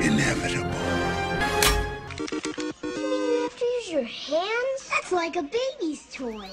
inevitable. 0.00 0.70
You 2.18 3.42
have 3.42 3.58
to 3.58 3.64
use 3.64 3.90
your 3.90 4.02
hands? 4.02 4.88
That's 4.88 5.12
like 5.12 5.36
a 5.36 5.42
baby's 5.42 6.06
toy. 6.12 6.48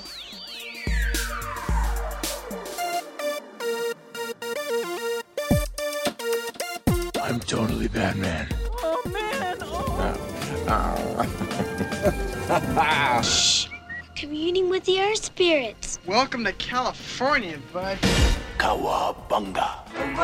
I'm 7.21 7.39
totally 7.41 7.87
Batman. 7.87 8.47
Oh 8.83 9.01
man! 9.05 9.57
Oh. 10.69 11.23
Shh! 13.23 13.67
Communing 14.15 14.69
with 14.69 14.83
the 14.85 15.01
earth 15.01 15.25
spirits. 15.25 15.99
Welcome 16.05 16.43
to 16.45 16.53
California, 16.53 17.59
bud. 17.71 17.97
Kawabunga. 18.57 19.69
And 19.95 20.17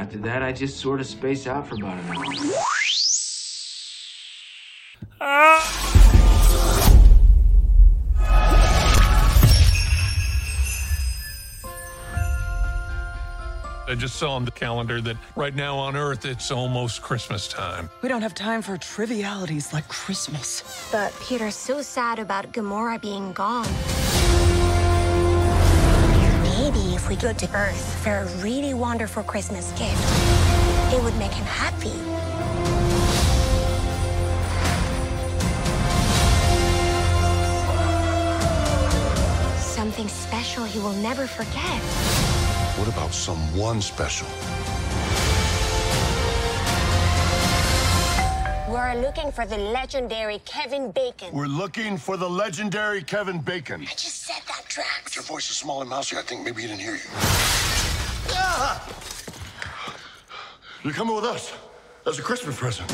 after 0.00 0.16
that, 0.16 0.42
I 0.42 0.50
just 0.50 0.78
sort 0.78 0.98
of 0.98 1.06
space 1.06 1.46
out 1.46 1.68
for 1.68 1.74
about 1.74 1.98
an 1.98 2.16
hour. 2.16 2.24
I 13.86 13.94
just 13.94 14.16
saw 14.16 14.36
on 14.36 14.46
the 14.46 14.50
calendar 14.52 15.02
that 15.02 15.18
right 15.36 15.54
now 15.54 15.76
on 15.76 15.96
Earth 15.96 16.24
it's 16.24 16.50
almost 16.50 17.02
Christmas 17.02 17.46
time. 17.46 17.90
We 18.00 18.08
don't 18.08 18.22
have 18.22 18.34
time 18.34 18.62
for 18.62 18.78
trivialities 18.78 19.74
like 19.74 19.86
Christmas. 19.88 20.88
But 20.90 21.12
Peter's 21.20 21.56
so 21.56 21.82
sad 21.82 22.18
about 22.18 22.52
Gamora 22.52 23.02
being 23.02 23.32
gone. 23.32 23.66
Maybe 26.60 26.94
if 26.94 27.08
we 27.08 27.16
go 27.16 27.32
to 27.32 27.46
Earth 27.56 28.02
for 28.02 28.10
a 28.10 28.26
really 28.42 28.74
wonderful 28.74 29.22
Christmas 29.22 29.72
gift, 29.78 29.98
it 30.92 31.02
would 31.02 31.16
make 31.16 31.32
him 31.32 31.46
happy. 31.46 31.96
Something 39.58 40.06
special 40.08 40.64
he 40.64 40.78
will 40.80 40.92
never 40.92 41.26
forget. 41.26 41.80
What 42.76 42.88
about 42.88 43.14
someone 43.14 43.80
special? 43.80 44.28
We're 48.80 48.94
looking 48.94 49.30
for 49.30 49.44
the 49.44 49.58
legendary 49.58 50.38
Kevin 50.46 50.90
Bacon. 50.90 51.34
We're 51.34 51.44
looking 51.44 51.98
for 51.98 52.16
the 52.16 52.28
legendary 52.28 53.02
Kevin 53.02 53.38
Bacon. 53.38 53.82
I 53.82 53.90
just 53.90 54.22
said 54.22 54.40
that, 54.48 54.64
Drax. 54.68 55.14
Your 55.14 55.22
voice 55.22 55.50
is 55.50 55.56
small 55.58 55.82
and 55.82 55.90
mousy. 55.90 56.16
I 56.16 56.22
think 56.22 56.46
maybe 56.46 56.62
he 56.62 56.68
didn't 56.68 56.80
hear 56.80 56.94
you. 56.94 57.10
Ah! 58.30 58.88
You're 60.82 60.94
coming 60.94 61.14
with 61.14 61.26
us 61.26 61.52
as 62.06 62.18
a 62.18 62.22
Christmas 62.22 62.56
present. 62.56 62.90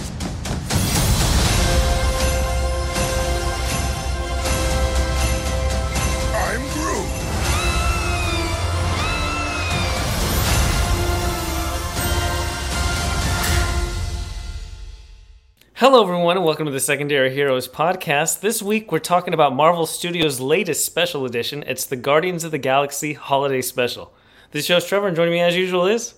Hello, 15.77 16.03
everyone, 16.03 16.37
and 16.37 16.45
welcome 16.47 16.65
to 16.67 16.73
the 16.73 16.81
Secondary 16.81 17.33
Heroes 17.35 17.69
podcast. 17.69 18.41
This 18.41 18.63
week, 18.63 18.91
we're 18.91 18.99
talking 18.99 19.35
about 19.35 19.55
Marvel 19.55 19.85
Studios' 19.87 20.41
latest 20.41 20.85
special 20.87 21.27
edition. 21.27 21.63
It's 21.67 21.85
the 21.85 21.97
Guardians 21.97 22.45
of 22.45 22.51
the 22.51 22.59
Galaxy 22.59 23.13
Holiday 23.13 23.61
Special. 23.61 24.13
This 24.53 24.65
show's 24.65 24.87
Trevor, 24.87 25.09
and 25.09 25.17
joining 25.17 25.35
me 25.35 25.41
as 25.41 25.55
usual 25.55 25.87
is. 25.87 26.15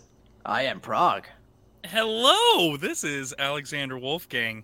I 0.47 0.63
am 0.63 0.81
Prague. 0.81 1.27
Hello, 1.85 2.77
this 2.77 3.03
is 3.03 3.35
Alexander 3.39 3.99
Wolfgang. 3.99 4.63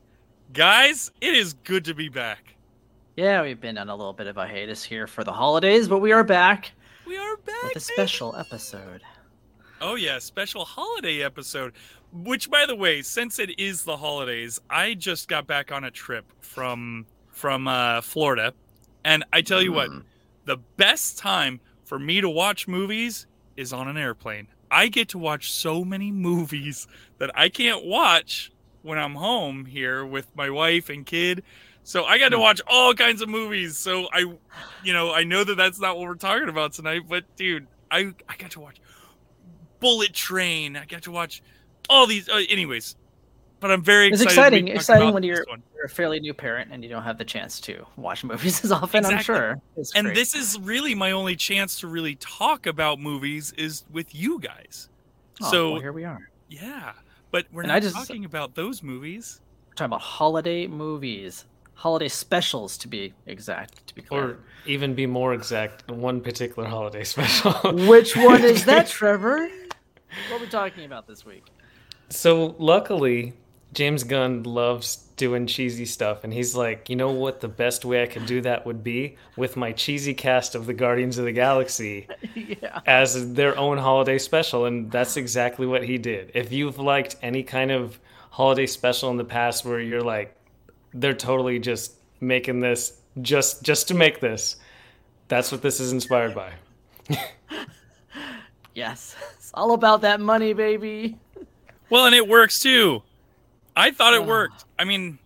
Guys, 0.53 1.11
it 1.21 1.35
is 1.35 1.55
good 1.55 1.85
to 1.87 1.95
be 1.95 2.09
back. 2.09 2.55
Yeah, 3.17 3.43
we've 3.43 3.61
been 3.61 3.79
on 3.79 3.89
a 3.89 3.97
little 3.97 4.13
bit 4.13 4.29
of 4.29 4.37
a 4.37 4.47
hiatus 4.47 4.85
here 4.85 5.07
for 5.09 5.25
the 5.25 5.33
holidays, 5.33 5.89
but 5.89 5.99
we 5.99 6.13
are 6.13 6.25
back 6.25 6.73
We 7.07 7.17
are 7.17 7.37
back. 7.39 7.63
with 7.65 7.71
a 7.73 7.75
baby. 7.75 7.81
special 7.81 8.37
episode. 8.37 9.03
Oh 9.81 9.97
yeah, 9.97 10.19
special 10.19 10.65
holiday 10.65 11.23
episode. 11.23 11.75
Which 12.15 12.49
by 12.49 12.65
the 12.65 12.77
way, 12.77 13.03
since 13.03 13.41
it 13.41 13.59
is 13.59 13.83
the 13.83 13.97
holidays, 13.97 14.61
I 14.71 14.95
just 14.95 15.27
got 15.27 15.49
back 15.49 15.73
on 15.73 15.83
a 15.83 15.91
trip 15.91 16.25
from 16.41 17.07
from 17.29 17.67
uh 17.67 18.03
Florida. 18.03 18.55
And 19.05 19.25
I 19.33 19.43
tell 19.43 19.61
you 19.61 19.73
what, 19.73 19.91
the 20.45 20.59
best 20.77 21.19
time 21.19 21.61
for 21.85 21.99
me 21.99 22.21
to 22.21 22.31
watch 22.31 22.69
movies 22.69 23.27
is 23.57 23.73
on 23.73 23.89
an 23.89 23.97
airplane. 23.97 24.47
I 24.71 24.89
get 24.89 25.09
to 25.11 25.19
watch 25.19 25.53
so 25.53 25.85
many 25.85 26.13
movies 26.31 26.87
that 27.19 27.31
I 27.35 27.49
can't 27.49 27.85
watch 27.85 28.53
when 28.83 28.99
I'm 28.99 29.15
home 29.15 29.65
here 29.65 30.07
with 30.07 30.35
my 30.37 30.51
wife 30.51 30.89
and 30.91 31.05
kid. 31.05 31.43
So 31.83 32.05
I 32.05 32.19
got 32.19 32.31
to 32.31 32.39
watch 32.39 32.63
all 32.67 32.95
kinds 32.95 33.23
of 33.23 33.29
movies. 33.29 33.77
So 33.77 34.09
I, 34.13 34.21
you 34.85 34.93
know, 34.93 35.13
I 35.13 35.25
know 35.25 35.45
that 35.45 35.57
that's 35.57 35.81
not 35.81 35.99
what 35.99 36.07
we're 36.07 36.15
talking 36.15 36.49
about 36.49 36.73
tonight, 36.73 37.03
but 37.09 37.25
dude, 37.37 37.67
I 37.91 38.15
I 38.29 38.37
got 38.39 38.53
to 38.53 38.61
watch 38.61 38.81
Bullet 39.81 40.15
Train. 40.15 40.77
I 40.77 40.87
got 40.87 41.03
to 41.03 41.11
watch 41.11 41.43
all 41.91 42.07
these. 42.07 42.29
Uh, 42.29 42.41
anyways, 42.49 42.97
but 43.61 43.71
I'm 43.71 43.83
very 43.83 44.09
It's 44.09 44.21
excited. 44.23 44.59
exciting, 44.59 44.69
exciting 44.69 45.15
when 45.15 45.23
you're, 45.23 45.45
you're 45.75 45.85
a 45.87 45.89
fairly 45.89 46.21
new 46.21 46.35
parent 46.35 46.71
and 46.73 46.83
you 46.83 46.91
don't 46.91 47.03
have 47.03 47.19
the 47.19 47.25
chance 47.25 47.61
to 47.63 47.87
watch 47.97 48.23
movies 48.25 48.65
as 48.65 48.73
often. 48.73 49.05
I'm 49.07 49.23
sure. 49.23 49.61
It's 49.77 49.95
And 49.95 50.07
great. 50.07 50.15
this 50.17 50.35
is 50.35 50.59
really 50.61 50.95
my 50.95 51.13
only 51.13 51.37
chance 51.37 51.81
to 51.81 51.87
really 51.87 52.17
talk 52.17 52.67
about 52.67 52.99
movies 53.01 53.53
is 53.57 53.85
with 53.91 54.15
you 54.15 54.39
guys. 54.41 54.89
Oh, 55.43 55.51
so 55.51 55.73
well, 55.73 55.81
here 55.81 55.93
we 55.93 56.05
are. 56.05 56.29
yeah, 56.49 56.93
but 57.31 57.47
we're 57.53 57.63
And 57.63 57.69
not 57.69 57.77
I 57.77 57.81
just- 57.81 57.97
talking 57.97 58.25
about 58.25 58.55
those 58.55 58.83
movies. 58.83 59.41
We're 59.69 59.75
talking 59.75 59.87
about 59.87 60.03
holiday 60.03 60.67
movies, 60.69 61.47
holiday 61.75 62.09
specials 62.09 62.77
to 62.79 62.89
be 62.89 63.13
exact. 63.27 63.87
To 63.89 63.95
be 63.95 64.03
clear. 64.03 64.23
Or 64.23 64.39
even 64.67 64.95
be 64.95 65.07
more 65.07 65.33
exact, 65.35 65.91
one 65.91 66.21
particular 66.21 66.69
holiday 66.69 67.03
special. 67.15 67.53
Which 67.89 68.15
one 68.17 68.45
is 68.45 68.65
that, 68.67 68.87
Trevor? 68.99 69.49
What 70.31 70.39
are 70.41 70.45
we 70.45 70.47
talking 70.49 70.85
about 70.85 71.09
this 71.09 71.25
week? 71.27 71.45
So 72.09 72.55
luckily, 72.59 73.35
James 73.73 74.05
Gunn 74.05 74.43
loves 74.43 74.97
doing 75.17 75.47
cheesy 75.47 75.87
stuff, 75.87 76.25
and 76.25 76.33
he's 76.33 76.55
like, 76.55 76.89
you 76.89 76.97
know 76.97 77.11
what? 77.11 77.41
The 77.41 77.49
best 77.49 77.85
way 77.85 78.03
I 78.03 78.07
could 78.07 78.27
do 78.27 78.41
that 78.43 78.67
would 78.67 78.83
be 78.83 79.17
with 79.37 79.57
my 79.57 79.73
cheesy 79.73 80.15
cast 80.15 80.55
of 80.55 80.67
the 80.67 80.75
Guardians 80.75 81.19
of 81.19 81.25
the 81.25 81.33
Galaxy 81.33 82.09
yeah. 82.35 82.81
as 82.87 83.35
their 83.35 83.57
own 83.59 83.79
holiday 83.79 84.19
special, 84.19 84.65
and 84.65 84.91
that's 84.91 85.17
exactly 85.17 85.67
what 85.67 85.85
he 85.85 85.99
did. 85.99 86.33
If 86.35 86.53
you've 86.53 86.79
liked 86.79 87.17
any 87.23 87.43
kind 87.43 87.71
of 87.71 87.99
holiday 88.31 88.67
special 88.67 89.11
in 89.11 89.17
the 89.17 89.25
past 89.25 89.65
where 89.65 89.81
you're 89.81 90.03
like, 90.03 90.37
they're 90.93 91.15
totally 91.15 91.59
just 91.59 91.95
making 92.21 92.61
this 92.61 93.01
just 93.21 93.63
just 93.63 93.89
to 93.89 93.95
make 93.95 94.21
this, 94.21 94.57
that's 95.29 95.53
what 95.53 95.63
this 95.63 95.81
is 95.81 95.93
inspired 95.93 96.35
by. 96.35 96.53
Yes. 98.75 99.15
It's 99.37 99.53
all 99.55 99.73
about 99.73 100.01
that 100.01 100.21
money, 100.21 100.53
baby. 100.53 101.17
Well, 101.91 102.07
and 102.07 102.15
it 102.15 102.27
works 102.29 102.59
too. 102.59 103.03
I 103.77 103.91
thought 103.91 104.15
it 104.15 104.25
worked. 104.25 104.65
I 104.79 104.85
mean, 104.85 105.19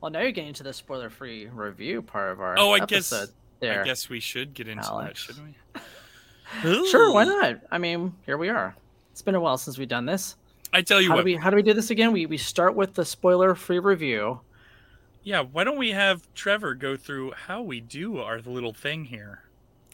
Well, 0.00 0.10
now 0.10 0.20
you're 0.20 0.30
getting 0.32 0.54
to 0.54 0.62
the 0.62 0.72
spoiler-free 0.72 1.48
review 1.48 2.02
part 2.02 2.32
of 2.32 2.40
our 2.40 2.58
oh, 2.58 2.72
I 2.72 2.80
guess 2.80 3.12
episode 3.12 3.34
there. 3.60 3.82
I 3.82 3.84
guess 3.84 4.08
we 4.08 4.20
should 4.20 4.54
get 4.54 4.68
into 4.68 4.88
that, 5.00 5.16
shouldn't 5.16 5.46
we? 5.46 5.54
Sure, 6.62 7.12
why 7.12 7.24
not? 7.24 7.58
I 7.72 7.78
mean, 7.78 8.14
here 8.24 8.38
we 8.38 8.48
are. 8.48 8.76
It's 9.10 9.20
been 9.20 9.34
a 9.34 9.40
while 9.40 9.58
since 9.58 9.78
we've 9.78 9.88
done 9.88 10.06
this. 10.06 10.36
I 10.72 10.80
tell 10.80 11.00
you 11.00 11.08
How 11.08 11.16
what. 11.16 11.22
do 11.22 11.24
we 11.24 11.34
how 11.36 11.50
do 11.50 11.56
we 11.56 11.62
do 11.62 11.72
this 11.72 11.90
again? 11.90 12.12
We 12.12 12.26
we 12.26 12.36
start 12.36 12.76
with 12.76 12.94
the 12.94 13.04
spoiler-free 13.04 13.80
review. 13.80 14.40
Yeah, 15.24 15.40
why 15.40 15.64
don't 15.64 15.76
we 15.76 15.90
have 15.90 16.22
Trevor 16.34 16.74
go 16.74 16.96
through 16.96 17.32
how 17.32 17.62
we 17.62 17.80
do 17.80 18.18
our 18.18 18.40
little 18.40 18.72
thing 18.72 19.06
here? 19.06 19.42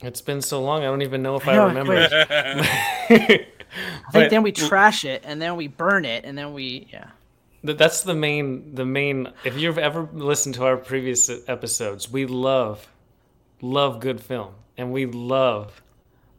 It's 0.02 0.20
been 0.20 0.42
so 0.42 0.60
long, 0.60 0.82
I 0.82 0.86
don't 0.86 1.00
even 1.02 1.22
know 1.22 1.36
if 1.36 1.48
I 1.48 1.52
I, 1.52 1.56
know, 1.56 1.66
remember. 1.68 2.08
I 3.74 4.10
But- 4.12 4.30
then 4.30 4.42
we 4.42 4.52
trash 4.52 5.04
it 5.04 5.22
and 5.24 5.40
then 5.40 5.56
we 5.56 5.68
burn 5.68 6.04
it 6.04 6.24
and 6.24 6.36
then 6.36 6.52
we 6.52 6.88
yeah. 6.92 7.08
That's 7.64 8.02
the 8.02 8.14
main 8.14 8.74
the 8.74 8.84
main 8.84 9.32
if 9.44 9.56
you've 9.56 9.78
ever 9.78 10.08
listened 10.12 10.56
to 10.56 10.64
our 10.64 10.76
previous 10.76 11.30
episodes, 11.46 12.10
we 12.10 12.26
love 12.26 12.88
love 13.60 14.00
good 14.00 14.20
film 14.20 14.54
and 14.76 14.92
we 14.92 15.06
love 15.06 15.82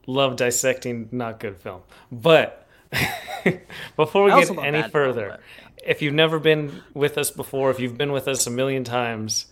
love 0.06 0.36
dissecting 0.36 1.08
not 1.12 1.40
good 1.40 1.58
film. 1.58 1.82
But 2.12 2.68
before 3.96 4.26
we 4.26 4.32
I 4.32 4.44
get 4.44 4.50
any 4.52 4.82
bad 4.82 4.82
film, 4.82 4.92
further, 4.92 5.30
but, 5.30 5.42
if 5.86 6.02
you've 6.02 6.14
never 6.14 6.40
been 6.40 6.82
with 6.94 7.18
us 7.18 7.32
before, 7.32 7.72
if 7.72 7.80
you've 7.80 7.98
been 7.98 8.12
with 8.12 8.28
us 8.28 8.46
a 8.48 8.52
million 8.52 8.84
times, 8.84 9.48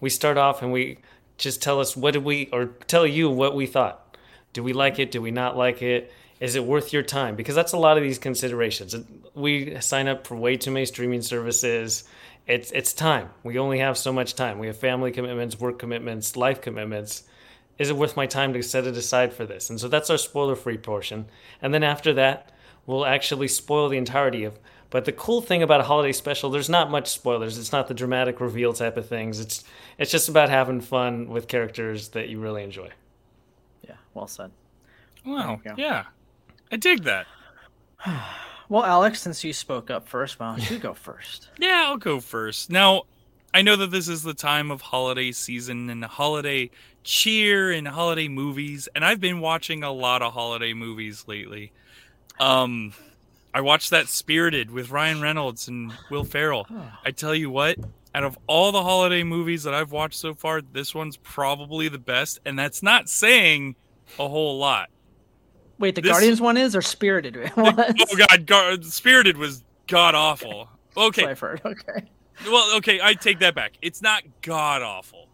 we 0.00 0.10
start 0.10 0.36
off 0.36 0.62
and 0.62 0.72
we 0.72 0.98
just 1.38 1.62
tell 1.62 1.80
us 1.80 1.96
what 1.96 2.12
did 2.12 2.24
we 2.24 2.48
or 2.52 2.66
tell 2.86 3.06
you 3.06 3.30
what 3.30 3.54
we 3.54 3.66
thought. 3.66 4.16
Do 4.52 4.62
we 4.62 4.72
like 4.72 4.98
it? 4.98 5.10
Do 5.10 5.20
we 5.20 5.30
not 5.30 5.56
like 5.56 5.82
it? 5.82 6.12
Is 6.38 6.54
it 6.54 6.64
worth 6.64 6.92
your 6.92 7.02
time? 7.02 7.34
Because 7.34 7.54
that's 7.54 7.72
a 7.72 7.78
lot 7.78 7.96
of 7.96 8.02
these 8.02 8.18
considerations. 8.18 8.94
We 9.34 9.80
sign 9.80 10.06
up 10.06 10.26
for 10.26 10.36
way 10.36 10.56
too 10.56 10.70
many 10.70 10.84
streaming 10.86 11.22
services. 11.22 12.04
It's 12.46 12.70
it's 12.72 12.92
time. 12.92 13.30
We 13.42 13.58
only 13.58 13.78
have 13.78 13.96
so 13.96 14.12
much 14.12 14.34
time. 14.34 14.58
We 14.58 14.66
have 14.66 14.76
family 14.76 15.10
commitments, 15.12 15.58
work 15.58 15.78
commitments, 15.78 16.36
life 16.36 16.60
commitments. 16.60 17.24
Is 17.78 17.90
it 17.90 17.96
worth 17.96 18.16
my 18.16 18.26
time 18.26 18.52
to 18.52 18.62
set 18.62 18.86
it 18.86 18.96
aside 18.96 19.32
for 19.32 19.44
this? 19.46 19.70
And 19.70 19.80
so 19.80 19.88
that's 19.88 20.10
our 20.10 20.18
spoiler 20.18 20.56
free 20.56 20.78
portion. 20.78 21.26
And 21.60 21.74
then 21.74 21.82
after 21.82 22.12
that, 22.14 22.52
we'll 22.86 23.04
actually 23.04 23.48
spoil 23.48 23.88
the 23.88 23.98
entirety 23.98 24.44
of 24.44 24.58
But 24.90 25.04
the 25.04 25.12
cool 25.12 25.40
thing 25.40 25.62
about 25.62 25.80
a 25.80 25.84
holiday 25.84 26.12
special, 26.12 26.50
there's 26.50 26.68
not 26.68 26.90
much 26.90 27.08
spoilers. 27.08 27.58
It's 27.58 27.72
not 27.72 27.88
the 27.88 27.94
dramatic 27.94 28.40
reveal 28.40 28.72
type 28.72 28.96
of 28.96 29.08
things. 29.08 29.40
It's 29.40 29.64
it's 29.98 30.10
just 30.10 30.28
about 30.28 30.48
having 30.48 30.80
fun 30.80 31.28
with 31.28 31.48
characters 31.48 32.08
that 32.10 32.28
you 32.28 32.38
really 32.40 32.62
enjoy. 32.62 32.90
Yeah, 33.82 33.96
well 34.14 34.26
said. 34.28 34.50
Wow. 35.24 35.60
There 35.64 35.74
you. 35.76 35.84
Yeah. 35.84 36.04
I 36.70 36.76
dig 36.76 37.04
that. 37.04 37.26
Well, 38.68 38.84
Alex, 38.84 39.22
since 39.22 39.44
you 39.44 39.52
spoke 39.52 39.92
up 39.92 40.08
first, 40.08 40.40
why 40.40 40.56
don't 40.56 40.68
you 40.68 40.78
go 40.78 40.92
first? 40.94 41.50
Yeah, 41.56 41.84
I'll 41.86 41.98
go 41.98 42.18
first. 42.18 42.68
Now, 42.68 43.02
I 43.54 43.62
know 43.62 43.76
that 43.76 43.92
this 43.92 44.08
is 44.08 44.24
the 44.24 44.34
time 44.34 44.72
of 44.72 44.80
holiday 44.80 45.30
season 45.30 45.88
and 45.88 46.04
holiday 46.04 46.70
cheer 47.04 47.70
and 47.70 47.86
holiday 47.86 48.26
movies, 48.26 48.88
and 48.94 49.04
I've 49.04 49.20
been 49.20 49.38
watching 49.38 49.84
a 49.84 49.92
lot 49.92 50.20
of 50.20 50.32
holiday 50.32 50.72
movies 50.72 51.24
lately. 51.28 51.70
Um, 52.40 52.92
I 53.54 53.60
watched 53.60 53.90
that 53.90 54.08
Spirited 54.08 54.70
with 54.70 54.90
Ryan 54.90 55.20
Reynolds 55.20 55.68
and 55.68 55.92
Will 56.10 56.24
Ferrell. 56.24 56.66
I 57.04 57.12
tell 57.12 57.34
you 57.34 57.48
what, 57.48 57.78
out 58.14 58.24
of 58.24 58.36
all 58.46 58.72
the 58.72 58.82
holiday 58.82 59.22
movies 59.22 59.62
that 59.62 59.74
I've 59.74 59.92
watched 59.92 60.18
so 60.18 60.34
far, 60.34 60.60
this 60.60 60.94
one's 60.94 61.16
probably 61.16 61.88
the 61.88 61.98
best, 61.98 62.40
and 62.44 62.58
that's 62.58 62.82
not 62.82 63.08
saying 63.08 63.76
a 64.18 64.28
whole 64.28 64.58
lot. 64.58 64.90
Wait, 65.78 65.94
the 65.94 66.00
This- 66.00 66.10
Guardians 66.10 66.40
one 66.40 66.56
is 66.56 66.74
or 66.74 66.82
Spirited 66.82 67.36
was? 67.56 67.74
Oh 68.10 68.16
God, 68.16 68.46
Gar- 68.46 68.82
Spirited 68.82 69.36
was 69.36 69.62
god 69.86 70.14
awful. 70.14 70.68
That's 70.94 71.06
Okay, 71.08 71.26
I've 71.26 71.40
heard. 71.40 71.60
Okay. 71.66 72.06
well, 72.46 72.76
okay, 72.78 73.00
I 73.02 73.14
take 73.14 73.38
that 73.40 73.54
back. 73.54 73.74
It's 73.82 74.00
not 74.02 74.22
god 74.42 74.82
awful, 74.82 75.28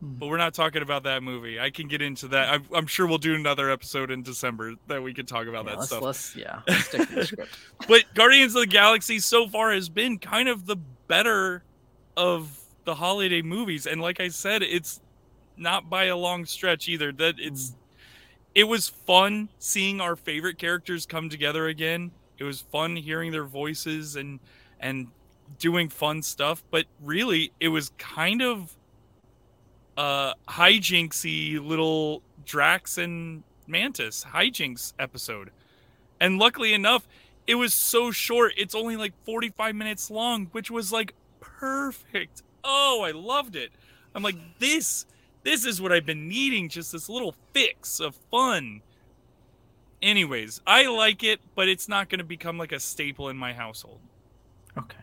Hmm. 0.00 0.14
but 0.14 0.28
we're 0.28 0.36
not 0.36 0.54
talking 0.54 0.82
about 0.82 1.02
that 1.04 1.22
movie. 1.22 1.58
I 1.60 1.70
can 1.70 1.88
get 1.88 2.00
into 2.02 2.28
that. 2.28 2.48
I'm, 2.52 2.64
I'm 2.74 2.86
sure 2.86 3.06
we'll 3.06 3.18
do 3.18 3.34
another 3.34 3.70
episode 3.70 4.10
in 4.10 4.22
December 4.22 4.74
that 4.88 5.02
we 5.02 5.12
can 5.14 5.26
talk 5.26 5.46
about 5.46 5.64
Yeah, 5.64 5.70
that 5.72 5.78
let's, 5.78 5.88
stuff. 5.88 6.02
let's 6.02 6.36
yeah, 6.36 6.60
let's 6.68 6.84
stick 6.86 7.08
to 7.08 7.14
the 7.14 7.26
script. 7.26 7.56
But 7.88 8.04
Guardians 8.14 8.54
of 8.54 8.60
the 8.62 8.66
Galaxy 8.68 9.18
so 9.18 9.48
far 9.48 9.72
has 9.72 9.88
been 9.88 10.18
kind 10.18 10.48
of 10.48 10.66
the 10.66 10.76
better 11.08 11.64
of 12.16 12.56
the 12.84 12.94
holiday 12.96 13.42
movies, 13.42 13.86
and 13.86 14.00
like 14.00 14.20
I 14.20 14.28
said, 14.28 14.62
it's 14.62 15.00
not 15.56 15.88
by 15.90 16.04
a 16.04 16.16
long 16.16 16.44
stretch 16.44 16.88
either. 16.88 17.12
That 17.12 17.36
it's 17.38 17.74
it 18.54 18.64
was 18.64 18.88
fun 18.88 19.48
seeing 19.58 20.00
our 20.00 20.16
favorite 20.16 20.58
characters 20.58 21.06
come 21.06 21.28
together 21.28 21.68
again. 21.68 22.10
It 22.38 22.44
was 22.44 22.60
fun 22.60 22.96
hearing 22.96 23.32
their 23.32 23.44
voices 23.44 24.16
and 24.16 24.40
and 24.80 25.08
doing 25.58 25.88
fun 25.88 26.22
stuff, 26.22 26.62
but 26.70 26.86
really 27.00 27.52
it 27.60 27.68
was 27.68 27.90
kind 27.98 28.42
of 28.42 28.76
uh 29.96 30.34
hijinksy 30.48 31.64
little 31.64 32.22
Drax 32.44 32.98
and 32.98 33.42
Mantis 33.66 34.24
hijinks 34.32 34.92
episode. 34.98 35.50
And 36.20 36.38
luckily 36.38 36.72
enough, 36.74 37.06
it 37.46 37.54
was 37.56 37.74
so 37.74 38.10
short. 38.10 38.52
It's 38.56 38.74
only 38.74 38.96
like 38.96 39.12
45 39.24 39.74
minutes 39.74 40.10
long, 40.10 40.46
which 40.52 40.70
was 40.70 40.92
like 40.92 41.14
perfect. 41.40 42.42
Oh, 42.64 43.02
I 43.02 43.10
loved 43.10 43.56
it. 43.56 43.72
I'm 44.14 44.22
like 44.22 44.36
this 44.58 45.06
this 45.44 45.64
is 45.64 45.80
what 45.80 45.92
I've 45.92 46.06
been 46.06 46.28
needing, 46.28 46.68
just 46.68 46.92
this 46.92 47.08
little 47.08 47.34
fix 47.52 48.00
of 48.00 48.14
fun. 48.30 48.82
Anyways, 50.00 50.60
I 50.66 50.88
like 50.88 51.22
it, 51.22 51.40
but 51.54 51.68
it's 51.68 51.88
not 51.88 52.08
going 52.08 52.18
to 52.18 52.24
become 52.24 52.58
like 52.58 52.72
a 52.72 52.80
staple 52.80 53.28
in 53.28 53.36
my 53.36 53.52
household. 53.52 54.00
Okay. 54.76 54.96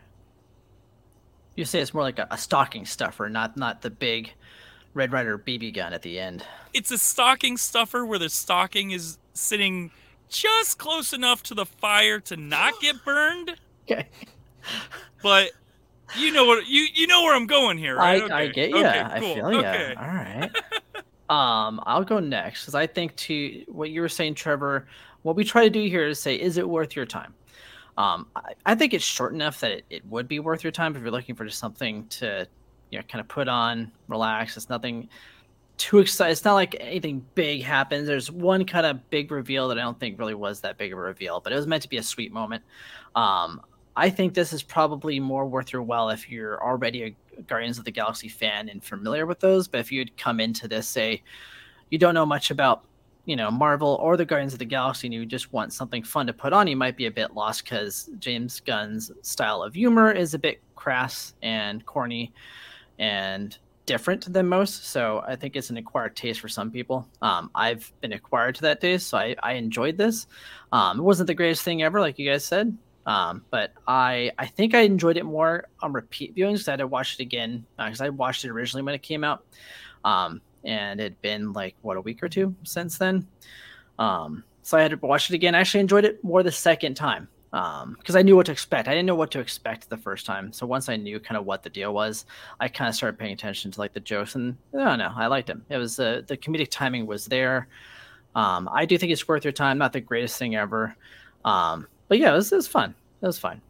You 1.56 1.64
say 1.64 1.80
it's 1.80 1.94
more 1.94 2.02
like 2.02 2.18
a, 2.18 2.26
a 2.30 2.38
stocking 2.38 2.84
stuffer, 2.86 3.28
not 3.28 3.56
not 3.56 3.82
the 3.82 3.90
big 3.90 4.32
Red 4.94 5.12
Ryder 5.12 5.38
BB 5.38 5.74
gun 5.74 5.92
at 5.92 6.02
the 6.02 6.18
end. 6.18 6.44
It's 6.74 6.90
a 6.90 6.98
stocking 6.98 7.56
stuffer 7.56 8.04
where 8.04 8.18
the 8.18 8.28
stocking 8.28 8.90
is 8.90 9.18
sitting 9.34 9.90
just 10.28 10.78
close 10.78 11.12
enough 11.12 11.42
to 11.44 11.54
the 11.54 11.66
fire 11.66 12.20
to 12.20 12.36
not 12.36 12.74
get 12.80 13.04
burned, 13.04 13.56
Okay. 13.90 14.08
but 15.22 15.50
you 16.18 16.32
know 16.32 16.44
what 16.44 16.66
you 16.66 16.86
you 16.94 17.06
know 17.06 17.22
where 17.22 17.34
I'm 17.34 17.46
going 17.46 17.78
here, 17.78 17.96
right? 17.96 18.22
I 18.30 18.44
Okay, 18.44 18.52
get 18.52 18.70
you. 18.70 18.78
okay, 18.78 19.00
I 19.00 19.20
cool, 19.20 19.34
feel 19.34 19.52
you. 19.52 19.58
okay. 19.58 19.94
All 19.96 20.06
right. 20.06 20.50
um, 21.30 21.80
I'll 21.86 22.04
go 22.04 22.18
next 22.20 22.62
because 22.62 22.74
I 22.74 22.86
think 22.86 23.14
to 23.16 23.64
what 23.68 23.90
you 23.90 24.00
were 24.00 24.08
saying, 24.08 24.34
Trevor. 24.34 24.86
What 25.22 25.36
we 25.36 25.44
try 25.44 25.64
to 25.64 25.70
do 25.70 25.82
here 25.86 26.06
is 26.06 26.18
say, 26.18 26.34
is 26.36 26.56
it 26.56 26.66
worth 26.66 26.96
your 26.96 27.04
time? 27.04 27.34
Um, 27.98 28.26
I, 28.34 28.54
I 28.64 28.74
think 28.74 28.94
it's 28.94 29.04
short 29.04 29.34
enough 29.34 29.60
that 29.60 29.70
it, 29.70 29.84
it 29.90 30.06
would 30.06 30.28
be 30.28 30.38
worth 30.38 30.64
your 30.64 30.70
time 30.70 30.96
if 30.96 31.02
you're 31.02 31.10
looking 31.10 31.34
for 31.34 31.44
just 31.44 31.58
something 31.58 32.06
to, 32.08 32.48
you 32.90 32.98
know, 32.98 33.04
kind 33.06 33.20
of 33.20 33.28
put 33.28 33.46
on, 33.46 33.92
relax. 34.08 34.56
It's 34.56 34.70
nothing 34.70 35.10
too 35.76 35.98
exciting. 35.98 36.32
It's 36.32 36.44
not 36.44 36.54
like 36.54 36.74
anything 36.80 37.26
big 37.34 37.62
happens. 37.62 38.06
There's 38.06 38.30
one 38.30 38.64
kind 38.64 38.86
of 38.86 39.10
big 39.10 39.30
reveal 39.30 39.68
that 39.68 39.78
I 39.78 39.82
don't 39.82 40.00
think 40.00 40.18
really 40.18 40.34
was 40.34 40.62
that 40.62 40.78
big 40.78 40.92
of 40.92 40.98
a 40.98 41.02
reveal, 41.02 41.40
but 41.40 41.52
it 41.52 41.56
was 41.56 41.66
meant 41.66 41.82
to 41.82 41.88
be 41.90 41.98
a 41.98 42.02
sweet 42.02 42.32
moment. 42.32 42.64
Um, 43.14 43.60
I 43.96 44.10
think 44.10 44.34
this 44.34 44.52
is 44.52 44.62
probably 44.62 45.18
more 45.20 45.46
worth 45.46 45.72
your 45.72 45.82
while 45.82 46.10
if 46.10 46.30
you're 46.30 46.62
already 46.62 47.02
a 47.04 47.42
Guardians 47.42 47.78
of 47.78 47.84
the 47.84 47.90
Galaxy 47.90 48.28
fan 48.28 48.68
and 48.68 48.82
familiar 48.82 49.26
with 49.26 49.40
those. 49.40 49.68
But 49.68 49.80
if 49.80 49.90
you'd 49.90 50.16
come 50.16 50.40
into 50.40 50.68
this, 50.68 50.86
say, 50.86 51.22
you 51.90 51.98
don't 51.98 52.14
know 52.14 52.26
much 52.26 52.50
about, 52.50 52.84
you 53.24 53.36
know, 53.36 53.50
Marvel 53.50 53.98
or 54.00 54.16
the 54.16 54.24
Guardians 54.24 54.52
of 54.52 54.58
the 54.58 54.64
Galaxy, 54.64 55.06
and 55.06 55.14
you 55.14 55.26
just 55.26 55.52
want 55.52 55.72
something 55.72 56.02
fun 56.02 56.26
to 56.26 56.32
put 56.32 56.52
on, 56.52 56.68
you 56.68 56.76
might 56.76 56.96
be 56.96 57.06
a 57.06 57.10
bit 57.10 57.34
lost 57.34 57.64
because 57.64 58.10
James 58.18 58.60
Gunn's 58.60 59.10
style 59.22 59.62
of 59.62 59.74
humor 59.74 60.12
is 60.12 60.34
a 60.34 60.38
bit 60.38 60.60
crass 60.76 61.34
and 61.42 61.84
corny 61.84 62.32
and 62.98 63.58
different 63.86 64.32
than 64.32 64.46
most. 64.46 64.86
So 64.86 65.24
I 65.26 65.34
think 65.34 65.56
it's 65.56 65.70
an 65.70 65.76
acquired 65.76 66.14
taste 66.14 66.40
for 66.40 66.48
some 66.48 66.70
people. 66.70 67.08
Um, 67.22 67.50
I've 67.54 67.92
been 68.00 68.12
acquired 68.12 68.54
to 68.56 68.62
that 68.62 68.80
taste, 68.80 69.08
so 69.08 69.18
I, 69.18 69.34
I 69.42 69.54
enjoyed 69.54 69.96
this. 69.96 70.26
Um, 70.70 71.00
it 71.00 71.02
wasn't 71.02 71.26
the 71.26 71.34
greatest 71.34 71.62
thing 71.62 71.82
ever, 71.82 72.00
like 72.00 72.18
you 72.18 72.30
guys 72.30 72.44
said. 72.44 72.76
Um, 73.06 73.44
but 73.50 73.72
I 73.86 74.30
I 74.38 74.46
think 74.46 74.74
I 74.74 74.80
enjoyed 74.80 75.16
it 75.16 75.24
more 75.24 75.66
on 75.80 75.92
repeat 75.92 76.34
viewings 76.36 76.68
I 76.68 76.72
had 76.72 76.80
to 76.80 76.86
watch 76.86 77.14
it 77.14 77.20
again 77.20 77.64
because 77.78 78.00
I 78.00 78.10
watched 78.10 78.44
it 78.44 78.50
originally 78.50 78.82
when 78.82 78.94
it 78.94 79.02
came 79.02 79.24
out, 79.24 79.44
um, 80.04 80.40
and 80.64 81.00
it'd 81.00 81.20
been 81.22 81.52
like 81.52 81.74
what 81.82 81.96
a 81.96 82.00
week 82.00 82.22
or 82.22 82.28
two 82.28 82.54
since 82.62 82.98
then. 82.98 83.26
Um, 83.98 84.44
so 84.62 84.78
I 84.78 84.82
had 84.82 84.90
to 84.90 84.96
watch 84.98 85.30
it 85.30 85.34
again. 85.34 85.54
I 85.54 85.60
actually 85.60 85.80
enjoyed 85.80 86.04
it 86.04 86.22
more 86.22 86.42
the 86.42 86.52
second 86.52 86.94
time 86.94 87.28
because 87.50 88.14
I 88.14 88.22
knew 88.22 88.36
what 88.36 88.46
to 88.46 88.52
expect. 88.52 88.86
I 88.86 88.92
didn't 88.92 89.06
know 89.06 89.16
what 89.16 89.32
to 89.32 89.40
expect 89.40 89.88
the 89.88 89.96
first 89.96 90.24
time. 90.24 90.52
So 90.52 90.66
once 90.66 90.88
I 90.88 90.96
knew 90.96 91.18
kind 91.18 91.36
of 91.36 91.44
what 91.44 91.62
the 91.62 91.70
deal 91.70 91.92
was, 91.92 92.24
I 92.60 92.68
kind 92.68 92.88
of 92.88 92.94
started 92.94 93.18
paying 93.18 93.32
attention 93.32 93.70
to 93.72 93.80
like 93.80 93.92
the 93.92 94.00
jokes, 94.00 94.34
and 94.34 94.56
I 94.74 94.84
don't 94.84 94.98
know, 94.98 95.12
I 95.14 95.26
liked 95.26 95.48
them. 95.48 95.64
It 95.68 95.76
was 95.76 95.98
uh, 95.98 96.22
the 96.26 96.36
comedic 96.36 96.68
timing 96.70 97.06
was 97.06 97.26
there. 97.26 97.66
Um, 98.34 98.68
I 98.72 98.84
do 98.84 98.96
think 98.96 99.10
it's 99.10 99.26
worth 99.26 99.44
your 99.44 99.52
time. 99.52 99.78
Not 99.78 99.92
the 99.92 100.00
greatest 100.00 100.38
thing 100.38 100.54
ever, 100.54 100.94
um, 101.44 101.88
but 102.10 102.18
yeah, 102.18 102.32
it 102.32 102.34
was, 102.34 102.50
it 102.50 102.56
was 102.56 102.66
fun. 102.66 102.92
It 103.22 103.26
was 103.26 103.38
fun. 103.38 103.60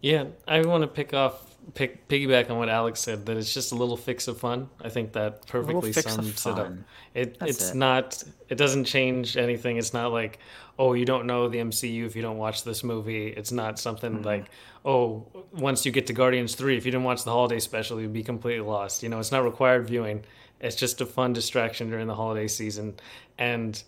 Yeah, 0.00 0.26
I 0.46 0.60
want 0.62 0.82
to 0.82 0.86
pick 0.86 1.12
off, 1.14 1.56
pick 1.74 2.06
piggyback 2.08 2.48
on 2.48 2.58
what 2.58 2.68
Alex 2.68 3.00
said. 3.00 3.26
That 3.26 3.36
it's 3.36 3.52
just 3.52 3.72
a 3.72 3.74
little 3.74 3.96
fix 3.96 4.28
of 4.28 4.38
fun. 4.38 4.68
I 4.80 4.88
think 4.88 5.12
that 5.14 5.46
perfectly 5.48 5.92
sums 5.92 6.46
it 6.46 6.58
up. 6.58 6.72
It 7.14 7.38
That's 7.40 7.50
it's 7.50 7.70
it. 7.70 7.74
not. 7.76 8.22
It 8.48 8.56
doesn't 8.56 8.84
change 8.84 9.36
anything. 9.36 9.78
It's 9.78 9.92
not 9.92 10.12
like, 10.12 10.38
oh, 10.78 10.92
you 10.92 11.04
don't 11.04 11.26
know 11.26 11.48
the 11.48 11.58
MCU 11.58 12.06
if 12.06 12.14
you 12.14 12.22
don't 12.22 12.38
watch 12.38 12.62
this 12.62 12.84
movie. 12.84 13.28
It's 13.28 13.50
not 13.50 13.80
something 13.80 14.12
Mm-hmm. 14.12 14.24
like, 14.24 14.44
oh, 14.84 15.26
once 15.52 15.84
you 15.84 15.90
get 15.90 16.06
to 16.06 16.12
Guardians 16.12 16.54
three, 16.54 16.76
if 16.76 16.84
you 16.84 16.92
didn't 16.92 17.04
watch 17.04 17.24
the 17.24 17.32
holiday 17.32 17.58
special, 17.58 18.00
you'd 18.00 18.12
be 18.12 18.22
completely 18.22 18.64
lost. 18.64 19.02
You 19.02 19.08
know, 19.08 19.18
it's 19.18 19.32
not 19.32 19.42
required 19.42 19.88
viewing. 19.88 20.22
It's 20.60 20.76
just 20.76 21.00
a 21.00 21.06
fun 21.06 21.32
distraction 21.32 21.90
during 21.90 22.06
the 22.06 22.14
holiday 22.14 22.46
season, 22.46 22.94
and 23.38 23.82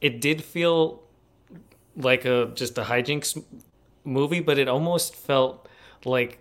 it 0.00 0.20
did 0.20 0.44
feel 0.44 1.02
like 1.96 2.24
a 2.24 2.50
just 2.54 2.78
a 2.78 2.82
hijinks 2.82 3.42
movie, 4.04 4.40
but 4.40 4.58
it 4.58 4.68
almost 4.68 5.14
felt 5.14 5.68
like 6.04 6.38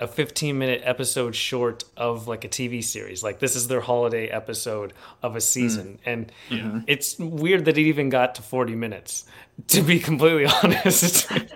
a 0.00 0.08
15 0.08 0.58
minute 0.58 0.82
episode 0.84 1.34
short 1.34 1.84
of 1.96 2.26
like 2.26 2.44
a 2.44 2.48
TV 2.48 2.82
series. 2.82 3.22
Like 3.22 3.38
this 3.38 3.54
is 3.54 3.68
their 3.68 3.80
holiday 3.80 4.28
episode 4.28 4.92
of 5.22 5.36
a 5.36 5.40
season. 5.40 5.98
Mm. 6.04 6.12
And 6.50 6.84
it's 6.86 7.18
weird 7.18 7.64
that 7.66 7.78
it 7.78 7.82
even 7.82 8.08
got 8.08 8.34
to 8.36 8.42
40 8.42 8.74
minutes, 8.74 9.24
to 9.68 9.82
be 9.82 10.00
completely 10.00 10.46
honest. 10.62 11.30
we 11.30 11.46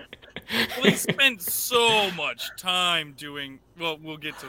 they 0.83 0.95
spent 0.95 1.41
so 1.41 2.09
much 2.11 2.49
time 2.57 3.13
doing. 3.17 3.59
Well, 3.77 3.99
we'll 4.01 4.17
get 4.17 4.37
to. 4.39 4.47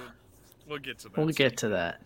We'll 0.69 0.79
get 0.79 1.01
to 1.01 1.09
that. 1.09 1.17
We'll 1.19 1.29
get 1.29 1.57
to 1.59 1.69
that. 1.71 2.01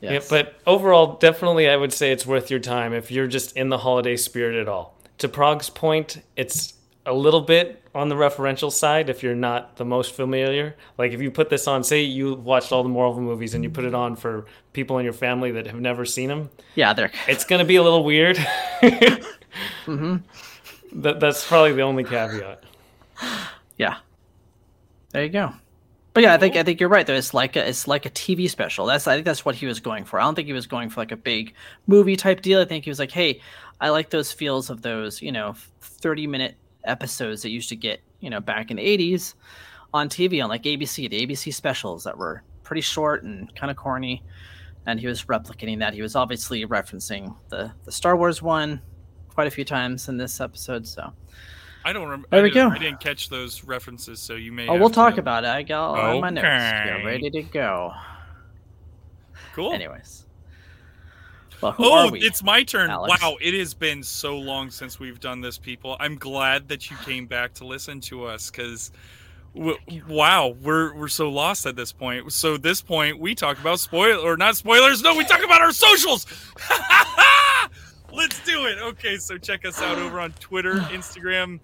yeah, 0.00 0.20
but 0.30 0.60
overall, 0.66 1.18
definitely 1.18 1.68
I 1.68 1.76
would 1.76 1.92
say 1.92 2.10
it's 2.10 2.26
worth 2.26 2.50
your 2.50 2.60
time 2.60 2.94
if 2.94 3.10
you're 3.10 3.26
just 3.26 3.56
in 3.56 3.68
the 3.68 3.78
holiday 3.78 4.16
spirit 4.16 4.56
at 4.56 4.68
all. 4.68 4.96
To 5.22 5.28
Prague's 5.28 5.70
point, 5.70 6.20
it's 6.34 6.74
a 7.06 7.12
little 7.12 7.42
bit 7.42 7.80
on 7.94 8.08
the 8.08 8.16
referential 8.16 8.72
side 8.72 9.08
if 9.08 9.22
you're 9.22 9.36
not 9.36 9.76
the 9.76 9.84
most 9.84 10.16
familiar. 10.16 10.74
Like 10.98 11.12
if 11.12 11.22
you 11.22 11.30
put 11.30 11.48
this 11.48 11.68
on, 11.68 11.84
say 11.84 12.02
you 12.02 12.34
watched 12.34 12.72
all 12.72 12.82
the 12.82 12.88
Marvel 12.88 13.22
movies 13.22 13.54
and 13.54 13.62
you 13.62 13.70
put 13.70 13.84
it 13.84 13.94
on 13.94 14.16
for 14.16 14.46
people 14.72 14.98
in 14.98 15.04
your 15.04 15.12
family 15.12 15.52
that 15.52 15.68
have 15.68 15.80
never 15.80 16.04
seen 16.04 16.28
them, 16.28 16.50
yeah, 16.74 16.92
they're 16.92 17.12
it's 17.28 17.44
going 17.44 17.60
to 17.60 17.64
be 17.64 17.76
a 17.76 17.82
little 17.84 18.04
weird. 18.04 18.36
Mm-hmm. 19.86 20.16
that, 21.02 21.20
that's 21.20 21.46
probably 21.46 21.72
the 21.72 21.82
only 21.82 22.04
caveat. 22.04 22.64
yeah. 23.76 23.98
There 25.10 25.22
you 25.22 25.28
go. 25.28 25.52
But 26.14 26.24
yeah, 26.24 26.34
I 26.34 26.38
think 26.38 26.56
I 26.56 26.62
think 26.62 26.78
you're 26.78 26.88
right 26.90 27.06
though. 27.06 27.14
It's 27.14 27.32
like 27.32 27.56
a 27.56 27.66
it's 27.66 27.88
like 27.88 28.04
a 28.04 28.10
TV 28.10 28.50
special. 28.50 28.84
That's 28.84 29.06
I 29.06 29.14
think 29.14 29.24
that's 29.24 29.44
what 29.44 29.54
he 29.54 29.66
was 29.66 29.80
going 29.80 30.04
for. 30.04 30.20
I 30.20 30.24
don't 30.24 30.34
think 30.34 30.46
he 30.46 30.52
was 30.52 30.66
going 30.66 30.90
for 30.90 31.00
like 31.00 31.12
a 31.12 31.16
big 31.16 31.54
movie 31.86 32.16
type 32.16 32.42
deal. 32.42 32.60
I 32.60 32.64
think 32.64 32.84
he 32.84 32.90
was 32.90 32.98
like, 32.98 33.10
hey, 33.12 33.40
I 33.82 33.90
like 33.90 34.08
those 34.08 34.32
feels 34.32 34.70
of 34.70 34.80
those 34.80 35.20
you 35.20 35.32
know 35.32 35.54
30 35.82 36.26
minute 36.26 36.54
episodes 36.84 37.42
that 37.42 37.50
used 37.50 37.68
to 37.68 37.76
get 37.76 38.00
you 38.22 38.30
know, 38.30 38.40
back 38.40 38.70
in 38.70 38.76
the 38.76 38.82
80s 39.14 39.34
on 39.92 40.08
TV 40.08 40.42
on 40.42 40.48
like 40.48 40.62
ABC, 40.62 41.10
the 41.10 41.26
ABC 41.26 41.52
specials 41.52 42.04
that 42.04 42.16
were 42.16 42.42
pretty 42.62 42.80
short 42.80 43.24
and 43.24 43.52
kind 43.56 43.68
of 43.70 43.76
corny. 43.76 44.22
And 44.86 44.98
he 44.98 45.06
was 45.08 45.24
replicating 45.24 45.80
that. 45.80 45.92
He 45.92 46.02
was 46.02 46.14
obviously 46.16 46.64
referencing 46.64 47.34
the, 47.48 47.72
the 47.84 47.90
Star 47.92 48.16
Wars 48.16 48.40
one 48.40 48.80
quite 49.34 49.48
a 49.48 49.50
few 49.50 49.64
times 49.64 50.08
in 50.08 50.16
this 50.16 50.40
episode. 50.40 50.86
So, 50.86 51.12
I 51.84 51.92
don't 51.92 52.04
remember. 52.04 52.28
There 52.30 52.40
I 52.40 52.42
we 52.44 52.50
didn't- 52.50 52.68
go. 52.70 52.74
I 52.76 52.78
didn't 52.78 53.00
catch 53.00 53.28
those 53.28 53.64
references, 53.64 54.20
so 54.20 54.34
you 54.34 54.52
may. 54.52 54.68
oh, 54.68 54.78
we'll 54.78 54.88
to- 54.88 54.94
talk 54.94 55.18
about 55.18 55.42
it. 55.44 55.48
I 55.50 55.64
got 55.64 55.98
all 55.98 56.14
in 56.14 56.20
my 56.20 56.30
notes. 56.30 56.44
Okay. 56.46 56.84
Get 56.98 57.04
ready 57.04 57.30
to 57.30 57.42
go. 57.42 57.92
Cool. 59.54 59.72
Anyways. 59.72 60.26
Well, 61.62 61.76
Oh, 61.78 62.10
we? 62.10 62.20
it's 62.20 62.42
my 62.42 62.62
turn. 62.64 62.90
Alex? 62.90 63.22
Wow, 63.22 63.36
it 63.40 63.54
has 63.54 63.72
been 63.74 64.02
so 64.02 64.36
long 64.38 64.70
since 64.70 64.98
we've 64.98 65.20
done 65.20 65.40
this, 65.40 65.58
people. 65.58 65.96
I'm 66.00 66.16
glad 66.16 66.68
that 66.68 66.90
you 66.90 66.96
came 66.98 67.26
back 67.26 67.54
to 67.54 67.64
listen 67.66 68.00
to 68.02 68.24
us 68.26 68.50
because, 68.50 68.90
w- 69.54 69.78
wow, 70.08 70.56
we're 70.62 70.94
we're 70.94 71.08
so 71.08 71.30
lost 71.30 71.64
at 71.66 71.76
this 71.76 71.92
point. 71.92 72.32
So 72.32 72.56
this 72.56 72.82
point, 72.82 73.18
we 73.20 73.34
talk 73.34 73.58
about 73.60 73.78
spoil 73.80 74.20
or 74.20 74.36
not 74.36 74.56
spoilers. 74.56 75.02
No, 75.02 75.14
we 75.16 75.24
talk 75.24 75.44
about 75.44 75.60
our 75.60 75.72
socials. 75.72 76.26
Let's 78.12 78.44
do 78.44 78.66
it. 78.66 78.78
Okay, 78.78 79.16
so 79.16 79.38
check 79.38 79.64
us 79.64 79.80
out 79.80 79.98
over 79.98 80.20
on 80.20 80.32
Twitter, 80.32 80.74
Instagram, 80.90 81.60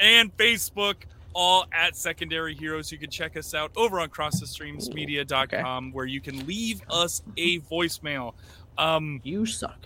and 0.00 0.36
Facebook. 0.36 0.96
All 1.38 1.66
at 1.70 1.94
Secondary 1.96 2.54
Heroes. 2.54 2.90
You 2.90 2.96
can 2.96 3.10
check 3.10 3.36
us 3.36 3.52
out 3.52 3.70
over 3.76 4.00
on 4.00 4.08
crossthestreamsmedia.com 4.08 5.92
where 5.92 6.06
you 6.06 6.18
can 6.22 6.46
leave 6.46 6.80
us 6.88 7.22
a 7.36 7.60
voicemail. 7.60 8.32
Um, 8.78 9.20
you 9.24 9.46
suck. 9.46 9.78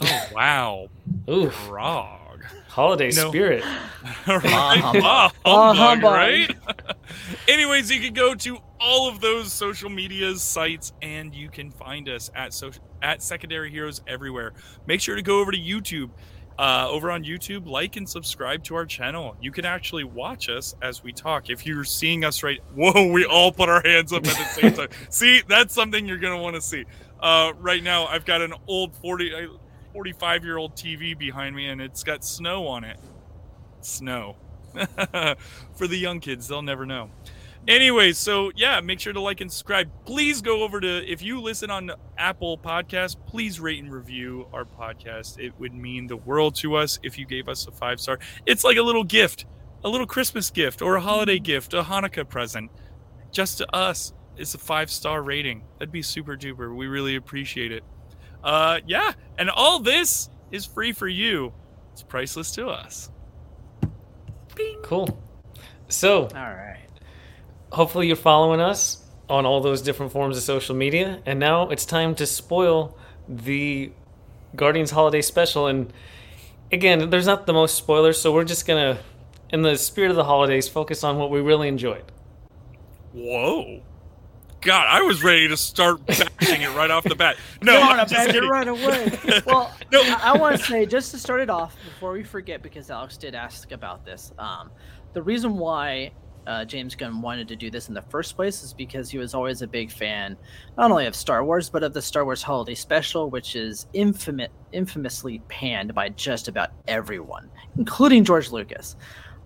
Oh 0.00 0.28
wow. 0.32 0.88
Ooh, 1.30 1.50
Frog. 1.50 2.44
holiday 2.68 3.10
No. 3.14 3.28
spirit. 3.30 3.64
right? 4.26 4.40
humbug. 4.44 5.02
Ah, 5.04 5.32
Bah 5.44 5.74
humbug, 5.74 5.76
humbug. 5.76 6.12
right? 6.12 6.56
Anyways, 7.48 7.90
you 7.90 8.00
can 8.00 8.14
go 8.14 8.34
to 8.34 8.58
all 8.80 9.08
of 9.08 9.20
those 9.20 9.52
social 9.52 9.90
medias 9.90 10.42
sites 10.42 10.92
and 11.02 11.34
you 11.34 11.48
can 11.48 11.70
find 11.70 12.08
us 12.08 12.30
at 12.34 12.52
social 12.52 12.82
at 13.02 13.22
Secondary 13.22 13.70
Heroes 13.70 14.00
everywhere. 14.06 14.52
Make 14.86 15.00
sure 15.00 15.16
to 15.16 15.22
go 15.22 15.40
over 15.40 15.50
to 15.52 15.58
YouTube. 15.58 16.10
Uh, 16.60 16.88
over 16.90 17.12
on 17.12 17.22
YouTube, 17.22 17.68
like 17.68 17.94
and 17.94 18.08
subscribe 18.08 18.64
to 18.64 18.74
our 18.74 18.84
channel. 18.84 19.36
You 19.40 19.52
can 19.52 19.64
actually 19.64 20.02
watch 20.02 20.48
us 20.48 20.74
as 20.82 21.04
we 21.04 21.12
talk. 21.12 21.50
If 21.50 21.64
you're 21.64 21.84
seeing 21.84 22.24
us 22.24 22.42
right, 22.42 22.58
whoa, 22.74 23.12
we 23.12 23.24
all 23.24 23.52
put 23.52 23.68
our 23.68 23.80
hands 23.84 24.12
up 24.12 24.26
at 24.26 24.34
the 24.36 24.44
same 24.60 24.72
time. 24.72 24.88
see, 25.08 25.40
that's 25.46 25.72
something 25.72 26.04
you're 26.04 26.18
gonna 26.18 26.42
want 26.42 26.56
to 26.56 26.60
see. 26.60 26.84
Uh, 27.20 27.52
right 27.58 27.82
now, 27.82 28.06
I've 28.06 28.24
got 28.24 28.42
an 28.42 28.54
old 28.66 28.94
40, 28.96 29.34
uh, 29.34 29.38
45 29.92 30.44
year 30.44 30.56
old 30.56 30.76
TV 30.76 31.16
behind 31.18 31.54
me, 31.54 31.68
and 31.68 31.80
it's 31.80 32.04
got 32.04 32.24
snow 32.24 32.66
on 32.66 32.84
it. 32.84 32.98
Snow. 33.80 34.36
For 35.74 35.86
the 35.86 35.96
young 35.96 36.20
kids, 36.20 36.48
they'll 36.48 36.62
never 36.62 36.86
know. 36.86 37.10
Anyway, 37.66 38.12
so 38.12 38.50
yeah, 38.56 38.80
make 38.80 38.98
sure 38.98 39.12
to 39.12 39.20
like 39.20 39.40
and 39.40 39.52
subscribe. 39.52 39.90
Please 40.06 40.40
go 40.40 40.62
over 40.62 40.80
to 40.80 41.10
if 41.10 41.20
you 41.20 41.40
listen 41.40 41.70
on 41.70 41.90
Apple 42.16 42.56
Podcast, 42.56 43.16
please 43.26 43.60
rate 43.60 43.82
and 43.82 43.92
review 43.92 44.46
our 44.54 44.64
podcast. 44.64 45.38
It 45.38 45.52
would 45.58 45.74
mean 45.74 46.06
the 46.06 46.16
world 46.16 46.54
to 46.56 46.76
us 46.76 46.98
if 47.02 47.18
you 47.18 47.26
gave 47.26 47.46
us 47.46 47.66
a 47.66 47.70
five 47.72 48.00
star. 48.00 48.20
It's 48.46 48.64
like 48.64 48.78
a 48.78 48.82
little 48.82 49.04
gift, 49.04 49.44
a 49.84 49.88
little 49.88 50.06
Christmas 50.06 50.50
gift 50.50 50.80
or 50.80 50.96
a 50.96 51.00
holiday 51.00 51.38
gift, 51.38 51.74
a 51.74 51.82
Hanukkah 51.82 52.26
present, 52.26 52.70
just 53.32 53.58
to 53.58 53.74
us. 53.74 54.14
It's 54.38 54.54
a 54.54 54.58
five 54.58 54.90
star 54.90 55.22
rating. 55.22 55.62
That'd 55.78 55.92
be 55.92 56.02
super 56.02 56.36
duper. 56.36 56.74
We 56.74 56.86
really 56.86 57.16
appreciate 57.16 57.72
it. 57.72 57.84
Uh, 58.42 58.80
yeah, 58.86 59.12
and 59.36 59.50
all 59.50 59.80
this 59.80 60.30
is 60.50 60.64
free 60.64 60.92
for 60.92 61.08
you. 61.08 61.52
It's 61.92 62.02
priceless 62.02 62.52
to 62.52 62.68
us. 62.68 63.10
Cool. 64.82 65.20
So, 65.88 66.22
All 66.22 66.28
right. 66.34 66.86
hopefully 67.72 68.06
you're 68.06 68.16
following 68.16 68.60
us 68.60 69.04
on 69.28 69.46
all 69.46 69.60
those 69.60 69.82
different 69.82 70.12
forms 70.12 70.36
of 70.36 70.42
social 70.42 70.74
media. 70.74 71.22
And 71.26 71.38
now 71.38 71.68
it's 71.70 71.84
time 71.84 72.14
to 72.16 72.26
spoil 72.26 72.96
the 73.28 73.92
Guardians 74.56 74.90
Holiday 74.90 75.22
Special. 75.22 75.66
And 75.66 75.92
again, 76.72 77.10
there's 77.10 77.26
not 77.26 77.46
the 77.46 77.52
most 77.52 77.76
spoilers, 77.76 78.20
so 78.20 78.32
we're 78.32 78.44
just 78.44 78.66
gonna, 78.66 78.98
in 79.50 79.62
the 79.62 79.76
spirit 79.76 80.10
of 80.10 80.16
the 80.16 80.24
holidays, 80.24 80.68
focus 80.68 81.04
on 81.04 81.18
what 81.18 81.30
we 81.30 81.40
really 81.40 81.68
enjoyed. 81.68 82.04
Whoa. 83.12 83.82
God, 84.60 84.86
I 84.88 85.02
was 85.02 85.22
ready 85.22 85.46
to 85.48 85.56
start 85.56 86.04
bashing 86.06 86.62
it 86.62 86.74
right 86.74 86.90
off 86.90 87.04
the 87.04 87.14
bat. 87.14 87.36
No, 87.62 87.74
You 87.74 87.78
I'm 87.78 87.86
wanna 87.88 88.06
just 88.06 88.26
bang 88.26 88.34
it 88.34 88.46
right 88.48 88.68
away. 88.68 89.42
Well, 89.46 89.72
No. 89.92 90.00
I, 90.02 90.32
I 90.34 90.36
want 90.36 90.56
to 90.58 90.62
say 90.64 90.84
just 90.86 91.12
to 91.12 91.18
start 91.18 91.40
it 91.40 91.50
off 91.50 91.76
before 91.84 92.12
we 92.12 92.24
forget, 92.24 92.62
because 92.62 92.90
Alex 92.90 93.16
did 93.16 93.34
ask 93.34 93.70
about 93.72 94.04
this. 94.04 94.32
Um, 94.38 94.70
the 95.12 95.22
reason 95.22 95.56
why 95.58 96.10
uh, 96.46 96.64
James 96.64 96.94
Gunn 96.94 97.20
wanted 97.20 97.46
to 97.48 97.56
do 97.56 97.70
this 97.70 97.88
in 97.88 97.94
the 97.94 98.02
first 98.02 98.34
place 98.34 98.62
is 98.62 98.72
because 98.72 99.10
he 99.10 99.18
was 99.18 99.34
always 99.34 99.62
a 99.62 99.66
big 99.66 99.92
fan, 99.92 100.36
not 100.76 100.90
only 100.90 101.06
of 101.06 101.14
Star 101.14 101.44
Wars 101.44 101.68
but 101.70 101.82
of 101.82 101.92
the 101.92 102.02
Star 102.02 102.24
Wars 102.24 102.42
Holiday 102.42 102.74
Special, 102.74 103.28
which 103.30 103.54
is 103.54 103.86
infamous, 103.92 104.48
infamously 104.72 105.40
panned 105.48 105.94
by 105.94 106.08
just 106.08 106.48
about 106.48 106.70
everyone, 106.88 107.48
including 107.76 108.24
George 108.24 108.50
Lucas. 108.50 108.96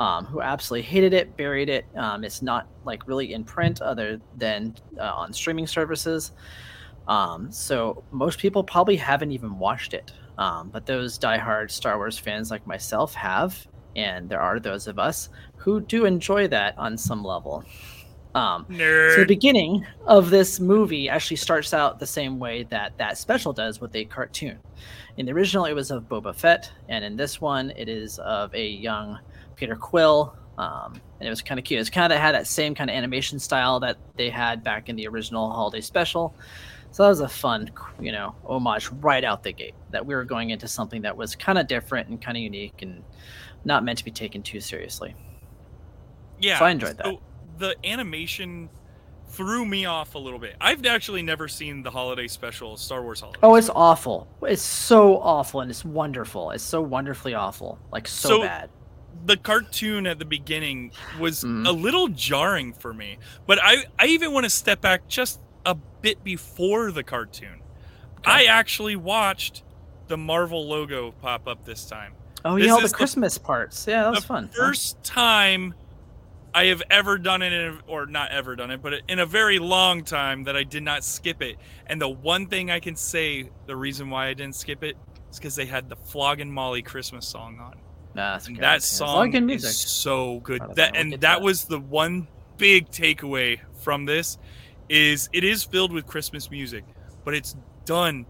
Um, 0.02 0.24
who 0.24 0.40
absolutely 0.40 0.88
hated 0.88 1.12
it, 1.14 1.36
buried 1.36 1.68
it. 1.68 1.84
Um, 1.94 2.24
it's 2.24 2.42
not 2.42 2.66
like 2.84 3.06
really 3.06 3.34
in 3.34 3.44
print 3.44 3.80
other 3.80 4.20
than 4.36 4.74
uh, 4.98 5.12
on 5.14 5.32
streaming 5.32 5.68
services. 5.68 6.32
Um, 7.06 7.52
so 7.52 8.02
most 8.10 8.40
people 8.40 8.64
probably 8.64 8.96
haven't 8.96 9.30
even 9.30 9.60
watched 9.60 9.94
it. 9.94 10.12
Um, 10.38 10.70
but 10.70 10.86
those 10.86 11.20
diehard 11.20 11.70
Star 11.70 11.98
Wars 11.98 12.18
fans 12.18 12.50
like 12.50 12.66
myself 12.66 13.14
have, 13.14 13.64
and 13.94 14.28
there 14.28 14.40
are 14.40 14.58
those 14.58 14.88
of 14.88 14.98
us 14.98 15.28
who 15.56 15.80
do 15.80 16.04
enjoy 16.04 16.48
that 16.48 16.76
on 16.78 16.98
some 16.98 17.22
level. 17.22 17.64
Um, 18.34 18.66
so 19.14 19.20
the 19.20 19.26
beginning 19.28 19.86
of 20.06 20.30
this 20.30 20.58
movie 20.58 21.08
actually 21.08 21.36
starts 21.36 21.72
out 21.74 22.00
the 22.00 22.06
same 22.06 22.40
way 22.40 22.64
that 22.70 22.96
that 22.98 23.18
special 23.18 23.52
does 23.52 23.80
with 23.80 23.94
a 23.94 24.06
cartoon. 24.06 24.58
In 25.16 25.26
the 25.26 25.32
original, 25.32 25.66
it 25.66 25.74
was 25.74 25.92
of 25.92 26.08
Boba 26.08 26.34
Fett, 26.34 26.72
and 26.88 27.04
in 27.04 27.16
this 27.16 27.40
one, 27.40 27.72
it 27.76 27.88
is 27.88 28.18
of 28.18 28.52
a 28.54 28.66
young 28.66 29.18
Peter 29.56 29.76
Quill. 29.76 30.36
Um, 30.58 31.00
and 31.18 31.26
it 31.26 31.30
was 31.30 31.40
kind 31.42 31.58
of 31.58 31.64
cute. 31.64 31.80
It's 31.80 31.88
kind 31.90 32.12
of 32.12 32.18
had 32.18 32.34
that 32.34 32.46
same 32.46 32.74
kind 32.74 32.90
of 32.90 32.94
animation 32.96 33.38
style 33.38 33.80
that 33.80 33.96
they 34.16 34.28
had 34.30 34.62
back 34.62 34.88
in 34.88 34.96
the 34.96 35.08
original 35.08 35.50
holiday 35.50 35.80
special. 35.80 36.34
So 36.90 37.04
that 37.04 37.08
was 37.08 37.20
a 37.20 37.28
fun, 37.28 37.70
you 37.98 38.12
know, 38.12 38.34
homage 38.44 38.90
right 39.00 39.24
out 39.24 39.42
the 39.42 39.52
gate. 39.52 39.74
That 39.90 40.04
we 40.04 40.14
were 40.14 40.24
going 40.24 40.50
into 40.50 40.68
something 40.68 41.02
that 41.02 41.16
was 41.16 41.34
kind 41.34 41.58
of 41.58 41.66
different 41.66 42.08
and 42.10 42.20
kind 42.20 42.36
of 42.36 42.42
unique 42.42 42.82
and 42.82 43.02
not 43.64 43.82
meant 43.82 43.98
to 43.98 44.04
be 44.04 44.10
taken 44.10 44.42
too 44.42 44.60
seriously. 44.60 45.14
Yeah, 46.38 46.58
So 46.58 46.64
I 46.66 46.70
enjoyed 46.70 46.98
that. 46.98 47.06
so 47.06 47.20
The 47.58 47.76
animation 47.84 48.68
threw 49.28 49.64
me 49.64 49.86
off 49.86 50.14
a 50.14 50.18
little 50.18 50.38
bit. 50.38 50.56
I've 50.60 50.84
actually 50.84 51.22
never 51.22 51.48
seen 51.48 51.82
the 51.82 51.90
holiday 51.90 52.28
special, 52.28 52.76
Star 52.76 53.02
Wars 53.02 53.20
holiday. 53.20 53.38
Oh, 53.42 53.54
it's 53.54 53.70
awful. 53.74 54.28
It's 54.42 54.60
so 54.62 55.16
awful 55.18 55.60
and 55.62 55.70
it's 55.70 55.84
wonderful. 55.86 56.50
It's 56.50 56.62
so 56.64 56.82
wonderfully 56.82 57.32
awful. 57.32 57.78
Like 57.90 58.06
so, 58.06 58.28
So- 58.28 58.42
bad. 58.42 58.68
The 59.24 59.36
cartoon 59.36 60.06
at 60.06 60.18
the 60.18 60.24
beginning 60.24 60.92
was 61.20 61.44
Mhm. 61.44 61.66
a 61.66 61.72
little 61.72 62.08
jarring 62.08 62.72
for 62.72 62.92
me. 62.92 63.18
But 63.46 63.58
I, 63.62 63.84
I 63.98 64.06
even 64.06 64.32
want 64.32 64.44
to 64.44 64.50
step 64.50 64.80
back 64.80 65.06
just 65.08 65.40
a 65.64 65.74
bit 65.74 66.24
before 66.24 66.90
the 66.90 67.04
cartoon. 67.04 67.60
I 68.24 68.44
actually 68.46 68.96
watched 68.96 69.62
the 70.08 70.16
Marvel 70.16 70.66
logo 70.68 71.12
pop 71.12 71.46
up 71.46 71.64
this 71.64 71.84
time. 71.86 72.14
Oh 72.44 72.56
This 72.56 72.66
yeah, 72.66 72.72
all 72.72 72.78
the 72.80 72.86
is 72.86 72.90
the- 72.92 72.96
Christmas 72.96 73.38
parts. 73.38 73.86
Yeah, 73.86 74.02
that 74.02 74.10
was 74.10 74.20
the 74.22 74.26
fun. 74.26 74.48
First 74.48 75.02
time 75.04 75.74
I 76.54 76.66
have 76.66 76.82
ever 76.90 77.16
done 77.16 77.40
it, 77.42 77.52
in 77.52 77.74
a, 77.74 77.78
or 77.86 78.04
not 78.06 78.30
ever 78.32 78.56
done 78.56 78.70
it, 78.72 78.82
but 78.82 78.94
in 79.08 79.20
a 79.20 79.26
very 79.26 79.58
long 79.58 80.02
time 80.04 80.42
that 80.44 80.56
I 80.56 80.64
did 80.64 80.82
not 80.82 81.02
skip 81.04 81.40
it. 81.40 81.56
And 81.86 82.00
the 82.00 82.08
one 82.08 82.46
thing 82.46 82.70
I 82.70 82.78
can 82.80 82.94
say, 82.96 83.48
the 83.66 83.76
reason 83.76 84.10
why 84.10 84.26
I 84.26 84.34
didn't 84.34 84.56
skip 84.56 84.82
it, 84.82 84.96
is 85.30 85.38
because 85.38 85.54
they 85.56 85.64
had 85.66 85.88
the 85.88 85.96
Flogging 85.96 86.52
Molly 86.52 86.82
Christmas 86.82 87.26
song 87.26 87.58
on. 87.58 87.76
Nah, 88.14 88.38
And 88.46 88.56
that 88.58 88.82
song 88.82 89.34
is 89.50 89.78
so 89.80 90.40
good. 90.40 90.62
That. 90.74 90.96
And 90.96 91.12
that 91.14 91.20
that. 91.20 91.42
was 91.42 91.64
the 91.64 91.80
one 91.80 92.28
big 92.58 92.90
takeaway 92.90 93.60
from 93.82 94.04
this 94.04 94.38
is 94.88 95.28
it 95.32 95.44
is 95.44 95.64
filled 95.64 95.92
with 95.92 96.06
Christmas 96.06 96.50
music, 96.50 96.84
but 97.24 97.34
it's 97.34 97.56
done 97.84 98.26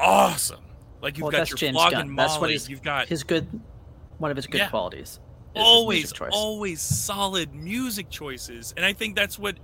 awesome. 0.00 0.64
Like 1.02 1.16
you've 1.18 1.24
Well, 1.24 1.32
got 1.32 1.50
your 1.50 1.56
James 1.58 1.76
Floggin' 1.76 1.92
Gunn. 1.92 2.16
That's 2.16 2.34
what 2.34 2.42
Molly, 2.42 2.52
his- 2.54 2.68
you've 2.68 2.82
got 2.82 3.06
His 3.08 3.22
good, 3.22 3.46
one 4.18 4.30
of 4.30 4.36
his 4.36 4.46
good 4.46 4.58
Yeah. 4.58 4.68
qualities. 4.68 5.20
always 5.58 6.12
always 6.32 6.82
solid 6.82 7.54
music 7.54 8.10
choices 8.10 8.74
and 8.76 8.84
i 8.84 8.92
think 8.92 9.16
that's 9.16 9.38
what 9.38 9.56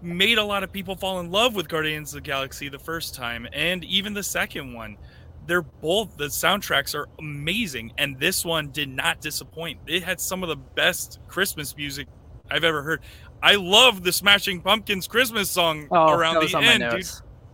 made 0.00 0.38
a 0.38 0.42
lot 0.42 0.62
of 0.62 0.72
people 0.72 0.96
fall 0.96 1.20
in 1.20 1.30
love 1.30 1.54
with 1.54 1.68
guardians 1.68 2.14
of 2.14 2.22
the 2.22 2.26
galaxy 2.26 2.70
the 2.70 2.78
first 2.78 3.14
time 3.14 3.46
and 3.52 3.84
even 3.84 4.14
the 4.14 4.22
second 4.22 4.72
one 4.72 4.96
they're 5.46 5.62
both 5.62 6.16
the 6.16 6.26
soundtracks 6.26 6.94
are 6.94 7.08
amazing 7.18 7.92
and 7.98 8.18
this 8.18 8.44
one 8.44 8.70
did 8.70 8.88
not 8.88 9.20
disappoint 9.20 9.78
it 9.86 10.02
had 10.02 10.20
some 10.20 10.42
of 10.42 10.48
the 10.48 10.56
best 10.56 11.18
christmas 11.28 11.76
music 11.76 12.06
i've 12.50 12.64
ever 12.64 12.82
heard 12.82 13.00
i 13.42 13.54
love 13.54 14.02
the 14.02 14.12
smashing 14.12 14.60
pumpkins 14.60 15.06
christmas 15.06 15.48
song 15.50 15.86
Oh, 15.90 16.10
around 16.10 16.34
the 16.46 16.56
end 16.58 16.82
dude. 16.90 17.06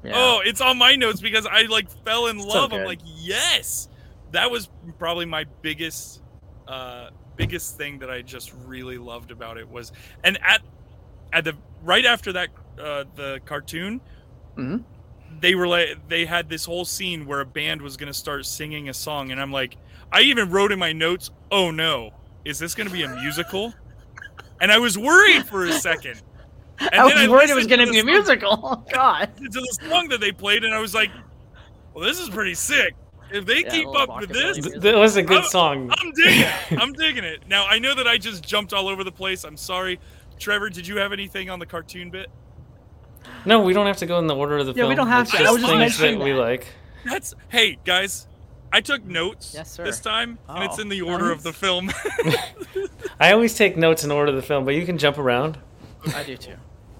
Yeah. 0.04 0.12
Oh, 0.16 0.40
it's 0.44 0.60
on 0.60 0.78
my 0.78 0.96
notes 0.96 1.20
because 1.20 1.46
I 1.46 1.62
like 1.62 1.88
fell 2.04 2.26
in 2.26 2.36
love. 2.38 2.72
I'm 2.72 2.84
like, 2.86 2.98
yes, 3.04 3.88
that 4.32 4.50
was 4.50 4.68
probably 4.98 5.26
my 5.26 5.44
biggest 5.60 6.20
uh, 6.66 7.10
biggest 7.36 7.76
thing 7.76 8.00
that 8.00 8.10
I 8.10 8.20
just 8.22 8.52
really 8.66 8.98
loved 8.98 9.30
about 9.30 9.58
it 9.58 9.68
was, 9.68 9.92
and 10.24 10.38
at 10.42 10.60
at 11.32 11.44
the 11.44 11.54
right 11.84 12.04
after 12.04 12.32
that 12.32 12.48
uh, 12.80 13.04
the 13.14 13.40
cartoon, 13.44 14.00
Mhm. 14.56 14.82
They 15.40 15.54
were 15.54 15.66
like 15.68 16.08
they 16.08 16.24
had 16.26 16.48
this 16.48 16.64
whole 16.64 16.84
scene 16.84 17.26
where 17.26 17.40
a 17.40 17.46
band 17.46 17.80
was 17.82 17.96
gonna 17.96 18.14
start 18.14 18.46
singing 18.46 18.88
a 18.88 18.94
song, 18.94 19.30
and 19.32 19.40
I'm 19.40 19.52
like, 19.52 19.76
I 20.12 20.20
even 20.22 20.50
wrote 20.50 20.72
in 20.72 20.78
my 20.78 20.92
notes, 20.92 21.30
"Oh 21.50 21.70
no, 21.70 22.12
is 22.44 22.58
this 22.58 22.74
gonna 22.74 22.90
be 22.90 23.02
a 23.02 23.08
musical?" 23.08 23.74
And 24.60 24.70
I 24.70 24.78
was 24.78 24.96
worried 24.96 25.46
for 25.46 25.64
a 25.66 25.72
second. 25.72 26.22
And 26.78 26.94
I 26.94 27.04
was 27.04 27.14
then 27.14 27.30
worried 27.30 27.50
it 27.50 27.54
was 27.54 27.66
going 27.66 27.80
to 27.80 27.86
the 27.86 27.92
be 27.92 28.00
a 28.00 28.04
musical. 28.04 28.58
Oh, 28.62 28.84
God. 28.92 29.30
to 29.36 29.48
the 29.48 29.78
song 29.88 30.08
that 30.08 30.20
they 30.20 30.32
played, 30.32 30.64
and 30.64 30.74
I 30.74 30.78
was 30.80 30.94
like, 30.94 31.10
"Well, 31.94 32.04
this 32.04 32.18
is 32.18 32.28
pretty 32.28 32.54
sick. 32.54 32.94
If 33.30 33.46
they 33.46 33.60
Yeah, 33.62 33.70
keep 33.70 33.88
up 33.88 34.20
with 34.20 34.30
this, 34.30 34.58
music. 34.58 34.80
That 34.82 34.96
was 34.96 35.16
a 35.16 35.22
good 35.22 35.38
I'm- 35.42 35.48
song. 35.48 35.90
I'm 35.98 36.12
digging 36.12 36.40
it. 36.42 36.52
I'm 36.80 36.92
digging 36.92 37.24
it. 37.24 37.46
Now 37.48 37.66
I 37.66 37.78
know 37.78 37.94
that 37.94 38.06
I 38.06 38.18
just 38.18 38.44
jumped 38.44 38.72
all 38.72 38.88
over 38.88 39.04
the 39.04 39.12
place. 39.12 39.44
I'm 39.44 39.56
sorry, 39.56 39.98
Trevor. 40.38 40.70
Did 40.70 40.86
you 40.86 40.96
have 40.98 41.12
anything 41.12 41.50
on 41.50 41.58
the 41.58 41.66
cartoon 41.66 42.10
bit? 42.10 42.28
No, 43.44 43.60
we 43.60 43.72
don't 43.72 43.86
have 43.86 43.96
to 43.98 44.06
go 44.06 44.18
in 44.18 44.26
the 44.26 44.34
order 44.36 44.58
of 44.58 44.66
the 44.66 44.72
Yeah, 44.72 44.82
film. 44.82 44.88
we 44.90 44.94
don't 44.94 45.08
have 45.08 45.22
It's 45.28 45.32
to. 45.32 45.38
I 45.44 45.50
was 45.50 45.60
just 45.62 45.72
things 45.72 45.98
that 45.98 46.02
mentioning 46.04 46.18
we 46.20 46.32
like. 46.34 46.66
That's 47.04 47.34
hey 47.48 47.78
guys. 47.84 48.28
I 48.74 48.80
took 48.80 49.04
notes 49.04 49.52
Yes, 49.54 49.76
this 49.76 50.00
time, 50.00 50.38
and 50.48 50.64
it's 50.64 50.78
Oh, 50.78 50.82
in 50.82 50.88
the 50.88 51.02
order 51.02 51.30
of 51.30 51.42
the 51.42 51.52
film. 51.52 51.90
I 53.20 53.32
always 53.32 53.54
take 53.54 53.76
notes 53.76 54.04
in 54.04 54.10
order 54.10 54.30
of 54.30 54.36
the 54.36 54.42
film, 54.42 54.64
but 54.64 54.74
you 54.74 54.86
can 54.86 54.96
jump 54.98 55.18
around. 55.18 55.58
I 56.14 56.22
do 56.22 56.36
too. 56.36 56.54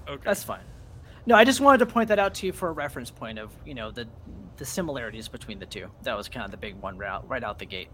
okay. 0.07 0.21
That's 0.23 0.43
fine. 0.43 0.61
No, 1.25 1.35
I 1.35 1.45
just 1.45 1.61
wanted 1.61 1.77
to 1.79 1.85
point 1.85 2.09
that 2.09 2.19
out 2.19 2.33
to 2.35 2.45
you 2.45 2.51
for 2.53 2.67
a 2.69 2.71
reference 2.73 3.09
point 3.09 3.39
of 3.39 3.51
you 3.65 3.73
know 3.73 3.89
the 3.91 4.07
the 4.57 4.65
similarities 4.65 5.27
between 5.29 5.59
the 5.59 5.65
two. 5.65 5.87
That 6.03 6.15
was 6.17 6.29
kind 6.29 6.45
of 6.45 6.51
the 6.51 6.57
big 6.57 6.75
one 6.75 6.97
right 6.97 7.09
out, 7.09 7.27
right 7.27 7.43
out 7.43 7.57
the 7.59 7.65
gate. 7.65 7.89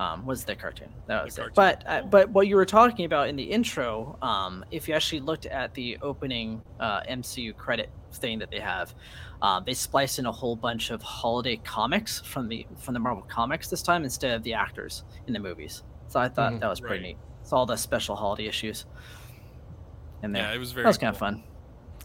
Um, 0.00 0.24
was 0.24 0.44
the 0.44 0.54
cartoon 0.54 0.88
that 1.08 1.24
was 1.26 1.34
it. 1.36 1.40
cartoon. 1.40 1.54
But 1.56 1.84
uh, 1.86 2.02
but 2.08 2.30
what 2.30 2.46
you 2.48 2.56
were 2.56 2.64
talking 2.64 3.04
about 3.04 3.28
in 3.28 3.36
the 3.36 3.42
intro, 3.42 4.16
um, 4.22 4.64
if 4.70 4.88
you 4.88 4.94
actually 4.94 5.20
looked 5.20 5.44
at 5.44 5.74
the 5.74 5.98
opening 6.00 6.62
uh, 6.80 7.02
MCU 7.02 7.54
credit 7.54 7.90
thing 8.14 8.38
that 8.38 8.50
they 8.50 8.60
have, 8.60 8.94
um, 9.42 9.62
they 9.66 9.74
spliced 9.74 10.18
in 10.18 10.24
a 10.24 10.32
whole 10.32 10.56
bunch 10.56 10.90
of 10.90 11.02
holiday 11.02 11.56
comics 11.56 12.20
from 12.22 12.48
the 12.48 12.66
from 12.78 12.94
the 12.94 13.00
Marvel 13.00 13.22
comics 13.28 13.68
this 13.68 13.82
time 13.82 14.02
instead 14.04 14.32
of 14.34 14.42
the 14.42 14.54
actors 14.54 15.04
in 15.26 15.34
the 15.34 15.38
movies. 15.38 15.82
So 16.08 16.18
I 16.18 16.28
thought 16.30 16.54
Mhm. 16.54 16.60
that 16.60 16.70
was 16.70 16.80
pretty 16.80 16.94
Right. 16.94 17.02
neat. 17.08 17.18
It's 17.42 17.52
all 17.52 17.66
the 17.66 17.76
special 17.76 18.16
holiday 18.16 18.46
issues. 18.46 18.86
In 20.22 20.32
there. 20.32 20.44
yeah, 20.44 20.54
it 20.54 20.58
was 20.58 20.72
very. 20.72 20.84
that 20.84 20.88
was 20.88 20.96
cool. 20.98 21.06
kind 21.06 21.14
of 21.14 21.18
fun. 21.18 21.42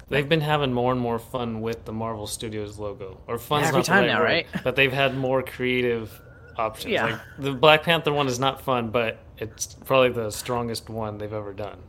They've 0.09 0.27
been 0.29 0.41
having 0.41 0.71
more 0.73 0.91
and 0.91 1.01
more 1.01 1.17
fun 1.17 1.61
with 1.61 1.85
the 1.85 1.93
Marvel 1.93 2.27
Studios 2.27 2.77
logo. 2.77 3.21
Or 3.27 3.37
fun's 3.39 3.67
Every 3.67 3.79
not 3.79 3.85
the 3.85 3.87
time 3.91 4.01
right 4.03 4.07
now, 4.07 4.19
word, 4.19 4.25
right? 4.25 4.47
But 4.63 4.75
they've 4.75 4.93
had 4.93 5.17
more 5.17 5.41
creative 5.41 6.21
options. 6.57 6.91
Yeah. 6.91 7.05
Like 7.05 7.19
the 7.39 7.53
Black 7.53 7.83
Panther 7.83 8.13
one 8.13 8.27
is 8.27 8.39
not 8.39 8.61
fun, 8.61 8.89
but 8.89 9.19
it's 9.37 9.75
probably 9.85 10.09
the 10.11 10.29
strongest 10.31 10.89
one 10.89 11.17
they've 11.17 11.31
ever 11.33 11.53
done. 11.53 11.79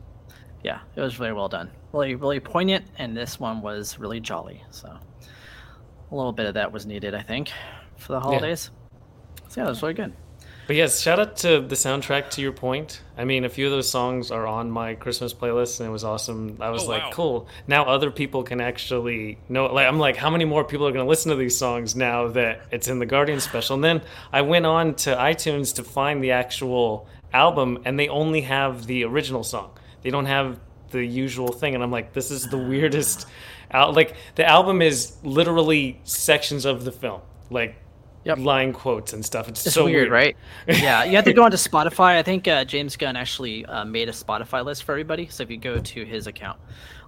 yeah, 0.63 0.79
it 0.95 1.01
was 1.01 1.19
really 1.19 1.33
well 1.33 1.47
done. 1.47 1.69
Really, 1.93 2.15
really 2.15 2.39
poignant, 2.39 2.85
and 2.97 3.15
this 3.15 3.39
one 3.39 3.61
was 3.61 3.97
really 3.99 4.19
jolly. 4.19 4.63
So 4.71 4.87
a 4.89 6.15
little 6.15 6.33
bit 6.33 6.45
of 6.45 6.53
that 6.55 6.71
was 6.71 6.85
needed, 6.85 7.13
I 7.15 7.21
think, 7.21 7.51
for 7.97 8.13
the 8.13 8.19
holidays. 8.19 8.69
So 9.47 9.61
yeah, 9.61 9.67
it 9.67 9.69
was 9.69 9.81
really 9.81 9.93
good. 9.93 10.13
But 10.67 10.75
yes, 10.75 10.99
shout 11.01 11.17
out 11.17 11.37
to 11.37 11.61
the 11.61 11.75
soundtrack. 11.75 12.29
To 12.31 12.41
your 12.41 12.51
point, 12.51 13.01
I 13.17 13.23
mean, 13.23 13.45
a 13.45 13.49
few 13.49 13.65
of 13.65 13.71
those 13.71 13.89
songs 13.89 14.31
are 14.31 14.45
on 14.45 14.69
my 14.69 14.95
Christmas 14.95 15.33
playlist, 15.33 15.79
and 15.79 15.87
it 15.87 15.91
was 15.91 16.03
awesome. 16.03 16.57
I 16.59 16.69
was 16.71 16.83
Oh, 16.83 16.89
like, 16.89 17.03
wow. 17.03 17.09
cool. 17.13 17.47
Now 17.67 17.85
other 17.85 18.11
people 18.11 18.43
can 18.43 18.59
actually 18.59 19.37
know. 19.47 19.67
Like, 19.67 19.87
I'm 19.87 19.97
like, 19.97 20.17
how 20.17 20.29
many 20.29 20.43
more 20.43 20.65
people 20.65 20.85
are 20.85 20.91
going 20.91 21.05
to 21.05 21.09
listen 21.09 21.29
to 21.29 21.37
these 21.37 21.57
songs 21.57 21.95
now 21.95 22.27
that 22.29 22.61
it's 22.69 22.89
in 22.89 22.99
the 22.99 23.05
Guardian 23.05 23.39
special? 23.39 23.75
And 23.75 23.83
then 23.83 24.01
I 24.33 24.41
went 24.41 24.65
on 24.65 24.95
to 24.95 25.15
iTunes 25.15 25.73
to 25.75 25.83
find 25.85 26.21
the 26.21 26.31
actual 26.31 27.07
album, 27.31 27.79
and 27.85 27.97
they 27.97 28.09
only 28.09 28.41
have 28.41 28.87
the 28.87 29.05
original 29.05 29.45
song. 29.45 29.71
They 30.01 30.09
don't 30.09 30.25
have 30.25 30.59
the 30.91 31.03
usual 31.05 31.47
thing, 31.53 31.75
and 31.75 31.83
I'm 31.83 31.91
like, 31.91 32.11
this 32.11 32.29
is 32.29 32.43
the 32.49 32.57
weirdest. 32.57 33.25
Out 33.71 33.95
like 33.95 34.15
the 34.35 34.45
album 34.45 34.81
is 34.81 35.15
literally 35.23 35.99
sections 36.03 36.65
of 36.65 36.83
the 36.83 36.91
film, 36.91 37.21
like. 37.49 37.75
Yep. 38.27 38.37
Line 38.39 38.73
quotes 38.73 39.13
and 39.13 39.25
stuff. 39.25 39.47
It's, 39.47 39.65
It's 39.65 39.73
so 39.75 39.85
weird, 39.85 40.11
right? 40.11 40.35
yeah, 40.67 41.03
you 41.05 41.15
have 41.15 41.25
to 41.25 41.33
go 41.33 41.43
onto 41.43 41.57
Spotify. 41.57 42.17
I 42.17 42.23
think 42.23 42.47
uh, 42.47 42.63
James 42.65 42.95
Gunn 42.95 43.15
actually 43.15 43.65
uh, 43.65 43.85
made 43.85 44.09
a 44.09 44.11
Spotify 44.11 44.63
list 44.65 44.83
for 44.83 44.91
everybody. 44.91 45.27
So 45.27 45.43
if 45.43 45.49
you 45.49 45.57
go 45.57 45.79
to 45.79 46.05
his 46.05 46.27
account 46.27 46.59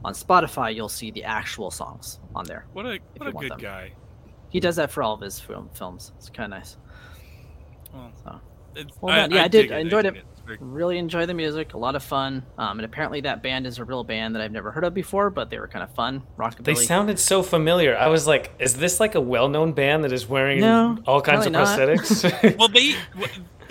on 0.06 0.14
Spotify, 0.14 0.74
you'll 0.74 0.90
see 0.90 1.12
the 1.12 1.24
actual 1.24 1.72
songs 1.72 2.20
on 2.34 2.46
there. 2.46 2.66
What 2.74 2.86
a 2.86 3.00
what 3.18 3.28
a 3.28 3.32
good 3.34 3.52
them. 3.52 3.60
guy. 3.60 3.94
He 4.50 4.60
does 4.60 4.78
that 4.78 4.90
for 4.92 5.04
all 5.04 5.14
of 5.14 5.22
his 5.22 5.40
film, 5.40 5.70
films. 5.74 6.12
It's 6.18 6.30
kind 6.30 6.52
of 6.54 6.60
nice. 6.60 6.78
Well, 7.94 8.12
So. 8.24 8.40
it's- 8.76 8.98
Well 9.02 9.16
done. 9.16 9.32
Yeah, 9.32 9.44
I 9.44 9.48
dig 9.48 9.68
did. 9.70 9.76
I 9.76 9.80
enjoyed 9.80 10.04
dig 10.06 10.16
it. 10.18 10.26
It's 10.52 10.62
Really 10.62 10.98
enjoy 10.98 11.26
the 11.26 11.34
music. 11.34 11.74
A 11.74 11.78
lot 11.78 11.96
of 11.96 12.04
fun. 12.04 12.44
Um, 12.58 12.80
and 12.80 12.86
apparently 12.86 13.22
that 13.22 13.42
band 13.44 13.66
is 13.68 13.78
a 13.80 13.84
real 13.86 14.04
band 14.04 14.36
that 14.36 14.42
I've 14.42 14.52
never 14.52 14.72
heard 14.72 14.84
of 14.84 14.94
before, 14.94 15.30
but 15.30 15.50
they 15.50 15.60
were 15.60 15.68
kind 15.68 15.84
of 15.84 15.94
fun. 15.96 16.24
Rockabilly. 16.38 16.64
They 16.64 16.76
sounded 16.76 17.20
so 17.20 17.44
familiar. 17.44 17.96
I 17.98 18.08
was 18.08 18.28
like, 18.28 18.52
is 18.60 18.76
this 18.78 19.00
like 19.00 19.16
a 19.16 19.22
well-known 19.22 19.74
band 19.74 20.04
that 20.04 20.12
is 20.12 20.28
wearing 20.28 20.60
No, 20.62 20.98
all 21.06 21.22
kinds 21.22 21.46
of 21.46 21.52
not. 21.52 21.68
prosthetics? 21.68 22.58
Well, 22.58 22.68
they 22.70 22.96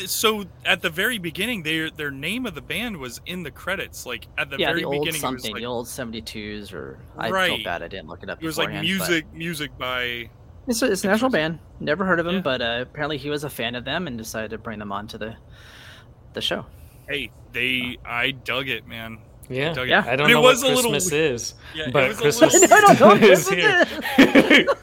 so 0.06 0.44
at 0.64 0.80
the 0.80 0.90
very 0.90 1.18
beginning, 1.18 1.64
their 1.64 1.90
their 1.90 2.10
name 2.12 2.46
of 2.46 2.54
the 2.54 2.60
band 2.62 2.98
was 2.98 3.20
in 3.26 3.42
the 3.42 3.50
credits. 3.50 4.06
Like 4.06 4.28
at 4.38 4.48
the 4.48 4.56
yeah, 4.58 4.68
very 4.68 4.80
the 4.82 4.86
old 4.86 4.92
beginning, 5.04 5.08
it 5.08 5.12
was 5.14 5.20
something, 5.42 5.52
like, 5.54 5.60
the 5.60 5.66
old 5.66 5.86
72s, 5.86 6.72
or 6.72 6.98
I 7.16 7.24
feel 7.26 7.32
Right. 7.34 7.64
bad 7.64 7.82
I 7.82 7.88
didn't 7.88 8.06
look 8.08 8.22
it 8.22 8.30
up 8.30 8.40
it 8.40 8.46
was 8.46 8.58
like 8.58 8.68
beforehand, 8.68 8.98
but- 8.98 9.08
music 9.08 9.32
music 9.34 9.76
by 9.78 10.30
It's, 10.68 10.82
a- 10.82 10.92
it's 10.92 11.02
an 11.02 11.10
actual 11.10 11.30
band. 11.30 11.58
Never 11.80 12.04
heard 12.04 12.20
of 12.20 12.26
them, 12.26 12.36
Yeah. 12.36 12.40
but 12.42 12.62
uh, 12.62 12.78
apparently 12.82 13.18
he 13.18 13.28
was 13.30 13.42
a 13.42 13.50
fan 13.50 13.74
of 13.74 13.84
them 13.84 14.06
and 14.06 14.16
decided 14.16 14.50
to 14.50 14.58
bring 14.58 14.78
them 14.78 14.92
onto 14.92 15.18
the 15.18 15.34
the 16.38 16.42
show. 16.42 16.64
hey 17.08 17.30
they 17.52 17.98
I 18.04 18.30
dug 18.30 18.68
it 18.68 18.86
man. 18.86 19.18
yeah, 19.48 19.72
Dug 19.72 19.86
it. 19.88 19.90
Yeah. 19.90 20.04
I 20.06 20.16
don't 20.16 20.26
But 20.26 20.30
it 20.30 20.34
know 20.34 20.40
was 20.42 20.62
what 20.62 20.72
a 20.72 20.74
little 20.76 20.90
Christmas 20.92 21.12
we- 21.12 21.18
is, 21.18 21.54
Yeah, 21.74 21.90
but 21.92 22.08
was 22.08 22.20
Christmas 22.20 22.52
little- 22.54 22.76
I 22.76 22.80
don't 22.80 23.00
know 23.00 23.06
what 23.08 23.22
is 23.22 23.48
Christmas 23.48 23.88
here. 24.16 24.66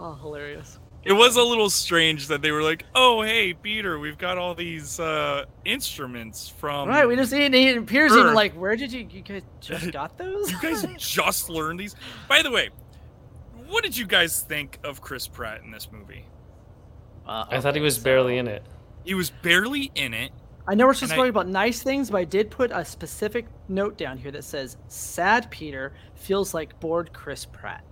Oh, 0.00 0.14
hilarious! 0.14 0.78
It 1.04 1.12
was 1.12 1.36
a 1.36 1.42
little 1.42 1.70
strange 1.70 2.26
that 2.28 2.42
they 2.42 2.50
were 2.50 2.62
like, 2.62 2.84
"Oh, 2.94 3.22
hey, 3.22 3.54
Peter, 3.54 3.98
we've 4.00 4.18
got 4.18 4.36
all 4.36 4.54
these 4.54 4.98
uh, 4.98 5.44
instruments 5.64 6.48
from." 6.48 6.88
right, 6.88 7.06
we 7.06 7.14
just 7.16 7.32
he, 7.32 7.48
he 7.50 7.70
appears 7.74 8.12
even 8.12 8.26
Earth. 8.28 8.34
like, 8.34 8.52
where 8.54 8.74
did 8.76 8.92
you 8.92 9.06
you 9.10 9.22
guys 9.22 9.42
just 9.60 9.92
got 9.92 10.18
those? 10.18 10.50
You 10.50 10.60
guys 10.60 10.84
just 10.98 11.48
learned 11.48 11.78
these. 11.80 11.94
By 12.28 12.42
the 12.42 12.50
way, 12.50 12.70
what 13.68 13.84
did 13.84 13.96
you 13.96 14.06
guys 14.06 14.42
think 14.42 14.78
of 14.82 15.00
Chris 15.00 15.28
Pratt 15.28 15.62
in 15.62 15.70
this 15.70 15.88
movie? 15.92 16.24
Uh, 17.26 17.44
I 17.48 17.60
thought 17.60 17.76
he 17.76 17.80
was 17.80 17.96
so- 17.96 18.02
barely 18.02 18.38
in 18.38 18.48
it. 18.48 18.64
He 19.04 19.14
was 19.14 19.30
barely 19.30 19.90
in 19.94 20.14
it. 20.14 20.32
I 20.66 20.74
know 20.74 20.86
we're 20.86 20.94
supposed 20.94 21.12
to 21.12 21.16
talk 21.18 21.28
about 21.28 21.48
nice 21.48 21.82
things, 21.82 22.10
but 22.10 22.18
I 22.18 22.24
did 22.24 22.50
put 22.50 22.70
a 22.72 22.84
specific 22.84 23.46
note 23.68 23.96
down 23.96 24.16
here 24.16 24.30
that 24.30 24.44
says 24.44 24.76
"Sad 24.88 25.50
Peter 25.50 25.92
feels 26.14 26.54
like 26.54 26.78
bored 26.78 27.12
Chris 27.12 27.44
Pratt." 27.44 27.84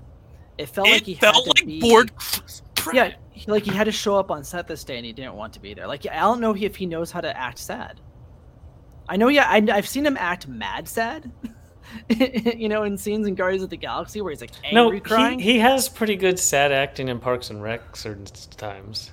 It 0.56 0.68
felt 0.68 0.88
it 0.88 0.92
like 0.92 1.02
he 1.02 1.14
felt 1.14 1.34
had 1.34 1.44
to 1.44 1.50
like 1.50 1.66
be 1.66 1.80
bored 1.80 2.14
Chris 2.16 2.62
Pratt. 2.76 2.94
Yeah, 2.94 3.12
he, 3.30 3.50
like 3.50 3.64
he 3.64 3.72
had 3.72 3.84
to 3.84 3.92
show 3.92 4.16
up 4.16 4.30
on 4.30 4.44
set 4.44 4.68
this 4.68 4.84
day 4.84 4.96
and 4.96 5.06
he 5.06 5.12
didn't 5.12 5.34
want 5.34 5.52
to 5.54 5.60
be 5.60 5.74
there. 5.74 5.86
Like 5.86 6.06
I 6.06 6.20
don't 6.20 6.40
know 6.40 6.54
if 6.54 6.76
he 6.76 6.86
knows 6.86 7.10
how 7.10 7.20
to 7.20 7.36
act 7.36 7.58
sad. 7.58 8.00
I 9.08 9.16
know, 9.16 9.26
yeah, 9.26 9.46
I, 9.48 9.56
I've 9.72 9.88
seen 9.88 10.06
him 10.06 10.16
act 10.16 10.46
mad 10.46 10.86
sad. 10.86 11.32
you 12.08 12.68
know, 12.68 12.84
in 12.84 12.96
scenes 12.96 13.26
in 13.26 13.34
Guardians 13.34 13.64
of 13.64 13.70
the 13.70 13.76
Galaxy 13.76 14.20
where 14.20 14.30
he's 14.30 14.40
like 14.40 14.52
No, 14.72 14.84
angry 14.84 15.00
crying. 15.00 15.38
he, 15.40 15.54
he 15.54 15.58
has 15.58 15.88
pretty 15.88 16.14
good 16.14 16.38
sad 16.38 16.70
acting 16.70 17.08
in 17.08 17.18
Parks 17.18 17.50
and 17.50 17.60
Rec 17.60 17.96
certain 17.96 18.24
times. 18.24 19.10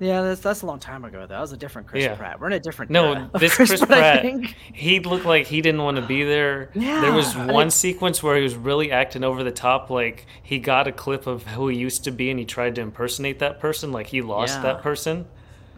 Yeah, 0.00 0.22
that's 0.22 0.40
that's 0.40 0.62
a 0.62 0.66
long 0.66 0.78
time 0.80 1.04
ago. 1.04 1.20
though. 1.20 1.26
That 1.26 1.40
was 1.40 1.52
a 1.52 1.56
different 1.58 1.86
Chris 1.86 2.02
Yeah. 2.02 2.14
Pratt. 2.14 2.40
We're 2.40 2.46
in 2.48 2.54
a 2.54 2.58
different 2.60 2.90
No, 2.90 3.12
era 3.12 3.30
of 3.34 3.40
this 3.40 3.54
Chris 3.54 3.82
I 3.82 3.86
Pratt, 3.86 4.22
think. 4.22 4.56
he 4.72 4.98
looked 5.00 5.26
like 5.26 5.46
he 5.46 5.60
didn't 5.60 5.82
want 5.82 5.98
to 5.98 6.02
be 6.02 6.24
there. 6.24 6.70
Yeah, 6.74 7.00
there 7.02 7.12
was 7.12 7.34
Yeah, 7.34 7.42
I 7.42 7.52
one 7.52 7.64
think- 7.66 7.72
sequence 7.72 8.22
where 8.22 8.36
he 8.36 8.42
was 8.42 8.56
really 8.56 8.90
acting 8.90 9.22
over 9.24 9.44
the 9.44 9.50
top, 9.52 9.90
like 9.90 10.26
he 10.42 10.58
got 10.58 10.88
a 10.88 10.92
clip 10.92 11.26
of 11.26 11.46
who 11.46 11.68
he 11.68 11.76
used 11.78 12.02
to 12.04 12.10
be 12.10 12.30
and 12.30 12.38
he 12.38 12.46
tried 12.46 12.74
to 12.76 12.80
impersonate 12.80 13.38
that 13.40 13.60
person, 13.60 13.92
like 13.92 14.06
he 14.06 14.22
lost 14.22 14.56
Yeah. 14.56 14.62
that 14.62 14.82
person. 14.82 15.26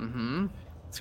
Mm-hmm. 0.00 0.46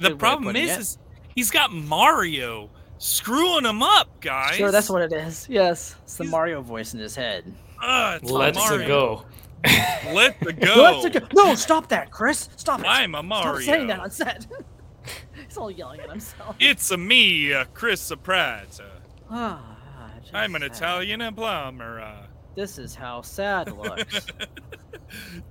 The 0.01 0.15
problem 0.15 0.55
is, 0.55 0.77
is 0.77 0.97
he's 1.35 1.51
got 1.51 1.71
Mario 1.71 2.69
screwing 2.97 3.65
him 3.65 3.83
up, 3.83 4.19
guys. 4.21 4.55
sure, 4.55 4.71
that's 4.71 4.89
what 4.89 5.01
it 5.01 5.13
is. 5.13 5.47
Yes, 5.49 5.95
it's 6.03 6.15
the 6.15 6.23
Mario 6.23 6.61
voice 6.61 6.93
in 6.93 6.99
his 6.99 7.15
head. 7.15 7.43
Uh, 7.81 8.19
it's 8.21 8.31
Let's 8.31 8.57
Mario. 8.57 8.87
go. 8.87 9.25
Let 10.13 10.39
the 10.39 10.53
go. 10.53 10.99
Let's 11.01 11.17
go. 11.19 11.27
No, 11.33 11.55
stop 11.55 11.87
that, 11.89 12.11
Chris. 12.11 12.49
Stop 12.57 12.81
it. 12.81 12.85
I'm 12.87 13.15
a 13.15 13.23
Mario. 13.23 13.59
Stop 13.59 13.63
saying 13.75 13.87
that 13.87 13.99
on 13.99 14.09
set. 14.11 14.47
He's 15.47 15.57
all 15.57 15.71
yelling 15.71 15.99
at 16.01 16.09
himself. 16.09 16.55
It's 16.59 16.91
a 16.91 16.97
me, 16.97 17.53
uh, 17.53 17.65
Chris 17.73 18.11
Pratt. 18.23 18.79
Uh, 18.79 18.85
Ah, 19.33 20.11
just 20.21 20.33
I'm 20.35 20.55
an 20.55 20.61
sad. 20.61 20.71
Italian 20.71 21.33
plumber. 21.35 22.01
Uh. 22.01 22.27
This 22.55 22.77
is 22.77 22.93
how 22.95 23.21
sad 23.21 23.71
looks. 23.77 24.27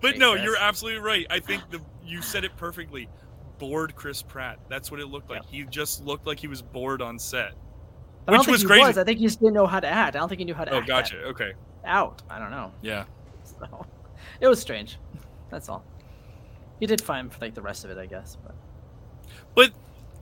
But 0.01 0.12
Hey, 0.12 0.18
no, 0.18 0.33
Chris. 0.33 0.44
you're 0.44 0.57
absolutely 0.57 1.01
right. 1.01 1.27
I 1.31 1.38
think 1.40 1.68
the 1.70 1.81
you 2.05 2.23
said 2.23 2.44
it 2.44 2.57
perfectly. 2.57 3.09
Bored 3.59 3.94
Chris 3.94 4.23
Pratt. 4.23 4.59
That's 4.68 4.90
what 4.90 5.01
it 5.01 5.07
looked 5.07 5.29
like. 5.31 5.44
He 5.44 5.64
just 5.64 6.03
looked 6.05 6.27
like 6.27 6.38
he 6.38 6.46
was 6.49 6.62
bored 6.62 7.03
on 7.03 7.18
set. 7.18 7.53
I 8.27 8.33
don't 8.33 8.38
Which 8.40 8.46
think 8.46 8.53
was 8.53 8.62
he 8.62 8.66
crazy. 8.68 8.87
Was. 8.87 8.99
I 8.99 9.05
think 9.05 9.18
he 9.18 9.27
just 9.27 9.38
didn't 9.40 9.53
know 9.55 9.66
how 9.66 9.81
to 9.81 9.87
act. 9.88 10.16
I 10.16 10.18
don't 10.18 10.29
think 10.31 10.38
he 10.38 10.44
knew 10.46 10.55
how 10.55 10.64
to 10.64 10.73
Oh, 10.73 10.79
act 10.79 10.87
gotcha. 10.87 11.16
that 11.16 11.25
Okay. 11.27 11.53
out. 11.85 12.23
I 12.31 12.38
don't 12.38 12.51
know. 12.51 12.73
Yeah. 12.83 13.05
So, 13.44 13.85
it 14.40 14.48
was 14.48 14.61
strange. 14.61 14.98
That's 15.50 15.68
all. 15.68 15.85
He 16.79 16.87
did 16.87 17.00
fine 17.00 17.29
for 17.29 17.38
like 17.40 17.55
the 17.55 17.62
rest 17.62 17.85
of 17.85 17.90
it, 17.90 17.98
I 17.98 18.07
guess. 18.07 18.37
But 18.42 18.55
But 19.55 19.70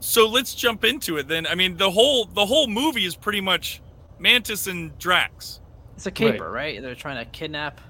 so 0.00 0.28
let's 0.28 0.54
jump 0.54 0.84
into 0.84 1.16
it 1.16 1.28
then. 1.28 1.46
I 1.46 1.54
mean, 1.54 1.76
the 1.76 1.90
whole 1.90 2.24
the 2.24 2.46
whole 2.46 2.66
movie 2.66 3.04
is 3.04 3.14
pretty 3.14 3.40
much 3.40 3.80
Mantis 4.18 4.66
and 4.66 4.96
Drax. 4.98 5.60
It's 5.96 6.06
a 6.06 6.10
caper, 6.10 6.50
right? 6.50 6.80
They're 6.80 6.94
trying 6.94 7.24
to 7.24 7.30
kidnap. 7.30 7.80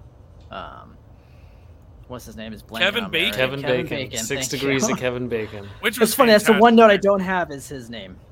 Um, 0.50 0.96
what's 2.08 2.24
his 2.24 2.36
name? 2.36 2.52
Is 2.52 2.62
blanking 2.62 2.78
Kevin 2.78 3.04
on 3.04 3.10
right? 3.10 3.12
Bacon? 3.12 3.34
Kevin, 3.34 3.62
Bacon. 3.62 4.18
Six 4.18 4.48
thank 4.48 4.50
degrees 4.50 4.88
you. 4.88 4.94
of 4.94 5.00
Kevin 5.00 5.28
Bacon. 5.28 5.68
Which 5.80 5.98
was 5.98 6.10
It's 6.10 6.16
funny. 6.16 6.32
That's 6.32 6.44
the 6.46 6.54
one 6.54 6.74
note 6.74 6.90
I 6.90 6.96
don't 6.96 7.20
have 7.20 7.50
is 7.50 7.68
his 7.68 7.90
name 7.90 8.12
in 8.12 8.27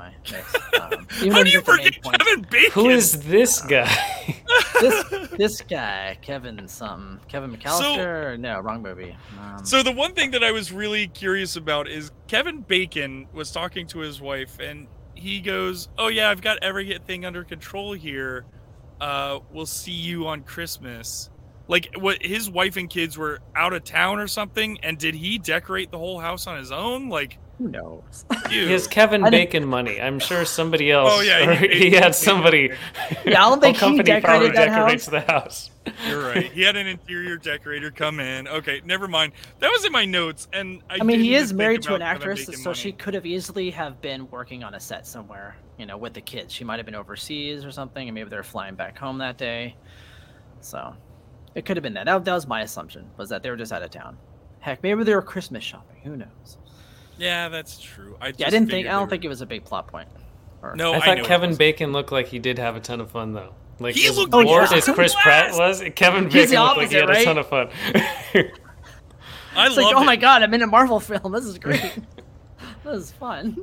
my 0.00 0.14
mix. 0.32 0.54
Um, 0.80 1.32
How 1.32 1.42
do 1.42 1.50
you 1.50 1.58
at 1.58 1.64
the 1.66 1.72
main 1.76 1.92
forget. 1.92 2.02
Kevin 2.02 2.46
Bacon? 2.50 2.70
Who 2.72 2.88
is 2.88 3.22
this 3.22 3.60
guy? 3.60 3.90
this 4.80 5.28
this 5.38 5.60
guy, 5.60 6.16
Kevin 6.22 6.66
something, 6.68 7.20
Kevin 7.28 7.54
McAllister? 7.54 8.38
no, 8.38 8.60
wrong 8.60 8.82
movie. 8.82 9.16
Um, 9.38 9.64
So 9.64 9.82
the 9.82 9.92
one 9.92 10.14
thing 10.14 10.30
that 10.32 10.42
I 10.42 10.52
was 10.52 10.72
really 10.72 11.08
curious 11.08 11.56
about 11.56 11.88
is 11.88 12.10
Kevin 12.28 12.60
Bacon 12.62 13.26
was 13.32 13.50
talking 13.50 13.86
to 13.88 13.98
his 13.98 14.20
wife 14.20 14.58
and 14.60 14.86
he 15.14 15.40
goes, 15.40 15.88
"Oh 15.98 16.08
yeah, 16.08 16.30
I've 16.30 16.40
got 16.40 16.58
everything 16.62 17.24
under 17.26 17.44
control 17.44 17.92
here. 17.92 18.46
Uh, 19.00 19.40
we'll 19.52 19.66
see 19.66 19.92
you 19.92 20.26
on 20.26 20.42
Christmas." 20.42 21.30
Like 21.68 21.94
what 21.96 22.24
his 22.24 22.50
wife 22.50 22.76
and 22.76 22.90
kids 22.90 23.16
were 23.16 23.38
out 23.54 23.72
of 23.72 23.84
town 23.84 24.18
or 24.18 24.26
something 24.26 24.78
and 24.82 24.98
did 24.98 25.14
he 25.14 25.38
decorate 25.38 25.92
the 25.92 25.98
whole 25.98 26.18
house 26.18 26.48
on 26.48 26.58
his 26.58 26.72
own? 26.72 27.08
Like 27.08 27.38
who 27.60 27.68
knows? 27.68 28.24
dude. 28.48 28.50
He 28.50 28.72
has 28.72 28.86
Kevin 28.86 29.22
I 29.22 29.28
Bacon 29.28 29.66
money. 29.66 30.00
I'm 30.00 30.18
sure 30.18 30.46
somebody 30.46 30.94
oh, 30.94 31.00
else. 31.00 31.12
Oh, 31.14 31.20
yeah, 31.20 31.54
he- 31.60 31.68
he, 31.68 31.90
he- 31.90 31.94
had 31.94 32.14
somebody. 32.14 32.72
Yeah, 33.26 33.44
I 33.44 33.50
don't 33.50 33.60
think 33.60 33.76
he 33.76 33.80
company 33.80 34.20
probably 34.20 34.48
decorated 34.48 34.56
that 34.56 34.66
decorates 34.66 35.06
house. 35.06 35.12
the 35.12 35.32
house. 35.32 35.70
You're 36.08 36.26
right. 36.26 36.50
He 36.50 36.62
had 36.62 36.76
an 36.76 36.86
interior 36.86 37.36
decorator 37.36 37.90
come 37.90 38.18
in. 38.18 38.48
Okay, 38.48 38.80
never 38.86 39.08
mind. 39.08 39.32
That 39.58 39.68
was 39.68 39.84
in 39.84 39.92
my 39.92 40.06
notes, 40.06 40.48
and 40.54 40.82
I, 40.88 40.98
I 41.00 41.04
mean, 41.04 41.20
he 41.20 41.34
is 41.34 41.52
married 41.52 41.82
to 41.82 41.94
an 41.94 42.02
actress, 42.02 42.46
so 42.46 42.70
money. 42.70 42.74
she 42.74 42.92
could 42.92 43.12
have 43.12 43.26
easily 43.26 43.70
have 43.70 44.00
been 44.00 44.30
working 44.30 44.64
on 44.64 44.74
a 44.74 44.80
set 44.80 45.06
somewhere, 45.06 45.56
you 45.78 45.84
know, 45.84 45.98
with 45.98 46.14
the 46.14 46.20
kids. 46.22 46.54
She 46.54 46.64
might 46.64 46.78
have 46.78 46.86
been 46.86 46.94
overseas 46.94 47.64
or 47.64 47.72
something, 47.72 48.08
and 48.08 48.14
maybe 48.14 48.30
they're 48.30 48.42
flying 48.42 48.74
back 48.74 48.96
home 48.96 49.18
that 49.18 49.36
day. 49.36 49.76
So, 50.62 50.94
it 51.54 51.66
could 51.66 51.76
have 51.76 51.82
been 51.82 51.94
that. 51.94 52.06
That, 52.06 52.24
that 52.24 52.34
was 52.34 52.46
my 52.46 52.62
assumption, 52.62 53.10
was 53.18 53.28
that 53.28 53.42
they 53.42 53.50
were 53.50 53.56
just 53.56 53.72
out 53.72 53.82
of 53.82 53.90
town. 53.90 54.16
Heck, 54.60 54.82
maybe 54.82 55.04
they 55.04 55.14
were 55.14 55.22
Christmas 55.22 55.64
shopping. 55.64 56.00
Who 56.04 56.16
knows? 56.16 56.58
Yeah, 57.20 57.48
that's 57.48 57.78
true. 57.78 58.16
I 58.20 58.32
Yeah, 58.36 58.46
I 58.46 58.50
didn't 58.50 58.70
think. 58.70 58.86
I 58.88 58.92
don't 58.92 59.02
were- 59.02 59.10
think 59.10 59.24
it 59.24 59.28
was 59.28 59.40
a 59.42 59.46
big 59.46 59.64
plot 59.64 59.86
point. 59.88 60.08
Or- 60.62 60.74
No, 60.74 60.92
I 60.92 60.96
I 60.96 61.00
thought 61.00 61.18
know 61.18 61.24
Kevin. 61.24 61.54
Bacon 61.54 61.92
looked 61.92 62.10
like 62.12 62.28
he 62.28 62.38
did 62.38 62.58
have 62.58 62.76
a 62.76 62.80
ton 62.80 63.00
of 63.00 63.10
fun 63.10 63.32
though. 63.32 63.54
Like 63.78 63.94
He 63.94 64.06
as 64.08 64.16
looked 64.18 64.30
bored 64.32 64.46
like 64.46 64.72
as 64.72 64.88
a 64.88 64.92
Chris 64.94 65.14
Pratt 65.22 65.54
was, 65.54 65.82
Kevin 65.94 66.24
Bacon 66.28 66.50
the 66.50 66.56
looked 66.62 66.76
like 66.78 66.88
he 66.90 66.96
had 66.96 67.04
opposite, 67.04 67.22
a 67.22 67.24
ton 67.24 67.38
of 67.38 67.46
fun. 67.48 67.68
I 69.54 69.66
It's 69.66 69.76
like, 69.76 69.94
oh 69.94 70.02
it. 70.02 70.06
my 70.06 70.16
god, 70.16 70.42
I'm 70.42 70.52
in 70.54 70.62
a 70.62 70.66
Marvel 70.66 71.00
film. 71.00 71.32
This 71.32 71.44
is 71.44 71.58
great. 71.58 71.80
this 72.84 73.02
is 73.04 73.10
fun. 73.12 73.56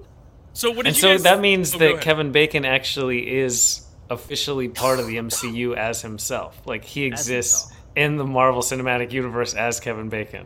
So 0.54 0.70
what 0.70 0.78
did 0.86 0.88
and 0.88 0.96
you 0.98 1.02
so 1.02 1.12
guys- 1.14 1.24
that 1.24 1.40
means 1.40 1.76
Oh, 1.76 1.78
that. 1.80 2.02
Kevin 2.02 2.32
Bacon 2.32 2.66
actually 2.66 3.38
is 3.40 3.86
officially 4.10 4.68
part 4.70 5.00
of 5.00 5.08
the 5.08 5.18
MCU 5.18 5.76
as 5.76 6.02
himself. 6.02 6.60
Like 6.66 6.84
he 6.84 7.04
exists 7.06 7.72
in 7.96 8.18
the 8.18 8.26
Marvel 8.26 8.62
Cinematic 8.62 9.12
Universe 9.12 9.54
as 9.54 9.80
Kevin 9.80 10.10
Bacon. 10.10 10.46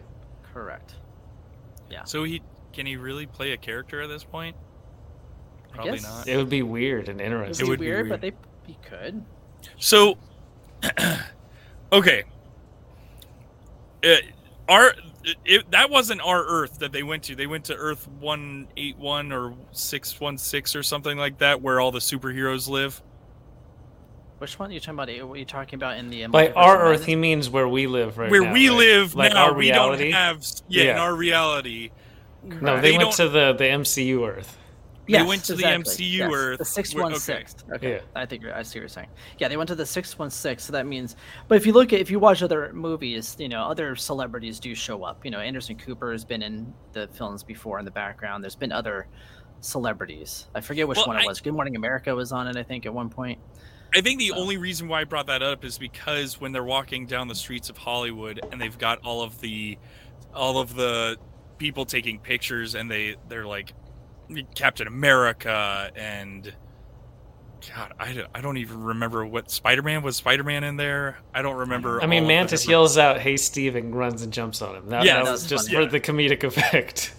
Correct. 0.53 0.95
Yeah. 1.89 2.03
So 2.03 2.23
he 2.23 2.41
can 2.73 2.85
he 2.85 2.95
really 2.97 3.25
play 3.25 3.51
a 3.51 3.57
character 3.57 4.01
at 4.01 4.07
this 4.09 4.23
point? 4.23 4.55
Probably 5.71 5.93
guess- 5.93 6.03
not. 6.03 6.27
It 6.27 6.37
would 6.37 6.49
be 6.49 6.63
weird 6.63 7.09
and 7.09 7.21
interesting. 7.21 7.65
It 7.65 7.69
would 7.69 7.79
be 7.79 7.85
be 7.85 7.91
weird, 7.91 8.07
weird. 8.09 8.09
but 8.09 8.21
they 8.21 8.31
he 8.67 8.77
could. 8.87 9.23
So, 9.77 10.17
okay. 11.93 12.23
Uh, 14.03 14.15
our 14.67 14.93
it, 15.45 15.69
that 15.71 15.89
wasn't 15.89 16.21
our 16.21 16.43
Earth 16.45 16.79
that 16.79 16.91
they 16.91 17.03
went 17.03 17.23
to. 17.23 17.35
They 17.35 17.45
went 17.47 17.65
to 17.65 17.75
Earth 17.75 18.07
one 18.07 18.67
eight 18.77 18.97
one 18.97 19.31
or 19.31 19.53
six 19.71 20.19
one 20.19 20.37
six 20.37 20.75
or 20.75 20.81
something 20.83 21.17
like 21.17 21.37
that, 21.39 21.61
where 21.61 21.79
all 21.79 21.91
the 21.91 21.99
superheroes 21.99 22.67
live. 22.67 23.01
Which 24.39 24.57
one 24.57 24.71
are 24.71 24.73
you 24.73 24.79
talking 24.79 24.95
about? 24.95 25.27
What 25.27 25.35
are 25.35 25.39
you 25.39 25.45
talking 25.45 25.75
about 25.77 25.97
in 25.97 26.09
the 26.09 26.25
By 26.25 26.49
our 26.49 26.79
Earth, 26.79 26.89
Madness? 27.01 27.05
he 27.05 27.15
means 27.15 27.49
where 27.49 27.67
we 27.67 27.85
live 27.85 28.17
right 28.17 28.31
where 28.31 28.41
now, 28.41 28.53
we 28.53 28.69
right? 28.69 28.77
live 28.77 29.13
like 29.13 29.33
now, 29.33 29.45
our 29.45 29.53
we 29.53 29.65
reality. 29.69 30.05
don't 30.05 30.13
have 30.13 30.43
yeah, 30.67 30.81
in 30.81 30.87
Yeah. 30.87 31.01
our 31.03 31.13
reality. 31.15 31.91
No, 32.43 32.79
They 32.81 32.91
they, 32.91 32.97
went 32.97 33.11
to 33.13 33.29
the 33.29 33.53
the 33.53 33.63
MCU 33.65 34.27
Earth. 34.27 34.57
They 35.07 35.23
went 35.23 35.43
to 35.45 35.55
the 35.55 35.63
MCU 35.63 36.17
yes, 36.19 36.31
Earth, 36.33 36.57
The 36.59 36.63
wh- 36.63 36.67
six 36.67 36.95
okay. 36.95 37.75
Okay, 37.75 37.91
Yeah. 37.95 37.99
I 38.15 38.25
think 38.25 38.43
you're- 38.43 38.53
I 38.53 38.61
see 38.61 38.79
what 38.79 38.83
you're 38.83 38.87
saying. 38.87 39.09
Yeah, 39.39 39.49
they 39.49 39.57
went 39.57 39.67
to 39.67 39.75
the 39.75 39.85
six 39.85 40.17
one 40.17 40.29
six. 40.29 40.63
So 40.63 40.71
that 40.71 40.85
means, 40.85 41.17
but 41.49 41.57
if 41.57 41.65
you 41.65 41.73
look 41.73 41.91
at 41.91 41.99
if 41.99 42.09
you 42.09 42.17
watch 42.19 42.41
other 42.41 42.71
movies, 42.71 43.35
you 43.37 43.49
know, 43.49 43.63
other 43.63 43.95
celebrities 43.97 44.57
do 44.59 44.73
show 44.73 45.03
up. 45.03 45.25
You 45.25 45.31
know, 45.31 45.39
Anderson 45.39 45.75
Cooper 45.75 46.11
has 46.13 46.23
been 46.23 46.41
in 46.41 46.73
the 46.93 47.07
films 47.09 47.43
before 47.43 47.77
in 47.79 47.83
the 47.85 47.91
background. 47.91 48.41
There's 48.43 48.55
been 48.55 48.71
other 48.71 49.07
celebrities. 49.59 50.47
I 50.55 50.61
forget 50.61 50.87
which 50.87 50.97
Well, 50.97 51.07
one 51.07 51.17
it 51.17 51.23
I- 51.23 51.27
was. 51.27 51.41
Good 51.41 51.53
Morning 51.53 51.75
America 51.75 52.13
was 52.15 52.31
on 52.31 52.47
it, 52.47 52.55
I 52.55 52.63
think, 52.63 52.85
at 52.85 52.93
one 52.93 53.09
point. 53.09 53.39
I 53.93 54.01
think 54.01 54.19
the 54.19 54.29
So- 54.29 54.35
only 54.35 54.57
reason 54.57 54.87
why 54.87 55.01
I 55.01 55.03
brought 55.03 55.27
that 55.27 55.43
up 55.43 55.65
is 55.65 55.77
because 55.77 56.39
when 56.39 56.51
they're 56.53 56.63
walking 56.63 57.05
down 57.05 57.27
the 57.27 57.35
streets 57.35 57.69
of 57.69 57.77
Hollywood 57.77 58.39
and 58.51 58.61
they've 58.61 58.77
got 58.77 58.99
all 59.03 59.21
of 59.21 59.41
the 59.41 59.77
all 60.33 60.59
of 60.59 60.75
the 60.75 61.17
people 61.61 61.85
taking 61.85 62.17
pictures 62.19 62.73
and 62.73 62.89
they 62.89 63.15
they're 63.29 63.45
like 63.45 63.71
Captain 64.55 64.87
America 64.87 65.91
and 65.95 66.51
God, 67.75 67.93
I 67.99 68.13
don't, 68.13 68.27
I 68.33 68.41
don't 68.41 68.57
even 68.57 68.81
remember 68.81 69.23
what 69.23 69.51
Spider-Man 69.51 70.01
was 70.01 70.15
Spider-Man 70.15 70.63
in 70.63 70.77
there. 70.77 71.19
I 71.31 71.43
don't 71.43 71.57
remember. 71.57 72.01
I 72.01 72.07
mean, 72.07 72.23
all 72.23 72.23
of 72.23 72.27
the 72.29 72.33
Mantis 72.33 72.61
different- 72.61 72.71
yells 72.71 72.97
out, 72.97 73.19
"Hey, 73.19 73.37
Steve!" 73.37 73.75
and 73.75 73.95
runs 73.95 74.23
and 74.23 74.33
jumps 74.33 74.63
on 74.63 74.75
him. 74.77 74.89
That, 74.89 75.05
Yeah, 75.05 75.17
that 75.17 75.25
that 75.25 75.31
was 75.33 75.41
was 75.43 75.49
just 75.49 75.71
funny. 75.71 75.85
for 75.85 75.91
the 75.91 75.99
comedic 75.99 76.43
effect. 76.51 77.13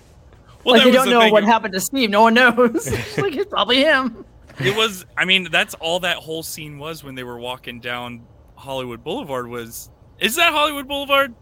Well, 0.64 0.74
like 0.74 0.82
that 0.82 0.88
you 0.88 0.92
don't 0.92 1.10
know 1.10 1.20
thing. 1.20 1.32
what 1.32 1.44
happened 1.44 1.74
to 1.74 1.80
Steve. 1.80 2.10
No 2.10 2.22
one 2.22 2.34
knows. 2.34 2.90
like 3.18 3.36
it's 3.36 3.50
probably 3.50 3.82
him. 3.84 4.24
it 4.58 4.76
was 4.76 5.06
i 5.16 5.24
mean 5.24 5.48
that's 5.50 5.74
all 5.74 6.00
that 6.00 6.16
whole 6.18 6.42
scene 6.42 6.76
was 6.78 7.02
when 7.04 7.14
they 7.14 7.22
were 7.24 7.38
walking 7.38 7.80
down 7.80 8.20
hollywood 8.56 9.02
boulevard 9.02 9.48
was 9.48 9.88
is 10.18 10.34
that 10.36 10.52
hollywood 10.52 10.86
boulevard 10.86 11.34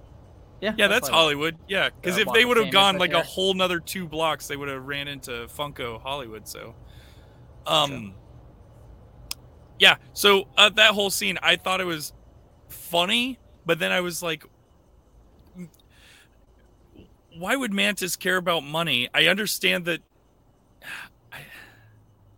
Yeah, 0.61 0.75
yeah 0.77 0.89
that's 0.89 1.09
why- 1.11 1.17
hollywood. 1.17 1.57
Yeah 1.69 1.91
because 1.91 2.19
if 2.19 2.29
they 2.33 2.45
would 2.45 2.57
have 2.57 2.71
gone 2.71 2.99
like 2.99 3.13
a 3.13 3.23
whole 3.23 3.55
nother 3.55 3.81
two 3.81 4.07
blocks 4.07 4.47
they 4.47 4.57
would 4.57 4.69
have 4.69 4.85
ran 4.87 5.09
into 5.09 5.31
funko 5.47 6.01
hollywood 6.01 6.47
so. 6.47 6.75
Um 7.67 8.15
yeah 9.79 9.97
so 10.13 10.49
uh, 10.59 10.69
that 10.71 10.93
whole 10.93 11.11
scene 11.11 11.39
i 11.43 11.57
thought 11.57 11.81
it 11.81 11.85
was 11.85 12.13
funny 12.69 13.39
but 13.65 13.79
then 13.79 13.93
i 13.93 14.01
was 14.01 14.23
like 14.23 14.45
why 17.37 17.57
would 17.57 17.73
mantis 17.73 18.17
care 18.17 18.37
about 18.37 18.65
money? 18.65 19.09
I 19.15 19.27
understand 19.27 19.85
that 19.87 20.01
i, 21.33 21.39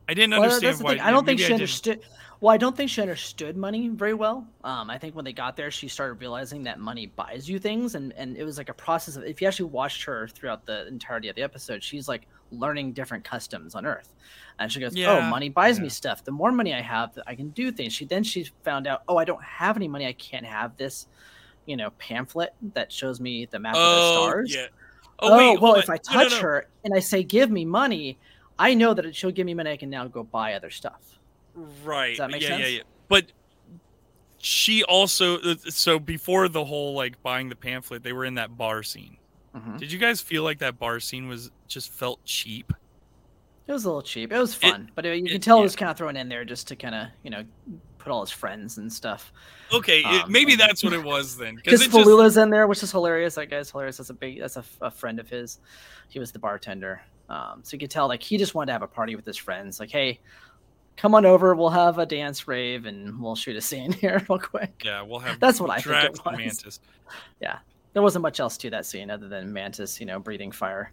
I 0.08 0.14
didn't 0.14 0.34
understand 0.34 0.62
that's 0.64 0.78
the 0.78 0.84
why. 0.84 0.98
I 1.02 1.10
don't 1.10 1.24
think 1.24 1.40
she 1.40 1.52
understood. 1.52 2.00
Well, 2.42 2.52
I 2.52 2.56
don't 2.56 2.76
think 2.76 2.90
she 2.90 3.00
understood 3.00 3.56
money 3.56 3.86
very 3.86 4.14
well. 4.14 4.44
Um, 4.64 4.90
I 4.90 4.98
think 4.98 5.14
when 5.14 5.24
they 5.24 5.32
got 5.32 5.56
there, 5.56 5.70
she 5.70 5.86
started 5.86 6.14
realizing 6.14 6.64
that 6.64 6.80
money 6.80 7.06
buys 7.06 7.48
you 7.48 7.60
things, 7.60 7.94
and 7.94 8.12
and 8.14 8.36
it 8.36 8.42
was 8.42 8.58
like 8.58 8.68
a 8.68 8.74
process 8.74 9.14
of. 9.14 9.22
If 9.22 9.40
you 9.40 9.46
actually 9.46 9.70
watched 9.70 10.02
her 10.02 10.26
throughout 10.26 10.66
the 10.66 10.88
entirety 10.88 11.28
of 11.28 11.36
the 11.36 11.42
episode, 11.42 11.84
she's 11.84 12.08
like 12.08 12.26
learning 12.50 12.94
different 12.94 13.22
customs 13.22 13.76
on 13.76 13.86
Earth, 13.86 14.12
and 14.58 14.72
she 14.72 14.80
goes, 14.80 14.92
"Oh, 14.98 15.22
money 15.22 15.50
buys 15.50 15.78
me 15.78 15.88
stuff. 15.88 16.24
The 16.24 16.32
more 16.32 16.50
money 16.50 16.74
I 16.74 16.80
have, 16.80 17.16
I 17.28 17.36
can 17.36 17.50
do 17.50 17.70
things." 17.70 17.92
She 17.92 18.06
then 18.06 18.24
she 18.24 18.50
found 18.64 18.88
out, 18.88 19.04
"Oh, 19.06 19.18
I 19.18 19.24
don't 19.24 19.42
have 19.44 19.76
any 19.76 19.86
money. 19.86 20.06
I 20.08 20.12
can't 20.14 20.44
have 20.44 20.76
this." 20.76 21.06
You 21.66 21.76
know, 21.76 21.90
pamphlet 21.90 22.54
that 22.74 22.90
shows 22.90 23.20
me 23.20 23.46
the 23.46 23.60
map 23.60 23.76
of 23.76 23.82
the 23.82 23.86
Oh, 23.88 24.14
stars. 24.30 24.52
yeah. 24.52 24.66
Oh, 25.20 25.38
wait, 25.38 25.60
well, 25.60 25.76
if 25.76 25.88
on. 25.88 25.94
I 25.94 25.98
No, 26.12 26.18
no, 26.24 26.28
touch 26.28 26.32
no. 26.32 26.40
her 26.48 26.66
and 26.82 26.92
I 26.92 26.98
say, 26.98 27.22
"Give 27.22 27.52
me 27.52 27.64
money," 27.64 28.18
I 28.58 28.74
know 28.74 28.94
that 28.94 29.14
she'll 29.14 29.30
give 29.30 29.46
me 29.46 29.54
money. 29.54 29.70
I 29.70 29.76
can 29.76 29.90
now 29.90 30.08
go 30.08 30.24
buy 30.24 30.54
other 30.54 30.70
stuff. 30.70 31.20
Right. 31.54 32.10
Does 32.10 32.18
that 32.18 32.30
make 32.30 32.42
yeah, 32.42 32.48
sense? 32.48 32.60
yeah, 32.60 32.66
yeah. 32.68 32.82
But 33.08 33.26
she 34.38 34.82
also 34.84 35.38
uh, 35.38 35.54
so 35.68 35.98
before 35.98 36.48
the 36.48 36.64
whole 36.64 36.94
like 36.94 37.22
buying 37.22 37.48
the 37.48 37.56
pamphlet, 37.56 38.02
they 38.02 38.12
were 38.12 38.24
in 38.24 38.34
that 38.34 38.56
bar 38.56 38.82
scene. 38.82 39.16
Mhm. 39.56 39.78
Did 39.78 39.92
you 39.92 39.98
guys 39.98 40.20
feel 40.20 40.42
like 40.42 40.58
that 40.58 40.78
bar 40.78 40.98
scene 40.98 41.28
was 41.28 41.50
just 41.68 41.90
felt 41.90 42.24
cheap? 42.24 42.72
It 43.66 43.72
was 43.72 43.84
a 43.84 43.88
little 43.88 44.02
cheap. 44.02 44.32
It 44.32 44.38
was 44.38 44.54
It- 44.56 44.60
fun, 44.60 44.90
but 44.94 45.06
it, 45.06 45.16
you 45.18 45.24
it- 45.26 45.30
can 45.32 45.40
tell 45.40 45.56
yeah. 45.58 45.60
it 45.60 45.64
was 45.64 45.76
kind 45.76 45.90
of 45.90 45.96
thrown 45.96 46.16
in 46.16 46.28
there 46.28 46.44
just 46.44 46.68
to 46.68 46.76
kind 46.76 46.94
of 46.94 47.08
you 47.22 47.30
know 47.30 47.44
put 47.98 48.10
all 48.10 48.20
his 48.22 48.32
friends 48.32 48.78
and 48.78 48.92
stuff. 48.92 49.32
Okay, 49.72 50.00
it- 50.00 50.24
Um, 50.24 50.32
maybe 50.32 50.56
that's 50.56 50.82
what 50.82 50.92
it 50.92 51.04
was 51.04 51.36
then. 51.36 51.54
Because 51.54 51.78
just 51.80 51.92
Falula's 51.92 52.36
in 52.36 52.50
there, 52.50 52.66
which 52.66 52.82
is 52.82 52.90
hilarious. 52.90 53.36
That 53.36 53.46
guy's 53.48 53.70
hilarious. 53.70 53.98
That's 53.98 54.10
a 54.10 54.14
big. 54.14 54.40
That's 54.40 54.56
a 54.80 54.90
friend 54.90 55.20
of 55.20 55.28
his. 55.28 55.60
He 56.08 56.18
was 56.18 56.32
the 56.32 56.40
bartender. 56.40 57.02
Um, 57.28 57.60
so 57.62 57.74
you 57.74 57.78
could 57.78 57.90
tell 57.90 58.08
like 58.08 58.22
he 58.22 58.36
just 58.38 58.54
wanted 58.54 58.66
to 58.66 58.72
have 58.72 58.82
a 58.82 58.88
party 58.88 59.14
with 59.14 59.24
his 59.24 59.36
friends. 59.36 59.78
Like, 59.78 59.90
hey, 59.90 60.18
come 60.96 61.14
on 61.14 61.24
over. 61.26 61.54
We'll 61.54 61.70
have 61.70 61.98
a 61.98 62.06
dance 62.06 62.46
rave 62.48 62.86
and 62.86 63.20
we'll 63.20 63.34
shoot 63.36 63.56
a 63.56 63.60
scene 63.60 63.92
here 64.00 64.24
real 64.28 64.38
quick. 64.38 64.82
yeah, 64.84 65.02
we'll 65.02 65.18
have 65.20 65.40
That's 65.40 65.60
what 65.60 65.70
I 65.70 65.80
think 65.80 66.04
it 66.04 66.24
was. 66.24 66.36
Mantis. 66.36 66.80
Yeah, 67.40 67.58
there 67.92 68.02
wasn't 68.02 68.22
much 68.22 68.40
else 68.40 68.56
to 68.58 68.70
that 68.70 68.86
scene 68.86 69.10
other 69.10 69.28
than 69.28 69.52
Mantis, 69.52 70.00
you 70.00 70.06
know, 70.06 70.18
breathing 70.18 70.52
fire. 70.52 70.92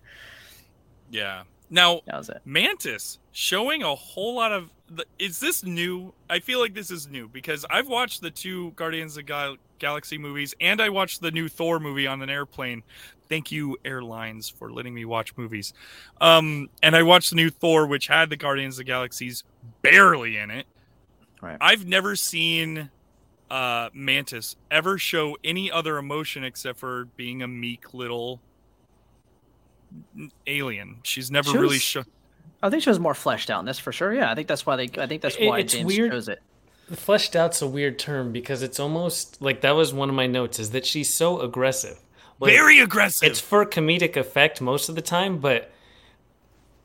Yeah. 1.11 1.43
Now, 1.71 2.01
That 2.07 2.17
was 2.17 2.29
it. 2.29 2.41
Mantis 2.45 3.19
showing 3.31 3.83
a 3.83 3.93
whole 3.93 4.35
lot 4.35 4.51
of. 4.51 4.71
The, 4.89 5.05
is 5.19 5.39
this 5.39 5.63
new? 5.63 6.13
I 6.27 6.39
feel 6.39 6.59
like 6.59 6.73
this 6.73 6.89
is 6.89 7.07
new 7.07 7.27
because 7.27 7.63
I've 7.69 7.87
watched 7.87 8.21
the 8.21 8.31
two 8.31 8.71
Guardians 8.71 9.17
of 9.17 9.27
Gal- 9.27 9.57
Galaxy 9.77 10.17
movies 10.17 10.55
and 10.59 10.81
I 10.81 10.89
watched 10.89 11.21
the 11.21 11.29
new 11.29 11.47
Thor 11.47 11.79
movie 11.79 12.07
on 12.07 12.23
an 12.23 12.29
airplane. 12.29 12.81
Thank 13.29 13.51
you, 13.51 13.77
airlines, 13.85 14.49
for 14.49 14.71
letting 14.71 14.95
me 14.95 15.05
watch 15.05 15.37
movies. 15.37 15.73
Um, 16.19 16.69
and 16.81 16.95
I 16.95 17.03
watched 17.03 17.29
the 17.29 17.35
new 17.35 17.51
Thor, 17.51 17.85
which 17.85 18.07
had 18.07 18.31
the 18.31 18.35
Guardians 18.35 18.75
of 18.75 18.77
the 18.79 18.83
Galaxies 18.85 19.43
barely 19.81 20.37
in 20.37 20.51
it. 20.51 20.65
Right. 21.41 21.57
I've 21.61 21.85
never 21.85 22.15
seen 22.15 22.89
uh, 23.49 23.89
Mantis 23.93 24.55
ever 24.69 24.97
show 24.97 25.37
any 25.43 25.71
other 25.71 25.97
emotion 25.97 26.43
except 26.43 26.79
for 26.79 27.05
being 27.15 27.41
a 27.41 27.47
meek 27.47 27.93
little 27.93 28.41
alien. 30.47 30.97
She's 31.03 31.31
never 31.31 31.49
She 31.51 31.57
really 31.57 31.79
shown. 31.79 32.05
I 32.61 32.69
think 32.69 32.83
she 32.83 32.89
was 32.89 32.99
more 32.99 33.13
fleshed 33.13 33.49
out 33.49 33.59
in 33.59 33.65
this 33.65 33.79
for 33.79 33.91
sure. 33.91 34.13
Yeah, 34.13 34.29
I 34.31 34.35
think 34.35 34.47
that's 34.47 34.65
why 34.65 34.75
they. 34.75 34.89
I 35.01 35.07
think 35.07 35.21
that's 35.21 35.35
It- 35.37 35.47
why 35.47 35.59
it's 35.59 35.73
James 35.73 35.85
weird. 35.87 36.11
chose 36.11 36.27
it. 36.27 36.39
Fleshed 36.91 37.35
out's 37.35 37.61
a 37.61 37.67
weird 37.67 37.99
term 37.99 38.31
because 38.31 38.63
it's 38.63 38.79
almost 38.79 39.41
like 39.41 39.61
that 39.61 39.71
was 39.75 39.93
one 39.93 40.09
of 40.09 40.15
my 40.15 40.25
notes 40.25 40.57
is 40.59 40.71
that 40.71 40.85
she's 40.87 41.13
so 41.13 41.39
aggressive. 41.39 41.99
Like, 42.39 42.51
Very 42.51 42.79
aggressive. 42.79 43.29
It's 43.29 43.39
for 43.39 43.63
comedic 43.65 44.17
effect 44.17 44.59
most 44.59 44.89
of 44.89 44.95
the 44.95 45.01
time, 45.01 45.37
but 45.37 45.71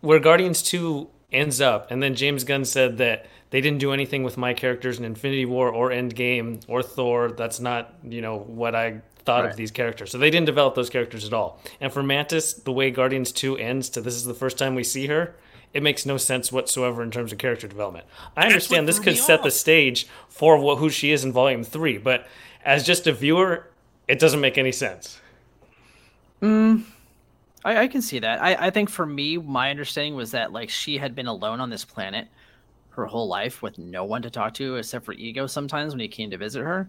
where 0.00 0.18
Guardians 0.18 0.62
2 0.62 1.08
ends 1.34 1.60
up, 1.60 1.90
and 1.90 2.02
then 2.02 2.14
James 2.14 2.44
Gunn 2.44 2.64
said 2.64 2.98
that 2.98 3.26
they 3.50 3.60
didn't 3.60 3.78
do 3.78 3.92
anything 3.92 4.22
with 4.22 4.36
my 4.36 4.54
characters 4.54 4.98
in 4.98 5.04
Infinity 5.04 5.44
War 5.44 5.68
or 5.68 5.90
Endgame 5.90 6.62
or 6.66 6.82
Thor. 6.82 7.30
That's 7.30 7.60
not, 7.60 7.94
you 8.02 8.20
know, 8.20 8.38
what 8.38 8.74
I 8.74 9.00
thought 9.24 9.42
Right. 9.44 9.50
of 9.50 9.56
these 9.56 9.70
characters. 9.70 10.10
So 10.10 10.18
they 10.18 10.30
didn't 10.30 10.46
develop 10.46 10.74
those 10.74 10.90
characters 10.90 11.24
at 11.24 11.32
all. 11.32 11.60
And 11.80 11.92
for 11.92 12.02
Mantis, 12.02 12.52
the 12.52 12.72
way 12.72 12.90
Guardians 12.90 13.32
2 13.32 13.56
ends 13.56 13.88
to 13.90 14.00
this 14.00 14.14
is 14.14 14.24
the 14.24 14.34
first 14.34 14.58
time 14.58 14.74
we 14.74 14.84
see 14.84 15.06
her, 15.06 15.34
it 15.72 15.82
makes 15.82 16.04
no 16.06 16.16
sense 16.16 16.52
whatsoever 16.52 17.02
in 17.02 17.10
terms 17.10 17.32
of 17.32 17.38
character 17.38 17.66
development. 17.66 18.06
I 18.36 18.46
understand 18.46 18.86
this 18.86 18.98
could 18.98 19.16
set 19.16 19.42
the 19.42 19.50
stage 19.50 20.06
for 20.28 20.58
what, 20.58 20.76
who 20.78 20.90
she 20.90 21.10
is 21.10 21.24
in 21.24 21.32
Volume 21.32 21.64
3, 21.64 21.98
but 21.98 22.26
as 22.64 22.84
just 22.84 23.06
a 23.06 23.12
viewer, 23.12 23.66
it 24.08 24.18
doesn't 24.18 24.40
make 24.40 24.56
any 24.58 24.72
sense. 24.72 25.20
I, 27.64 27.82
I 27.82 27.88
can 27.88 28.02
see 28.02 28.18
that. 28.20 28.42
I, 28.42 28.66
I 28.66 28.70
think 28.70 28.90
for 28.90 29.06
me, 29.06 29.38
my 29.38 29.70
understanding 29.70 30.14
was 30.14 30.32
that 30.32 30.52
like 30.52 30.70
she 30.70 30.98
had 30.98 31.14
been 31.14 31.26
alone 31.26 31.60
on 31.60 31.70
this 31.70 31.84
planet 31.84 32.28
her 32.90 33.06
whole 33.06 33.26
life 33.28 33.60
with 33.62 33.76
no 33.78 34.04
one 34.04 34.22
to 34.22 34.30
talk 34.30 34.54
to 34.54 34.76
except 34.76 35.04
for 35.04 35.14
Ego 35.14 35.46
sometimes 35.48 35.92
when 35.92 36.00
he 36.00 36.08
came 36.08 36.30
to 36.30 36.38
visit 36.38 36.62
her. 36.62 36.88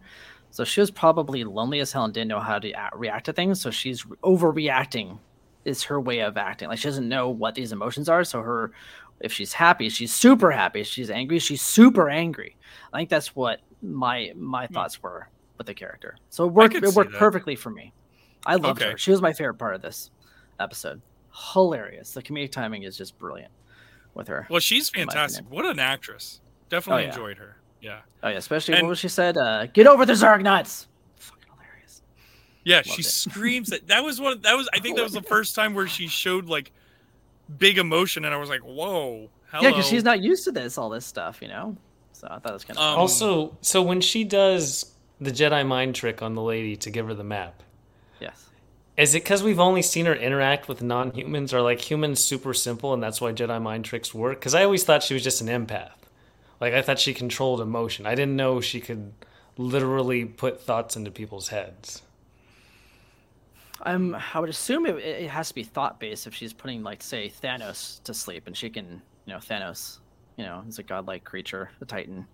So 0.51 0.63
she 0.63 0.79
was 0.79 0.91
probably 0.91 1.43
lonely 1.43 1.79
as 1.79 1.91
hell 1.91 2.05
and 2.05 2.13
didn't 2.13 2.27
know 2.29 2.39
how 2.39 2.59
to 2.59 2.73
react 2.93 3.25
to 3.25 3.33
things. 3.33 3.59
So 3.61 3.71
she's 3.71 4.03
overreacting 4.23 5.19
is 5.65 5.83
her 5.83 5.99
way 5.99 6.19
of 6.19 6.37
acting. 6.37 6.69
Like 6.69 6.77
she 6.77 6.87
doesn't 6.87 7.09
know 7.09 7.29
what 7.29 7.55
these 7.55 7.71
emotions 7.71 8.07
are. 8.07 8.23
So 8.23 8.41
her, 8.41 8.71
if 9.19 9.33
she's 9.33 9.53
happy, 9.53 9.89
she's 9.89 10.13
super 10.13 10.51
happy. 10.51 10.81
If 10.81 10.87
she's 10.87 11.09
angry, 11.09 11.39
she's 11.39 11.61
super 11.63 12.09
angry. 12.09 12.55
I 12.93 12.97
think 12.99 13.09
that's 13.09 13.35
what 13.35 13.61
my 13.81 14.31
my 14.35 14.67
thoughts 14.67 15.01
were 15.01 15.29
with 15.57 15.67
the 15.67 15.73
character. 15.73 16.15
So 16.29 16.45
it 16.45 16.53
worked. 16.53 16.75
It 16.75 16.93
worked 16.93 17.13
perfectly 17.13 17.55
for 17.55 17.71
me. 17.71 17.93
I 18.45 18.55
loved 18.55 18.81
Okay. 18.81 18.91
her. 18.91 18.97
She 18.97 19.11
was 19.11 19.21
my 19.21 19.33
favorite 19.33 19.55
part 19.55 19.73
of 19.75 19.81
this 19.81 20.11
episode. 20.59 21.01
Hilarious. 21.53 22.13
The 22.13 22.21
comedic 22.21 22.51
timing 22.51 22.83
is 22.83 22.97
just 22.97 23.17
brilliant 23.17 23.51
with 24.13 24.27
her. 24.29 24.47
well, 24.49 24.59
she's 24.61 24.89
fantastic. 24.89 25.45
What 25.49 25.65
an 25.65 25.79
actress. 25.79 26.39
Definitely 26.69 27.03
Oh, 27.03 27.05
yeah. 27.07 27.11
enjoyed 27.11 27.37
her. 27.37 27.57
Yeah. 27.81 27.99
Oh 28.23 28.29
yeah, 28.29 28.37
especially 28.37 28.75
And- 28.75 28.87
what 28.87 28.97
she 28.97 29.09
said? 29.09 29.37
Uh, 29.37 29.65
Get 29.67 29.85
over 29.87 30.05
the 30.05 30.13
Zarg 30.13 30.41
nuts. 30.41 30.87
Fucking 31.19 31.43
hilarious. 31.53 32.01
Yeah, 32.63 32.77
Loved 32.77 32.87
she 32.89 33.01
it. 33.01 33.05
screams 33.05 33.69
that. 33.69 33.87
That 33.87 34.03
was 34.03 34.19
one. 34.19 34.41
That 34.41 34.55
was. 34.55 34.67
I 34.73 34.79
think 34.79 34.95
that 34.97 35.03
was 35.03 35.13
the 35.13 35.21
first 35.21 35.53
time 35.55 35.73
where 35.73 35.87
she 35.87 36.07
showed 36.07 36.45
like 36.45 36.71
big 37.59 37.77
emotion, 37.77 38.25
and 38.25 38.33
I 38.33 38.37
was 38.37 38.49
like, 38.49 38.61
"Whoa, 38.61 39.29
hello." 39.51 39.63
Yeah, 39.63 39.69
because 39.69 39.85
she's 39.87 40.03
not 40.03 40.21
used 40.21 40.45
to 40.45 40.51
this, 40.51 40.77
all 40.77 40.89
this 40.89 41.05
stuff, 41.05 41.39
you 41.41 41.47
know. 41.47 41.77
So 42.13 42.27
I 42.31 42.39
thought 42.39 42.49
it 42.51 42.53
was 42.53 42.65
kind 42.65 42.79
of 42.79 42.83
Um, 42.93 42.99
Also, 42.99 43.55
so 43.61 43.81
when 43.83 44.01
she 44.01 44.23
does 44.23 44.95
the 45.21 45.31
Jedi 45.31 45.67
mind 45.67 45.93
trick 45.93 46.21
on 46.23 46.33
the 46.33 46.41
lady 46.41 46.75
to 46.77 46.89
give 46.89 47.05
her 47.07 47.13
the 47.13 47.23
map, 47.25 47.61
yes. 48.19 48.44
Is 48.97 49.13
it 49.13 49.23
because 49.23 49.43
we've 49.43 49.59
only 49.59 49.81
seen 49.81 50.05
her 50.05 50.15
interact 50.15 50.67
with 50.67 50.81
non-humans, 50.81 51.53
or 51.53 51.61
like 51.61 51.81
humans 51.81 52.23
super 52.23 52.53
simple, 52.53 52.93
and 52.93 53.03
that's 53.03 53.19
why 53.19 53.33
Jedi 53.33 53.61
mind 53.61 53.85
tricks 53.85 54.13
work? 54.13 54.39
Because 54.39 54.55
I 54.55 54.63
always 54.63 54.83
thought 54.83 55.03
she 55.03 55.13
was 55.13 55.23
just 55.23 55.41
an 55.41 55.47
empath. 55.47 55.91
Like 56.61 56.73
I 56.73 56.81
thought 56.81 56.99
she 56.99 57.13
controlled 57.13 57.59
emotion. 57.59 58.05
I 58.05 58.15
didn't 58.15 58.35
know 58.35 58.61
she 58.61 58.79
could 58.79 59.13
literally 59.57 60.25
put 60.25 60.61
thoughts 60.61 60.95
into 60.95 61.11
people's 61.11 61.49
heads. 61.49 62.01
Um, 63.81 64.17
I 64.33 64.39
would 64.39 64.49
assume 64.49 64.85
it, 64.85 64.95
it 64.97 65.29
has 65.29 65.49
to 65.49 65.55
be 65.55 65.63
thought 65.63 65.99
based 65.99 66.25
if 66.25 66.33
she's 66.33 66.53
putting 66.53 66.81
like 66.81 67.03
say 67.03 67.29
Thanos 67.29 68.01
to 68.03 68.13
sleep, 68.13 68.47
and 68.47 68.55
she 68.55 68.69
can, 68.69 69.01
you 69.25 69.33
know, 69.33 69.39
Thanos, 69.39 69.99
you 70.37 70.45
know, 70.45 70.63
is 70.67 70.79
a 70.79 70.83
godlike 70.83 71.23
creature, 71.23 71.69
a 71.81 71.85
Titan. 71.85 72.25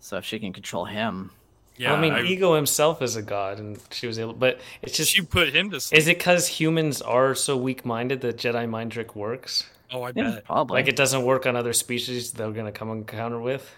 So 0.00 0.18
if 0.18 0.24
she 0.24 0.38
can 0.38 0.52
control 0.52 0.84
him, 0.84 1.30
Yeah, 1.78 1.90
Well, 1.92 1.98
I 1.98 2.02
mean, 2.02 2.12
I- 2.12 2.22
Ego 2.24 2.54
himself 2.54 3.00
is 3.02 3.16
a 3.16 3.22
god, 3.22 3.58
and 3.58 3.78
she 3.90 4.06
was 4.06 4.18
able. 4.18 4.32
But 4.34 4.60
it's 4.82 4.96
just 4.96 5.12
she 5.12 5.22
put 5.22 5.54
him 5.54 5.70
to 5.70 5.80
sleep. 5.80 5.98
is 5.98 6.08
it 6.08 6.18
because 6.18 6.46
humans 6.48 7.00
are 7.00 7.34
so 7.34 7.56
weak-minded 7.56 8.20
that 8.22 8.36
Jedi 8.36 8.68
mind 8.68 8.92
trick 8.92 9.14
works? 9.16 9.64
oh, 9.92 10.02
I 10.02 10.12
yeah, 10.14 10.30
bet. 10.34 10.44
probably. 10.44 10.74
Like 10.80 10.88
it 10.88 10.96
doesn't 10.96 11.22
work 11.22 11.46
on 11.46 11.56
other 11.56 11.72
species 11.72 12.32
they're 12.32 12.50
gonna 12.50 12.72
come 12.72 12.90
encounter 12.90 13.40
with. 13.40 13.70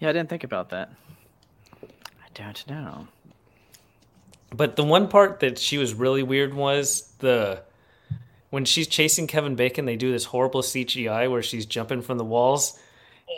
yeah, 0.00 0.08
I 0.08 0.12
didn't 0.12 0.28
think 0.30 0.42
about 0.44 0.70
that. 0.70 0.90
I 1.82 2.28
don't 2.34 2.66
know. 2.68 3.06
But 4.54 4.76
the 4.76 4.82
one 4.84 5.06
part 5.08 5.40
that 5.40 5.58
she 5.58 5.78
was 5.78 5.94
really 5.94 6.22
weird 6.22 6.54
was 6.54 7.12
the 7.18 7.62
when 8.48 8.64
she's 8.64 8.88
chasing 8.88 9.26
Kevin 9.28 9.54
Bacon, 9.54 9.84
they 9.84 9.94
do 9.96 10.10
this 10.10 10.24
horrible 10.24 10.62
CGI 10.62 11.30
where 11.30 11.42
she's 11.42 11.66
jumping 11.66 12.02
from 12.02 12.18
the 12.18 12.24
walls. 12.24 12.78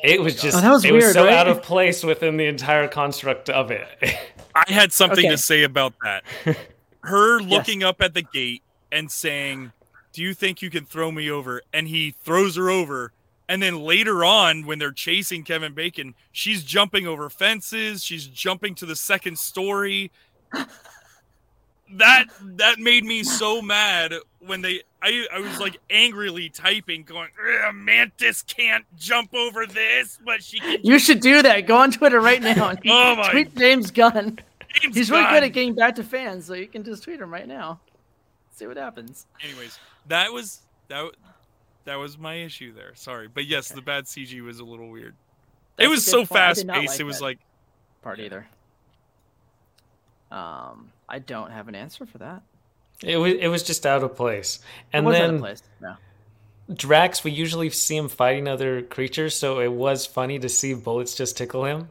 It 0.03 0.21
was 0.21 0.41
just 0.41 0.57
Oh, 0.57 0.61
that 0.61 0.71
was 0.71 0.85
it 0.85 0.93
was 0.93 1.13
so 1.13 1.25
right? 1.25 1.35
out 1.35 1.49
of 1.49 1.63
place 1.63 2.03
within 2.03 2.37
the 2.37 2.47
entire 2.47 2.89
construct 2.89 3.49
of 3.51 3.71
it. 3.71 3.87
I 4.55 4.65
had 4.69 4.93
something 4.93 5.21
Okay. 5.27 5.29
to 5.31 5.39
say 5.39 5.63
about 5.63 5.95
that. 6.03 6.25
Her 7.03 7.41
looking 7.41 7.83
up 7.83 8.01
at 8.01 8.15
the 8.15 8.23
gate 8.23 8.63
and 8.91 9.11
saying, 9.11 9.73
"Do 10.13 10.23
you 10.23 10.35
think 10.35 10.63
you 10.63 10.71
can 10.71 10.85
throw 10.85 11.11
me 11.11 11.31
over?" 11.31 11.63
And 11.73 11.89
he 11.89 12.13
throws 12.23 12.57
her 12.57 12.71
over. 12.71 13.13
And 13.49 13.61
then 13.63 13.81
later 13.81 14.25
on, 14.25 14.65
when 14.67 14.79
they're 14.79 14.93
chasing 14.93 15.43
Kevin 15.43 15.75
Bacon, 15.75 16.15
she's 16.31 16.63
jumping 16.63 17.07
over 17.07 17.29
fences. 17.29 18.03
She's 18.05 18.27
jumping 18.27 18.75
to 18.77 18.87
the 18.87 18.97
second 18.97 19.39
story. 19.39 20.11
That 21.95 22.25
that 22.57 22.79
made 22.79 23.05
me 23.05 23.23
so 23.23 23.61
mad 23.63 24.15
when 24.41 24.63
they. 24.63 24.83
I 25.03 25.27
I 25.35 25.41
was 25.41 25.59
like 25.61 25.79
angrily 25.91 26.49
typing, 26.49 27.03
going, 27.03 27.29
"Ugh, 27.67 27.75
"Mantis 27.75 28.43
can't 28.43 28.85
jump 28.97 29.35
over 29.35 29.67
this, 29.67 30.19
but 30.25 30.43
she 30.43 30.61
can." 30.61 30.79
You 30.83 30.99
should 30.99 31.21
do 31.21 31.43
that. 31.43 31.67
Go 31.67 31.77
on 31.79 31.91
Twitter 31.91 32.21
right 32.21 32.41
now. 32.43 32.69
and 32.69 32.79
Oh 32.87 33.17
my- 33.17 33.31
Tweet 33.31 33.55
James 33.57 33.91
Gunn. 33.91 34.39
James 34.75 34.97
He's 34.97 35.11
really 35.11 35.25
good 35.25 35.43
at 35.43 35.49
getting 35.53 35.75
back 35.75 35.97
to 35.97 36.05
fans, 36.05 36.47
so 36.47 36.55
you 36.55 36.67
can 36.67 36.83
just 36.85 37.03
tweet 37.05 37.21
him 37.21 37.33
right 37.33 37.47
now. 37.49 37.81
See 38.55 38.67
what 38.67 38.77
happens. 38.77 39.27
anyways 39.43 39.79
that 40.09 40.33
was 40.33 40.61
that 40.89 41.11
that 41.85 41.97
was 41.97 42.17
my 42.19 42.35
issue 42.35 42.73
there 42.75 42.93
sorry 42.95 43.27
but 43.29 43.47
yes 43.47 43.69
the 43.71 43.81
bad 43.81 44.05
cg 44.05 44.41
was 44.43 44.59
a 44.61 44.65
little 44.65 44.89
weird 44.91 45.15
That's 45.77 45.87
it 45.87 45.91
was 45.91 46.05
so 46.05 46.25
fast 46.25 46.67
paced 46.69 46.91
like 46.93 47.01
it 47.01 47.05
was 47.05 47.21
like 47.21 47.39
part 48.03 48.21
either. 48.21 48.47
Um, 50.31 50.91
I 51.13 51.19
don't 51.19 51.51
have 51.51 51.69
an 51.69 51.75
answer 51.75 52.07
for 52.07 52.19
that. 52.19 52.43
it 53.05 53.19
was 53.19 53.35
it 53.35 53.49
was 53.49 53.63
just 53.63 53.85
out 53.85 54.03
of 54.03 54.17
place. 54.17 54.59
And 54.93 55.07
it 55.07 55.09
was 55.09 55.17
out 55.17 55.21
then 55.21 55.35
of 55.35 55.41
place. 55.41 55.63
No. 55.81 55.95
Drax, 56.73 57.23
we 57.23 57.33
usually 57.33 57.69
see 57.71 57.97
him 57.97 58.09
fighting 58.09 58.49
other 58.49 58.81
creatures, 58.83 59.37
so 59.37 59.61
it 59.61 59.71
was 59.71 60.07
funny 60.07 60.39
to 60.39 60.49
see 60.49 60.73
bullets 60.73 61.15
just 61.15 61.37
tickle 61.37 61.67
him. 61.67 61.89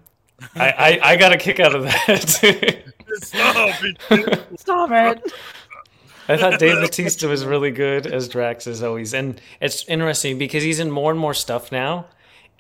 I, 0.56 0.70
I, 0.72 1.00
I 1.12 1.16
got 1.18 1.34
a 1.34 1.38
kick 1.38 1.60
out 1.60 1.76
of 1.76 1.84
that. 1.84 2.84
stop 3.22 3.84
it. 3.84 4.60
Stop 4.60 4.90
it. 4.92 5.34
I 6.28 6.38
thought 6.38 6.60
Dave 6.60 6.78
Bautista 6.78 7.28
was 7.28 7.46
really 7.46 7.72
good 7.72 8.08
as 8.08 8.28
Drax 8.28 8.66
as 8.66 8.82
always, 8.82 9.14
and 9.14 9.40
it's 9.60 9.84
interesting 9.88 10.40
because 10.40 10.64
he's 10.64 10.80
in 10.80 10.90
more 10.90 11.12
and 11.12 11.20
more 11.20 11.34
stuff 11.34 11.72
now, 11.72 12.06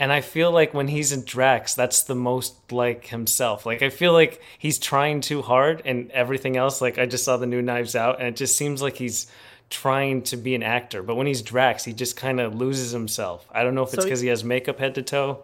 and 0.02 0.12
I 0.12 0.22
feel 0.22 0.52
like 0.52 0.74
when 0.74 0.88
he's 0.88 1.12
in 1.12 1.24
Drax, 1.26 1.76
that's 1.76 2.02
the 2.02 2.16
most 2.16 2.72
like 2.72 3.06
himself. 3.08 3.68
Like 3.68 3.84
I 3.84 3.90
feel 3.90 4.14
like 4.14 4.42
he's 4.58 4.80
trying 4.80 5.22
too 5.22 5.44
hard, 5.44 5.84
and 5.86 6.10
everything 6.12 6.58
else. 6.58 6.82
Like 6.82 6.98
I 6.98 7.06
just 7.06 7.24
saw 7.24 7.38
the 7.38 7.46
new 7.46 7.62
Knives 7.62 7.96
Out, 7.96 8.18
and 8.18 8.28
it 8.28 8.36
just 8.36 8.58
seems 8.58 8.82
like 8.82 8.96
he's 8.98 9.28
trying 9.70 10.24
to 10.24 10.36
be 10.38 10.56
an 10.56 10.64
actor, 10.64 11.04
but 11.04 11.16
when 11.16 11.28
he's 11.28 11.42
Drax, 11.44 11.86
he 11.86 11.94
just 11.94 12.18
kind 12.18 12.40
of 12.40 12.56
loses 12.56 12.92
himself. 12.92 13.48
I 13.52 13.64
don't 13.64 13.76
know 13.76 13.84
if 13.84 13.94
it's 13.94 14.02
So- 14.02 14.04
because 14.04 14.22
he 14.22 14.28
has 14.30 14.44
makeup 14.44 14.80
head 14.80 14.96
to 14.96 15.02
toe. 15.04 15.44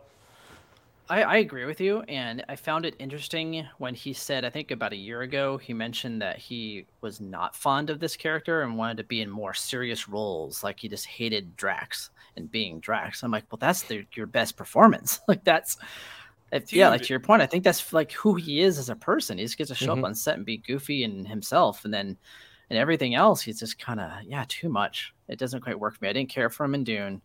I, 1.09 1.23
I 1.23 1.37
agree 1.37 1.65
with 1.65 1.79
you, 1.79 2.01
and 2.01 2.43
I 2.49 2.55
found 2.57 2.85
it 2.85 2.95
interesting 2.99 3.65
when 3.77 3.95
he 3.95 4.11
said, 4.11 4.43
I 4.43 4.49
think 4.49 4.71
about 4.71 4.91
a 4.91 4.97
year 4.97 5.21
ago, 5.21 5.57
he 5.57 5.73
mentioned 5.73 6.21
that 6.21 6.37
he 6.37 6.85
was 7.01 7.21
not 7.21 7.55
fond 7.55 7.89
of 7.89 7.99
this 7.99 8.17
character 8.17 8.61
and 8.61 8.77
wanted 8.77 8.97
to 8.97 9.03
be 9.05 9.21
in 9.21 9.29
more 9.29 9.53
serious 9.53 10.09
roles. 10.09 10.63
Like 10.63 10.79
he 10.79 10.89
just 10.89 11.05
hated 11.05 11.55
Drax 11.55 12.09
and 12.35 12.51
being 12.51 12.79
Drax. 12.81 13.23
I'm 13.23 13.31
like, 13.31 13.45
well, 13.51 13.57
that's 13.59 13.83
the, 13.83 14.05
your 14.15 14.27
best 14.27 14.57
performance. 14.57 15.21
like 15.29 15.43
that's, 15.45 15.77
if, 16.51 16.73
yeah, 16.73 16.89
like 16.89 17.03
to 17.03 17.13
your 17.13 17.19
point, 17.21 17.41
I 17.41 17.45
think 17.45 17.63
that's 17.63 17.93
like 17.93 18.11
who 18.11 18.35
he 18.35 18.61
is 18.61 18.77
as 18.77 18.89
a 18.89 18.95
person. 18.95 19.37
He 19.37 19.45
just 19.45 19.57
gets 19.57 19.69
to 19.69 19.75
show 19.75 19.93
Mhm. 19.95 19.99
up 19.99 20.03
on 20.05 20.15
set 20.15 20.35
and 20.35 20.45
be 20.45 20.57
goofy 20.57 21.03
and 21.03 21.27
himself, 21.27 21.85
and 21.85 21.93
then 21.93 22.17
and 22.69 22.77
everything 22.77 23.15
else, 23.15 23.41
he's 23.41 23.59
just 23.59 23.79
kind 23.79 23.99
of 24.01 24.11
yeah, 24.23 24.45
too 24.47 24.69
much. 24.69 25.13
It 25.29 25.39
doesn't 25.39 25.61
quite 25.61 25.79
work 25.79 25.95
for 25.95 26.03
me. 26.05 26.09
I 26.09 26.13
didn't 26.13 26.29
care 26.29 26.49
for 26.49 26.65
him 26.65 26.75
in 26.75 26.83
Dune. 26.83 27.21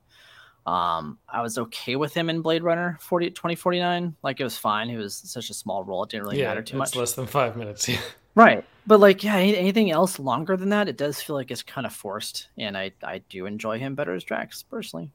Um, 0.66 1.18
I 1.28 1.42
was 1.42 1.58
okay 1.58 1.96
with 1.96 2.14
him 2.14 2.30
in 2.30 2.40
Blade 2.40 2.62
Runner 2.62 2.96
40, 3.00 3.30
2049. 3.30 4.14
Like 4.22 4.40
it 4.40 4.44
was 4.44 4.56
fine. 4.56 4.88
He 4.88 4.96
was 4.96 5.14
such 5.14 5.50
a 5.50 5.54
small 5.54 5.84
role; 5.84 6.04
it 6.04 6.10
didn't 6.10 6.24
really 6.24 6.40
yeah, 6.40 6.48
matter 6.48 6.62
too 6.62 6.80
it's 6.80 6.94
much. 6.94 6.96
less 6.96 7.14
than 7.14 7.26
five 7.26 7.56
minutes. 7.56 7.88
Yeah. 8.34 8.44
Right. 8.44 8.64
But 8.86 9.00
like, 9.00 9.22
yeah, 9.22 9.36
anything 9.36 9.90
else 9.90 10.18
longer 10.18 10.56
than 10.56 10.70
that, 10.70 10.88
it 10.88 10.96
does 10.96 11.20
feel 11.20 11.36
like 11.36 11.50
it's 11.50 11.62
kind 11.62 11.86
of 11.86 11.92
forced. 11.92 12.48
And 12.56 12.78
I, 12.78 12.92
I 13.02 13.18
do 13.28 13.44
enjoy 13.44 13.78
him 13.78 13.94
better 13.94 14.14
as 14.14 14.24
Drax 14.24 14.62
personally. 14.62 15.12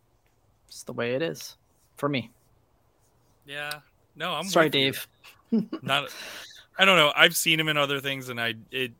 It's 0.68 0.84
the 0.84 0.94
way 0.94 1.16
it 1.16 1.24
is 1.24 1.58
for 1.96 2.08
me. 2.08 2.30
Yeah. 3.48 3.72
No, 4.16 4.34
I'm 4.34 4.46
Sorry. 4.46 4.70
Dave. 4.70 5.08
Not. 5.82 6.14
I 6.78 6.86
don't 6.86 6.98
know. 6.98 7.12
I've 7.16 7.36
seen 7.36 7.60
him 7.60 7.70
in 7.70 7.78
other 7.78 8.00
things, 8.00 8.30
and 8.30 8.40
I 8.40 8.54
it. 8.72 8.92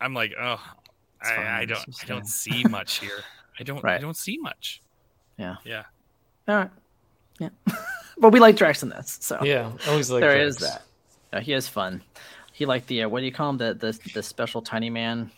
I'm 0.00 0.14
like, 0.14 0.32
oh, 0.40 0.60
I, 1.22 1.60
I 1.60 1.64
don't. 1.66 1.84
I 2.02 2.06
don't 2.06 2.26
see 2.26 2.64
much 2.70 2.98
here. 2.98 3.24
I 3.58 3.62
don't. 3.62 3.84
I 3.84 3.98
don't 3.98 4.16
see 4.16 4.38
much. 4.38 4.80
Yeah. 5.40 5.56
Yeah. 5.64 5.84
All 6.48 6.56
right. 6.56 6.70
Yeah. 7.38 7.48
but 8.18 8.30
we 8.32 8.40
like 8.40 8.56
Drax 8.56 8.82
in 8.82 8.90
this. 8.90 9.18
So 9.20 9.38
Yeah, 9.42 9.72
always 9.88 10.10
like 10.10 10.20
there 10.20 10.38
is 10.38 10.56
Drax. 10.58 10.74
that. 10.74 10.82
Yeah, 11.32 11.40
he 11.40 11.52
is 11.54 11.66
fun. 11.66 12.02
He 12.52 12.66
liked 12.66 12.86
the, 12.88 13.04
uh, 13.04 13.08
what 13.08 13.20
do 13.20 13.26
you 13.26 13.32
call 13.32 13.50
him? 13.50 13.56
The, 13.56 13.72
the, 13.74 13.98
the 14.14 14.22
special 14.22 14.60
tiny 14.60 14.90
man. 14.90 15.30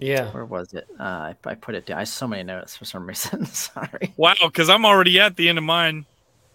Yeah. 0.00 0.30
Where 0.32 0.44
was 0.44 0.72
it? 0.74 0.86
Uh, 0.98 1.02
I, 1.32 1.36
I 1.44 1.54
put 1.54 1.74
it 1.74 1.86
down. 1.86 1.98
I 1.98 2.00
have 2.00 2.08
so 2.08 2.26
many 2.26 2.42
notes 2.42 2.76
for 2.76 2.84
some 2.84 3.06
reason. 3.08 3.46
Sorry. 3.46 4.12
Wow, 4.16 4.34
because 4.44 4.68
I'm 4.68 4.84
already 4.84 5.20
at 5.20 5.36
the 5.36 5.48
end 5.48 5.58
of 5.58 5.64
mine. 5.64 6.04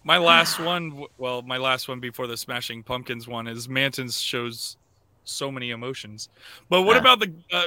My 0.04 0.18
last 0.18 0.60
one, 0.60 1.06
well, 1.18 1.40
my 1.42 1.56
last 1.56 1.88
one 1.88 2.00
before 2.00 2.26
the 2.26 2.36
Smashing 2.36 2.82
Pumpkins 2.82 3.26
one 3.26 3.48
is 3.48 3.68
Mantis's 3.68 4.20
shows 4.20 4.76
so 5.24 5.50
many 5.50 5.70
emotions. 5.70 6.28
But 6.68 6.82
what 6.82 6.96
Ah. 6.96 7.00
about 7.00 7.20
the? 7.20 7.32
Uh, 7.50 7.64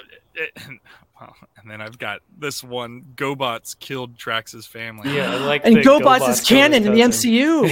it, 1.16 1.22
well, 1.22 1.36
and 1.62 1.70
then 1.70 1.82
I've 1.82 1.98
got 1.98 2.22
this 2.38 2.64
one: 2.64 3.04
GoBots 3.16 3.78
killed 3.80 4.16
Drax's 4.18 4.66
family. 4.66 5.16
Yeah, 5.16 5.32
I 5.34 5.36
like 5.38 5.66
And 5.66 5.78
that 5.78 5.86
GoBots 5.86 6.30
is 6.30 6.42
canon 6.42 6.86
in 6.86 6.94
the. 6.94 7.02
MCU. 7.02 7.68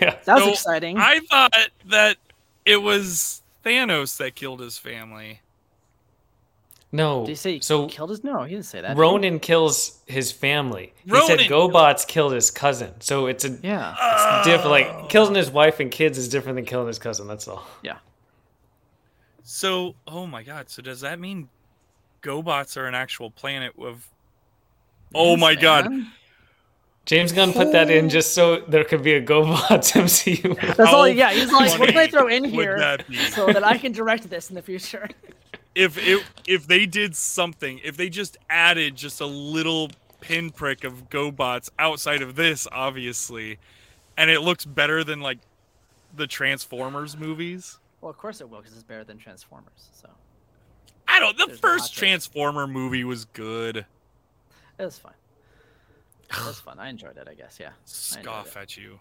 yeah. 0.00 0.16
That 0.24 0.34
was 0.36 0.44
So, 0.44 0.50
exciting. 0.52 0.98
I 0.98 1.20
thought 1.20 1.52
that 1.86 2.16
it 2.64 2.78
was 2.82 3.42
Thanos 3.64 4.16
that 4.18 4.34
killed 4.34 4.60
his 4.60 4.78
family. 4.78 5.40
No. 6.94 7.20
Did 7.24 7.30
he 7.30 7.34
say 7.36 7.52
he 7.54 7.60
so 7.60 7.86
killed 7.88 8.10
his? 8.10 8.22
No, 8.22 8.42
he 8.42 8.54
didn't 8.54 8.66
say 8.66 8.82
that. 8.82 8.96
Ronan 8.98 9.40
kills 9.40 10.00
his 10.06 10.30
family. 10.30 10.92
He 11.04 11.10
said 11.26 11.38
GoBots 11.40 12.06
killed 12.06 12.32
his 12.32 12.50
cousin. 12.50 12.92
So 13.00 13.26
it's 13.26 13.44
a 13.46 13.58
Yeah. 13.62 13.94
it's 13.98 14.46
different. 14.46 14.70
Like 14.70 15.08
killing 15.08 15.34
his 15.34 15.50
wife 15.50 15.80
and 15.80 15.90
kids 15.90 16.18
is 16.18 16.28
different 16.28 16.56
than 16.56 16.66
killing 16.66 16.88
his 16.88 16.98
cousin. 16.98 17.26
That's 17.26 17.48
all. 17.48 17.64
Yeah. 17.82 17.96
So, 19.42 19.94
oh 20.06 20.26
my 20.26 20.42
god! 20.42 20.70
So 20.70 20.82
does 20.82 21.00
that 21.00 21.18
mean 21.18 21.48
GoBots 22.22 22.76
are 22.76 22.86
an 22.86 22.94
actual 22.94 23.30
planet 23.30 23.72
of? 23.78 24.08
Oh 25.14 25.36
my 25.36 25.54
god! 25.54 25.90
James 27.04 27.32
Gunn 27.32 27.52
put 27.52 27.72
that 27.72 27.90
in 27.90 28.08
just 28.08 28.32
so 28.32 28.60
there 28.60 28.84
could 28.84 29.02
be 29.02 29.14
a 29.14 29.22
GoBots 29.22 29.92
MCU. 29.92 30.76
That's 30.76 30.92
all. 30.92 31.08
Yeah, 31.08 31.32
he's 31.32 31.52
like, 31.52 31.78
what 31.78 31.88
can 31.88 31.98
I 31.98 32.06
throw 32.06 32.28
in 32.28 32.44
here 32.44 32.78
that 32.78 33.04
so 33.30 33.46
that 33.46 33.64
I 33.64 33.76
can 33.76 33.92
direct 33.92 34.30
this 34.30 34.48
in 34.48 34.54
the 34.54 34.62
future? 34.62 35.08
if 35.74 35.98
if 35.98 36.30
if 36.46 36.66
they 36.66 36.86
did 36.86 37.16
something, 37.16 37.80
if 37.84 37.96
they 37.96 38.08
just 38.08 38.36
added 38.48 38.96
just 38.96 39.20
a 39.20 39.26
little 39.26 39.90
pinprick 40.20 40.84
of 40.84 41.08
GoBots 41.10 41.70
outside 41.78 42.22
of 42.22 42.36
this, 42.36 42.68
obviously, 42.70 43.58
and 44.16 44.30
it 44.30 44.40
looks 44.40 44.64
better 44.64 45.02
than 45.02 45.20
like 45.20 45.38
the 46.14 46.26
Transformers 46.26 47.16
movies. 47.16 47.78
Well, 48.00 48.10
of 48.10 48.18
course 48.18 48.40
it 48.40 48.48
will, 48.48 48.58
because 48.58 48.74
it's 48.74 48.82
better 48.82 49.04
than 49.04 49.18
Transformers. 49.18 49.88
So 49.92 50.08
I 51.12 51.20
don't. 51.20 51.36
The 51.36 51.46
There's 51.46 51.60
first. 51.60 51.94
Transformer 51.94 52.66
movie 52.66 53.04
was 53.04 53.24
good. 53.26 53.78
it 54.78 54.84
was 54.84 54.98
fun. 54.98 55.12
It 56.30 56.44
was 56.46 56.58
fun. 56.64 56.78
I 56.78 56.88
enjoyed 56.88 57.16
it. 57.16 57.28
I 57.30 57.34
guess. 57.34 57.58
Yeah. 57.60 57.68
I 57.68 57.72
Scoff 57.84 58.56
at 58.56 58.76
you. 58.76 58.98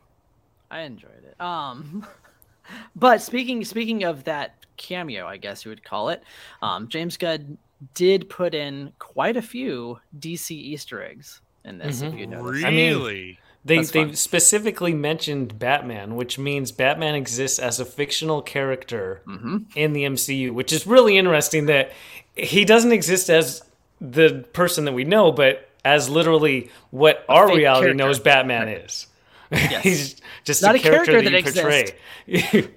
I 0.69 0.82
enjoyed 0.82 1.24
it. 1.26 1.39
Um, 1.41 2.06
but 2.95 3.21
speaking 3.21 3.63
speaking 3.65 4.04
of 4.04 4.24
that 4.26 4.56
cameo, 4.78 5.26
I 5.26 5.38
guess 5.38 5.65
you 5.65 5.69
would 5.69 5.84
call 5.84 6.10
it. 6.10 6.24
Um, 6.62 6.88
James 6.88 7.17
Gunn 7.17 7.58
did 7.93 8.30
put 8.30 8.54
in 8.54 8.91
quite 9.00 9.38
a 9.38 9.41
few 9.41 10.00
DC 10.19 10.52
Easter 10.52 11.02
eggs 11.04 11.41
in 11.65 11.78
this. 11.78 12.02
If 12.02 12.13
you 12.13 12.28
notice. 12.28 12.63
I 12.63 12.69
mean- 12.69 12.97
Really? 12.97 13.39
They 13.63 13.78
That's 13.78 13.91
they 13.91 14.04
fun. 14.06 14.15
specifically 14.15 14.93
mentioned 14.93 15.60
Batman, 15.60 16.15
which 16.15 16.39
means 16.39 16.71
Batman 16.71 17.13
exists 17.15 17.60
as 17.60 17.80
a 17.80 17.86
fictional 17.86 18.41
character 18.41 19.21
Mm-hmm. 19.28 19.58
in 19.76 19.93
the 19.93 20.04
MCU, 20.04 20.52
which 20.52 20.74
is 20.74 20.88
really 20.88 21.17
interesting 21.17 21.67
that 21.67 21.91
he 22.36 22.65
doesn't 22.65 22.91
exist 22.91 23.30
as 23.30 23.63
the 24.00 24.45
person 24.54 24.86
that 24.86 24.93
we 24.93 25.04
know, 25.04 25.32
but 25.32 25.69
as 25.86 26.10
literally 26.10 26.71
what 26.89 27.24
our 27.30 27.47
reality 27.56 27.86
character. 27.88 27.93
knows 27.93 28.19
Batman 28.19 28.67
is. 28.67 29.06
Yes. 29.52 29.84
He's 29.84 30.15
just 30.43 30.62
Not 30.63 30.76
a 30.76 30.80
a 30.80 30.82
character, 30.82 31.12
character 31.21 31.30
that, 31.30 31.43
that 31.54 31.56
you 31.56 32.52
portray. 32.62 32.69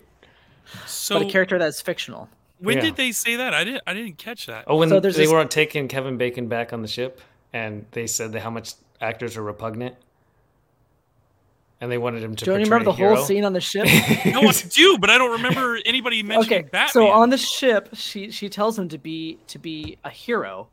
So 0.86 1.18
but 1.20 1.28
a 1.28 1.30
character 1.30 1.58
that's 1.58 1.80
fictional. 1.80 2.28
when 2.58 2.76
Yeah. 2.76 2.82
did 2.82 2.96
they 2.96 3.12
say 3.12 3.36
that? 3.36 3.54
I 3.54 3.64
didn't. 3.64 3.82
I 3.86 3.94
didn't 3.94 4.18
catch 4.18 4.46
that. 4.46 4.64
oh, 4.66 4.76
when 4.76 4.88
So 4.88 5.00
they 5.00 5.10
this- 5.10 5.30
weren't 5.30 5.50
taking 5.50 5.88
Kevin 5.88 6.16
Bacon 6.16 6.48
back 6.48 6.72
on 6.72 6.82
the 6.82 6.88
ship, 6.88 7.20
and 7.52 7.86
they 7.92 8.06
said 8.06 8.32
that 8.32 8.40
how 8.40 8.50
much 8.50 8.72
actors 9.00 9.36
are 9.36 9.42
repugnant, 9.42 9.96
and 11.80 11.90
they 11.90 11.98
wanted 11.98 12.22
him 12.22 12.34
to. 12.36 12.44
Don't 12.44 12.60
you 12.60 12.64
remember 12.64 12.84
the 12.84 12.90
a 12.90 13.14
whole 13.14 13.24
scene 13.24 13.44
on 13.44 13.52
the 13.52 13.60
ship? 13.60 13.86
No, 14.26 14.40
I 14.42 14.52
do, 14.52 14.98
but 14.98 15.10
I 15.10 15.18
don't 15.18 15.32
remember 15.32 15.78
anybody 15.84 16.22
mentioning 16.22 16.60
okay, 16.60 16.68
Batman. 16.70 16.88
so 16.92 17.08
on 17.10 17.30
the 17.30 17.36
ship, 17.38 17.88
she 17.94 18.30
she 18.30 18.48
tells 18.48 18.78
him 18.78 18.88
to 18.88 18.98
be 18.98 19.38
to 19.48 19.58
be 19.58 19.98
a 20.04 20.10
hero, 20.10 20.68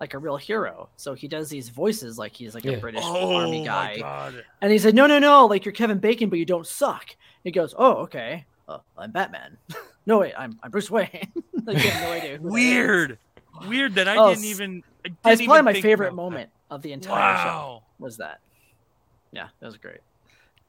like 0.00 0.14
a 0.14 0.18
real 0.18 0.36
hero. 0.36 0.88
So 0.96 1.14
he 1.14 1.28
does 1.28 1.48
these 1.48 1.68
voices 1.68 2.18
like 2.18 2.34
he's 2.34 2.54
like 2.54 2.64
Yeah. 2.64 2.72
a 2.72 2.80
British 2.80 3.02
oh 3.04 3.34
army 3.36 3.64
guy. 3.64 4.32
And 4.62 4.72
he 4.72 4.78
said, 4.78 4.94
"No, 4.94 5.06
no, 5.06 5.18
no! 5.18 5.46
Like 5.46 5.64
you're 5.64 5.72
Kevin 5.72 5.98
Bacon, 5.98 6.28
but 6.30 6.38
you 6.38 6.44
don't 6.46 6.66
suck." 6.66 7.14
He 7.42 7.50
goes, 7.50 7.74
"Oh, 7.76 7.94
okay. 8.04 8.46
Uh, 8.68 8.78
I'm 8.96 9.10
Batman. 9.10 9.58
no, 10.06 10.18
wait, 10.20 10.32
I'm 10.38 10.58
I'm 10.62 10.70
Bruce 10.70 10.90
Wayne." 10.90 11.32
like, 11.64 11.82
you 11.82 11.90
have 11.90 12.02
no 12.02 12.12
idea. 12.12 12.36
who 12.38 12.44
that 12.44 12.46
is. 12.48 12.52
Weird. 12.52 13.18
Weird 13.68 13.94
that 13.96 14.08
I 14.08 14.16
Oh, 14.16 14.30
didn't 14.30 14.44
even. 14.46 14.82
I 15.04 15.08
didn't 15.08 15.18
That's 15.22 15.40
probably 15.42 15.44
even 15.56 15.64
my 15.66 15.72
think 15.74 15.82
favorite 15.84 16.06
about 16.08 16.16
that. 16.16 16.22
moment 16.22 16.50
of 16.70 16.82
the 16.82 16.92
entire 16.92 17.36
show. 17.44 17.48
Wow. 17.50 17.82
Was 17.98 18.16
that? 18.16 18.40
Yeah, 19.32 19.48
that 19.60 19.66
was 19.66 19.76
great. 19.76 20.00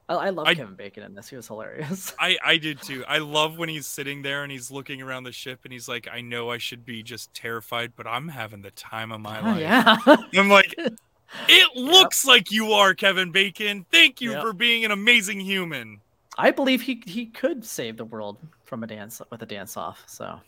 I, 0.08 0.14
I 0.14 0.30
love 0.30 0.46
I- 0.46 0.54
Kevin 0.54 0.74
Bacon 0.74 1.02
in 1.02 1.14
this. 1.14 1.28
He 1.28 1.36
was 1.36 1.46
hilarious. 1.48 2.14
I, 2.20 2.36
I 2.44 2.56
did 2.58 2.80
too. 2.82 3.04
I 3.08 3.18
love 3.18 3.58
when 3.58 3.68
he's 3.68 3.86
sitting 3.86 4.22
there 4.22 4.42
and 4.42 4.52
he's 4.52 4.70
looking 4.70 5.02
around 5.02 5.24
the 5.24 5.32
ship 5.32 5.60
and 5.64 5.72
he's 5.72 5.88
like, 5.88 6.08
I 6.10 6.20
know 6.20 6.50
I 6.50 6.58
should 6.58 6.84
be 6.84 7.02
just 7.02 7.32
terrified, 7.34 7.92
but 7.96 8.06
I'm 8.06 8.28
having 8.28 8.62
the 8.62 8.70
time 8.72 9.10
of 9.12 9.20
my 9.20 9.40
Oh, 9.40 9.44
life. 9.52 9.60
yeah. 9.60 9.96
I'm 10.40 10.48
like, 10.48 10.74
it 11.48 11.76
looks 11.76 12.24
like 12.24 12.50
you 12.52 12.72
are 12.72 12.94
Kevin 12.94 13.32
Bacon. 13.32 13.84
Thank 13.90 14.20
you 14.20 14.32
Yep. 14.32 14.42
for 14.42 14.52
being 14.52 14.84
an 14.84 14.90
amazing 14.92 15.40
human. 15.40 16.00
I 16.38 16.50
believe 16.50 16.82
he 16.82 17.02
he 17.06 17.26
could 17.26 17.64
save 17.64 17.96
the 17.96 18.04
world 18.04 18.36
from 18.64 18.82
a 18.84 18.86
dance 18.86 19.22
with 19.30 19.40
a 19.42 19.46
dance 19.46 19.76
off. 19.76 20.04
So 20.06 20.38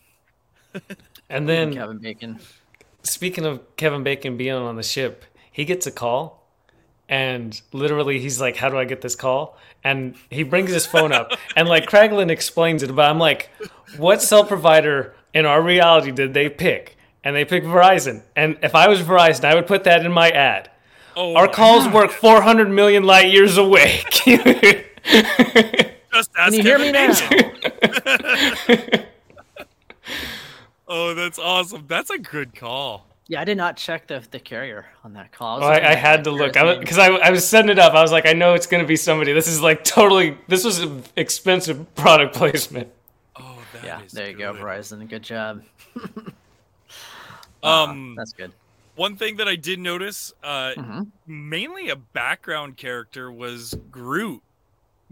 And 1.31 1.49
then 1.49 1.73
Kevin 1.73 1.99
Bacon. 1.99 2.39
speaking 3.03 3.45
of 3.47 3.61
Kevin 3.77 4.03
Bacon 4.03 4.37
being 4.37 4.53
on 4.55 4.77
the 4.77 4.83
ship, 4.83 5.25
he 5.51 5.65
gets 5.65 5.87
a 5.87 5.91
call 5.91 6.38
and 7.09 7.61
literally 7.73 8.21
he's 8.21 8.41
like, 8.41 8.57
How 8.57 8.69
do 8.69 8.79
I 8.79 8.85
get 8.85 9.01
this 9.01 9.15
call? 9.15 9.57
And 9.85 10.17
he 10.31 10.43
brings 10.43 10.71
his 10.71 10.87
phone 10.87 11.13
up 11.13 11.33
and 11.57 11.69
like 11.69 11.89
Kraglin 11.89 12.31
explains 12.31 12.83
it, 12.83 12.95
but 12.95 13.09
I'm 13.09 13.19
like, 13.19 13.51
What 13.97 14.23
cell 14.23 14.45
provider 14.45 15.15
in 15.33 15.47
our 15.47 15.63
reality 15.63 16.11
did 16.11 16.35
they 16.35 16.49
pick? 16.49 16.97
And 17.25 17.35
they 17.35 17.45
picked 17.45 17.67
Verizon. 17.67 18.23
And 18.37 18.59
if 18.63 18.75
I 18.75 18.89
was 18.89 19.01
Verizon, 19.01 19.45
I 19.45 19.55
would 19.55 19.67
put 19.67 19.85
that 19.85 20.05
in 20.05 20.13
my 20.13 20.31
ad. 20.31 20.71
Oh, 21.17 21.35
Our 21.35 21.47
my 21.47 21.53
calls 21.53 21.85
God. 21.85 21.95
work 21.95 22.11
400 22.11 22.71
million 22.71 23.05
light 23.05 23.31
years 23.31 23.59
away. 23.59 24.03
Just 24.25 26.31
ask 26.39 26.53
Can 26.53 26.55
you 26.55 26.63
hear 26.63 26.79
me 26.79 26.93
now? 26.93 27.13
Oh, 30.91 31.13
that's 31.13 31.39
awesome. 31.39 31.85
That's 31.87 32.09
a 32.09 32.17
good 32.19 32.55
call. 32.55 33.07
Yeah, 33.31 33.43
I 33.43 33.45
did 33.45 33.57
not 33.59 33.77
check 33.77 34.07
the 34.07 34.27
the 34.31 34.41
carrier 34.41 34.87
on 35.05 35.13
that 35.13 35.33
call. 35.33 35.59
was 35.61 35.67
Oh, 35.67 35.71
I, 35.71 35.91
I 35.91 35.95
had 35.95 36.25
to 36.25 36.31
look 36.31 36.55
because 36.55 36.97
I, 36.99 37.09
I 37.09 37.31
was 37.31 37.47
setting 37.47 37.71
it 37.71 37.79
up. 37.79 37.93
I 37.93 38.01
was 38.01 38.11
like, 38.11 38.27
I 38.27 38.33
know 38.33 38.55
it's 38.55 38.67
going 38.67 38.83
to 38.83 38.89
be 38.89 38.97
somebody. 38.97 39.33
This 39.35 39.47
is 39.47 39.61
like 39.61 39.85
totally. 39.85 40.39
This 40.49 40.65
was 40.65 40.79
an 40.79 41.03
expensive 41.17 41.95
product 41.95 42.35
placement. 42.35 42.89
Oh, 43.37 43.59
that 43.75 43.85
Yeah, 43.85 44.03
is 44.03 44.13
there 44.13 44.31
you 44.31 44.37
go. 44.37 44.55
Verizon. 44.55 45.07
Good 45.09 45.23
job. 45.23 45.63
Um, 47.63 48.15
That's 48.17 48.33
good. 48.33 48.53
one 48.95 49.17
thing 49.17 49.37
that 49.39 49.49
I 49.49 49.57
did 49.57 49.81
notice, 49.81 50.33
uh, 50.45 50.75
Mhm. 50.77 51.09
mainly 51.27 51.89
a 51.89 51.97
background 51.97 52.77
character 52.77 53.33
was 53.33 53.75
Groot. 53.91 54.43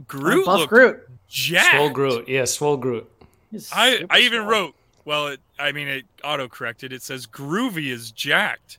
Groot 0.06 0.46
Buff 0.46 0.58
looked 0.60 0.70
Groot. 0.72 1.08
jacked. 1.28 1.74
Swole 1.74 1.90
Groot, 1.90 2.28
yeah, 2.28 2.44
Swole 2.44 2.76
Groot. 2.76 3.10
I, 3.72 4.04
I 4.10 4.20
even 4.20 4.40
swole. 4.42 4.48
wrote, 4.50 4.74
well, 5.06 5.28
it, 5.28 5.40
I 5.58 5.72
mean, 5.72 5.88
it 5.88 6.04
auto 6.22 6.48
corrected. 6.48 6.92
It 6.92 7.00
says 7.00 7.26
Groovy 7.26 7.90
is 7.90 8.10
jacked. 8.10 8.78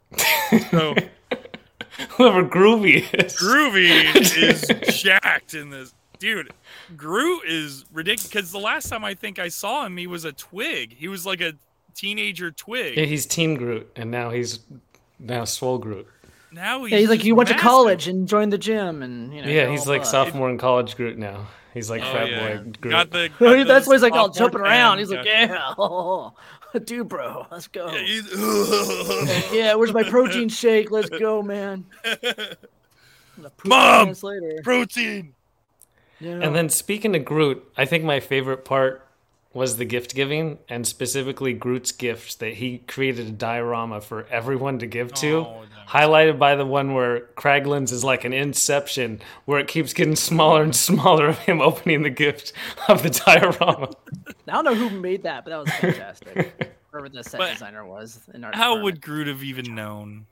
So 0.70 0.94
Whoever 2.12 2.44
Groovy 2.44 3.02
is. 3.14 3.36
Groovy 3.36 4.16
is 4.88 5.02
jacked 5.02 5.56
in 5.56 5.72
this. 5.72 5.94
Dude, 6.20 6.52
Groot 6.96 7.44
is 7.48 7.86
ridiculous. 7.92 8.28
Because 8.28 8.52
the 8.52 8.60
last 8.60 8.90
time 8.90 9.04
I 9.04 9.14
think 9.14 9.40
I 9.40 9.50
saw 9.50 9.86
him, 9.86 9.98
he 9.98 10.08
was 10.08 10.26
a 10.26 10.32
twig. 10.32 10.96
He 10.98 11.08
was 11.08 11.26
like 11.26 11.42
a 11.42 11.54
teenager 11.96 12.52
twig. 12.52 12.98
Yeah, 12.98 13.06
he's 13.06 13.26
Teen 13.26 13.56
Groot, 13.56 13.90
and 13.96 14.12
now 14.12 14.30
he's 14.30 14.60
now 15.20 15.46
Swole 15.46 15.78
Groot. 15.78 16.08
now 16.52 16.84
he's, 16.84 16.92
Yeah, 16.92 17.00
he's 17.00 17.10
like, 17.10 17.20
just 17.20 17.28
you 17.28 17.36
went 17.36 17.50
to 17.50 17.56
college 17.56 18.08
and 18.08 18.28
joined 18.28 18.52
the 18.54 18.58
gym, 18.58 19.02
and 19.02 19.34
you 19.34 19.42
know. 19.42 19.48
yeah, 19.48 19.70
he's 19.70 19.88
all 19.88 19.94
like 19.94 20.02
buff. 20.02 20.10
sophomore 20.10 20.50
in 20.50 20.58
college 20.58 20.96
Groot 20.96 21.18
now. 21.18 21.48
He's 21.78 21.90
like 21.90 22.02
Oh, 22.04 22.12
fat 22.12 22.30
yeah. 22.30 22.58
boy 22.58 22.72
Groot. 22.82 22.92
Got 22.92 23.12
the, 23.12 23.30
got 23.40 23.58
the 23.58 23.64
That's 23.64 23.88
why 23.88 23.94
he's 23.96 24.02
like 24.04 24.14
all 24.14 24.30
jumping 24.30 24.60
around. 24.60 24.98
tan, 24.98 25.00
He's 25.00 25.10
like, 25.12 25.26
yeah. 25.26 25.46
yeah, 25.46 25.74
oh, 25.78 26.34
dude, 26.84 27.08
bro, 27.08 27.48
let's 27.50 27.68
go. 27.68 27.90
Yeah, 27.90 29.52
Yeah, 29.54 29.74
where's 29.76 29.94
my 29.94 30.04
protein 30.04 30.50
shake? 30.50 30.92
Let's 30.92 31.10
go, 31.10 31.42
man. 31.42 31.86
Mom! 33.64 34.14
later. 34.22 34.60
protein. 34.64 35.34
Yeah. 36.20 36.40
And 36.42 36.56
then 36.56 36.70
speaking 36.70 37.14
to 37.14 37.20
Groot, 37.20 37.64
I 37.78 37.86
think 37.86 38.04
my 38.04 38.20
favorite 38.20 38.66
part 38.66 39.07
was 39.58 39.76
the 39.76 39.84
gift 39.86 40.16
giving, 40.16 40.60
and 40.70 40.88
specifically 40.88 41.52
Groot's 41.52 41.92
gift 41.92 42.40
that 42.40 42.54
he 42.54 42.78
created 42.88 43.28
a 43.28 43.32
diorama 43.32 44.00
for 44.00 44.26
everyone 44.28 44.80
to 44.80 44.88
give 44.88 45.14
to. 45.16 45.40
Oh. 45.40 45.64
Highlighted 45.90 46.38
by 46.38 46.56
the 46.56 46.66
one 46.66 46.94
where 46.94 47.22
Kraglin's 47.36 47.92
is 47.92 48.04
like 48.04 48.24
an 48.26 48.34
inception, 48.34 49.22
where 49.46 49.60
it 49.60 49.68
keeps 49.68 49.94
getting 49.94 50.16
smaller 50.18 50.62
and 50.64 50.76
smaller 50.76 51.28
of 51.28 51.40
him 51.40 51.62
opening 51.62 52.04
the 52.04 52.10
gift 52.10 52.54
of 52.88 53.04
the 53.04 53.10
diorama. 53.10 53.90
I 54.48 54.52
don't 54.52 54.66
know 54.66 54.76
who 54.76 54.90
made 54.90 55.24
that, 55.24 55.44
but 55.46 55.52
that 55.52 55.60
was 55.60 55.70
fantastic. 55.80 56.74
Whoever 56.92 57.10
the 57.10 57.24
set 57.24 57.38
But 57.38 57.54
designer 57.54 57.86
was 57.86 58.20
in 58.34 58.44
our 58.44 58.52
How 58.52 58.76
department. 58.76 58.84
would 58.84 59.02
Groot 59.02 59.28
have 59.28 59.44
even 59.44 59.76
known? 59.76 60.26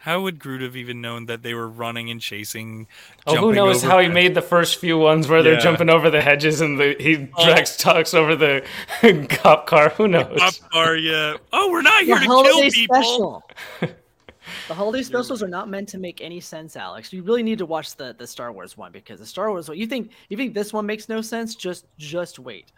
How 0.00 0.22
would 0.22 0.38
Groot 0.38 0.62
have 0.62 0.76
even 0.76 1.00
known 1.02 1.26
that 1.26 1.42
they 1.42 1.52
were 1.52 1.68
running 1.68 2.10
and 2.10 2.20
chasing? 2.20 2.86
Oh, 3.26 3.36
who 3.36 3.52
knows 3.52 3.84
over 3.84 3.92
how 3.92 3.98
he 3.98 4.06
fence- 4.06 4.14
made 4.14 4.34
the 4.34 4.42
first 4.42 4.78
few 4.78 4.96
ones 4.98 5.28
where 5.28 5.42
they're 5.42 5.54
Yeah. 5.54 5.58
jumping 5.60 5.90
over 5.90 6.08
the 6.08 6.22
hedges 6.22 6.60
and 6.62 6.80
the, 6.80 6.96
he 6.98 7.28
Oh. 7.36 7.44
drags 7.44 7.76
talks 7.76 8.14
over 8.14 8.34
the 8.34 8.64
cop 9.28 9.66
car. 9.66 9.90
Who 9.90 10.08
knows? 10.08 10.38
Up 10.40 10.54
are 10.72 10.96
you? 10.96 11.38
Oh, 11.52 11.70
we're 11.70 11.82
not 11.82 12.00
the 12.00 12.06
here 12.06 12.18
to 12.18 12.24
holiday 12.24 12.50
kill 12.50 12.70
people. 12.70 12.94
special? 12.96 13.42
the 14.68 14.74
holiday 14.74 15.02
specials 15.02 15.42
are 15.42 15.48
not 15.48 15.68
meant 15.68 15.88
to 15.90 15.98
make 15.98 16.20
any 16.22 16.40
sense, 16.40 16.76
Alex. 16.76 17.12
You 17.12 17.22
really 17.22 17.42
need 17.42 17.58
to 17.58 17.66
watch 17.66 17.94
the 17.96 18.14
the 18.16 18.26
Star 18.26 18.52
Wars 18.52 18.76
one 18.78 18.92
because 18.92 19.20
the 19.20 19.26
Star 19.26 19.50
Wars 19.50 19.68
one. 19.68 19.76
You 19.76 19.86
think 19.86 20.12
you 20.30 20.36
think 20.36 20.54
this 20.54 20.72
one 20.72 20.86
makes 20.86 21.08
no 21.10 21.20
sense? 21.20 21.54
Just 21.54 21.84
just 21.98 22.38
wait. 22.38 22.72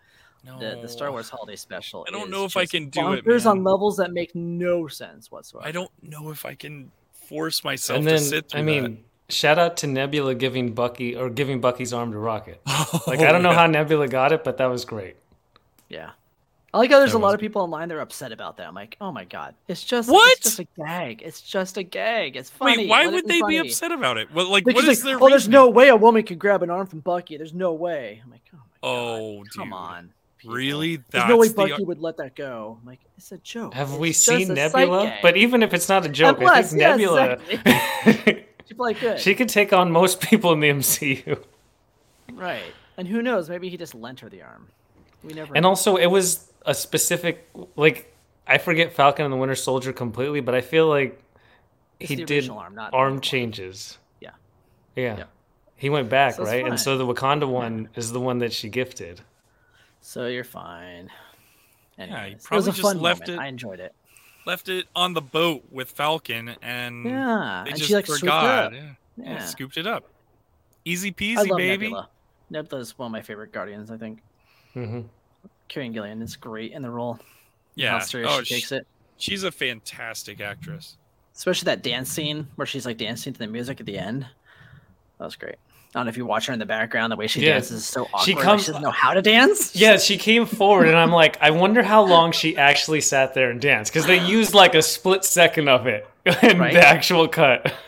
The, 0.44 0.80
the 0.82 0.88
Star 0.88 1.12
Wars 1.12 1.28
holiday 1.30 1.54
special. 1.54 2.04
I 2.08 2.10
don't 2.10 2.24
is 2.24 2.30
know 2.30 2.44
if 2.44 2.56
I 2.56 2.66
can 2.66 2.88
do 2.88 3.12
it, 3.12 3.24
bonkers 3.24 3.48
on 3.48 3.62
levels 3.62 3.96
that 3.98 4.12
make 4.12 4.34
no 4.34 4.88
sense 4.88 5.30
whatsoever. 5.30 5.64
I 5.64 5.70
don't 5.70 5.90
know 6.02 6.30
if 6.30 6.44
I 6.44 6.56
can 6.56 6.90
force 7.32 7.64
myself 7.64 7.98
and 7.98 8.06
to 8.06 8.10
then 8.14 8.20
sit 8.22 8.48
through 8.50 8.60
I 8.60 8.62
mean, 8.62 9.04
shout 9.28 9.58
out 9.58 9.78
to 9.78 9.86
Nebula 9.86 10.34
giving 10.34 10.72
Bucky 10.74 11.16
or 11.16 11.30
giving 11.30 11.60
Bucky's 11.60 11.92
arm 11.92 12.12
to 12.12 12.18
Rocket. 12.18 12.60
that. 12.66 13.00
Like 13.06 13.20
oh, 13.20 13.24
I 13.26 13.32
don't 13.32 13.42
know 13.42 13.50
Oh, 13.50 13.54
how 13.54 13.66
Nebula 13.66 14.08
got 14.08 14.32
it, 14.32 14.44
but 14.44 14.58
that 14.58 14.66
was 14.66 14.84
great. 14.84 15.16
Yeah. 15.88 16.10
I 16.74 16.78
like 16.78 16.90
how 16.90 16.98
there's 17.00 17.12
That 17.12 17.18
a 17.18 17.20
lot 17.20 17.34
of 17.34 17.40
people 17.40 17.60
online 17.62 17.88
that 17.88 17.96
are 17.96 18.00
upset 18.00 18.32
about 18.32 18.56
that. 18.56 18.66
I'm 18.66 18.74
like, 18.74 18.96
oh 19.00 19.12
my 19.12 19.24
god, 19.24 19.54
it's 19.68 19.84
just 19.84 20.08
What? 20.10 20.30
It's 20.38 20.56
just 20.56 20.58
a 20.60 20.66
gag. 20.78 21.22
It's 21.22 21.40
just 21.42 21.76
a 21.76 21.82
gag. 21.82 22.36
It's 22.36 22.48
funny. 22.48 22.78
Wait, 22.78 22.88
why 22.88 23.04
Let 23.04 23.08
it 23.08 23.12
would 23.14 23.26
they 23.28 23.42
be 23.42 23.58
upset 23.58 23.92
about 23.92 24.16
it? 24.16 24.32
Well, 24.32 24.50
like, 24.50 24.64
Because 24.64 24.84
what 24.84 24.90
is 24.90 25.04
like, 25.04 25.10
their 25.12 25.22
oh, 25.22 25.28
there's 25.28 25.48
no 25.48 25.68
way 25.68 25.88
a 25.88 25.96
woman 25.96 26.22
could 26.22 26.38
grab 26.38 26.62
an 26.62 26.70
arm 26.70 26.86
from 26.86 27.00
Bucky. 27.00 27.36
There's 27.36 27.52
no 27.54 27.72
way. 27.74 28.22
I'm 28.24 28.30
like, 28.30 28.40
oh 28.54 28.56
my 28.56 28.62
oh, 28.82 28.88
god, 28.88 29.42
Oh, 29.42 29.44
come 29.54 29.68
dude. 29.68 29.72
on. 29.74 30.10
People. 30.42 30.54
Really? 30.54 30.96
There's 30.96 31.06
That's 31.10 31.28
no 31.28 31.36
way 31.38 31.48
the 31.48 31.54
Bucky 31.54 31.84
would 31.84 32.00
let 32.00 32.16
that 32.18 32.34
go. 32.36 32.78
I'm 32.80 32.86
like, 32.86 33.00
it's 33.16 33.32
a 33.32 33.38
joke. 33.38 33.74
Have 33.74 33.90
It's 33.90 33.98
we 33.98 34.08
just 34.08 34.24
seen 34.26 34.54
Nebula? 34.54 35.14
But 35.22 35.36
even 35.36 35.62
if 35.62 35.72
it's 35.74 35.88
not 35.88 36.04
a 36.04 36.08
joke, 36.08 36.38
I 36.38 36.40
plus, 36.40 36.70
think 36.70 36.82
yeah, 36.82 36.96
Nebula 36.96 37.38
She 38.66 38.74
played 38.74 39.00
good. 39.00 39.18
she 39.20 39.34
could 39.34 39.48
take 39.48 39.72
on 39.72 39.90
most 39.90 40.20
people 40.20 40.52
in 40.52 40.60
the 40.60 40.68
MCU. 40.70 41.42
Right. 42.32 42.62
And 42.96 43.08
who 43.08 43.22
knows? 43.22 43.48
Maybe 43.48 43.68
he 43.68 43.76
just 43.76 43.94
lent 43.94 44.20
her 44.20 44.28
the 44.28 44.42
arm. 44.42 44.68
We 45.24 45.32
never. 45.34 45.54
And 45.54 45.62
know. 45.64 45.70
also, 45.70 45.96
it 45.96 46.06
was 46.06 46.50
a 46.66 46.74
specific 46.74 47.48
like 47.76 48.14
I 48.46 48.58
forget 48.58 48.92
Falcon 48.92 49.24
and 49.24 49.32
the 49.32 49.36
Winter 49.36 49.54
Soldier 49.54 49.92
completely, 49.92 50.40
but 50.40 50.54
I 50.54 50.60
feel 50.60 50.88
like 50.88 51.20
It's 52.00 52.10
he 52.10 52.24
did 52.24 52.48
arm, 52.48 52.74
not 52.74 52.92
arm 52.94 53.20
changes. 53.20 53.98
Yeah. 54.20 54.30
Yeah. 54.96 55.18
Yeah. 55.18 55.24
He 55.76 55.90
went 55.90 56.08
back, 56.08 56.34
So 56.34 56.44
right? 56.44 56.62
fine. 56.62 56.72
And 56.72 56.80
so 56.80 56.96
the 56.96 57.06
Wakanda 57.06 57.48
one 57.48 57.88
is 57.96 58.12
the 58.12 58.20
one 58.20 58.38
that 58.38 58.52
she 58.52 58.68
gifted. 58.68 59.20
So 60.02 60.26
you're 60.26 60.44
fine. 60.44 61.08
you 61.96 62.04
Anyways, 62.04 62.32
it 62.32 62.34
was 62.34 62.44
probably 62.44 62.68
a 62.68 62.72
just 62.72 62.82
fun 62.82 63.00
left 63.00 63.20
moment. 63.28 63.40
it- 63.40 63.42
I 63.44 63.46
enjoyed 63.48 63.80
it. 63.80 63.94
left 64.44 64.68
it 64.68 64.86
on 64.96 65.14
the 65.14 65.20
boat 65.22 65.62
with 65.70 65.90
Falcon, 65.92 66.56
and 66.62 67.04
Yeah, 67.04 67.62
they 67.64 67.70
and 67.70 67.78
just 67.78 67.88
she, 67.88 67.94
like, 67.94 68.06
swooped 68.06 68.18
it 68.22 68.26
forgot. 68.26 68.44
up. 68.66 68.72
Yeah. 68.72 68.80
Yeah, 69.16 69.30
Yeah. 69.34 69.44
scooped 69.46 69.76
it 69.76 69.86
up. 69.86 70.10
Easy 70.84 71.12
peasy, 71.12 71.36
I 71.38 71.42
love 71.42 71.58
baby. 71.58 71.84
Nebula. 71.86 72.08
Nebula's 72.50 72.98
one 72.98 73.06
of 73.06 73.12
my 73.12 73.22
favorite 73.22 73.52
Guardians. 73.52 73.90
I 73.90 73.96
think. 73.96 74.20
hmm 74.74 75.02
Karen 75.68 75.94
Gillan 75.94 76.20
is 76.22 76.34
great 76.36 76.72
in 76.72 76.82
the 76.82 76.90
role. 76.90 77.18
Yeah. 77.76 77.92
How 77.92 77.98
serious 78.00 78.30
Oh, 78.32 78.38
she 78.42 78.44
sh- 78.44 78.48
takes 78.60 78.72
it. 78.72 78.86
she's 79.16 79.44
a 79.44 79.50
fantastic 79.52 80.40
actress. 80.40 80.96
Especially 81.34 81.66
that 81.66 81.82
dance 81.82 82.10
scene 82.10 82.48
where 82.56 82.66
she's 82.66 82.84
like 82.84 82.98
dancing 82.98 83.32
to 83.32 83.38
the 83.38 83.46
music 83.46 83.80
at 83.80 83.86
the 83.86 83.96
end. 83.98 84.26
That 85.18 85.24
was 85.24 85.36
great. 85.36 85.56
I 85.94 85.98
don't 85.98 86.06
know 86.06 86.10
if 86.10 86.16
you 86.16 86.24
watch 86.24 86.46
her 86.46 86.52
in 86.54 86.58
the 86.58 86.64
background. 86.66 87.12
The 87.12 87.16
way 87.16 87.26
she 87.26 87.40
Yeah. 87.42 87.52
dances 87.54 87.78
is 87.82 87.84
so 87.86 88.04
awkward. 88.14 88.22
She 88.24 88.34
like, 88.34 88.60
she 88.60 88.66
doesn't 88.66 88.80
know 88.82 88.90
how 88.90 89.12
to 89.12 89.20
dance. 89.20 89.76
Yeah, 89.76 89.98
she 89.98 90.16
came 90.16 90.46
forward, 90.46 90.88
and 90.88 90.96
I'm 90.96 91.12
like, 91.12 91.36
I 91.42 91.50
wonder 91.50 91.82
how 91.82 92.02
long 92.02 92.32
she 92.32 92.56
actually 92.56 93.02
sat 93.02 93.34
there 93.34 93.50
and 93.50 93.60
danced 93.60 93.92
because 93.92 94.06
they 94.06 94.18
used 94.26 94.54
like 94.54 94.74
a 94.74 94.80
split 94.82 95.22
second 95.24 95.68
of 95.68 95.86
it 95.86 96.08
in 96.42 96.58
Right. 96.58 96.72
the 96.72 96.86
actual 96.86 97.28
cut. 97.28 97.72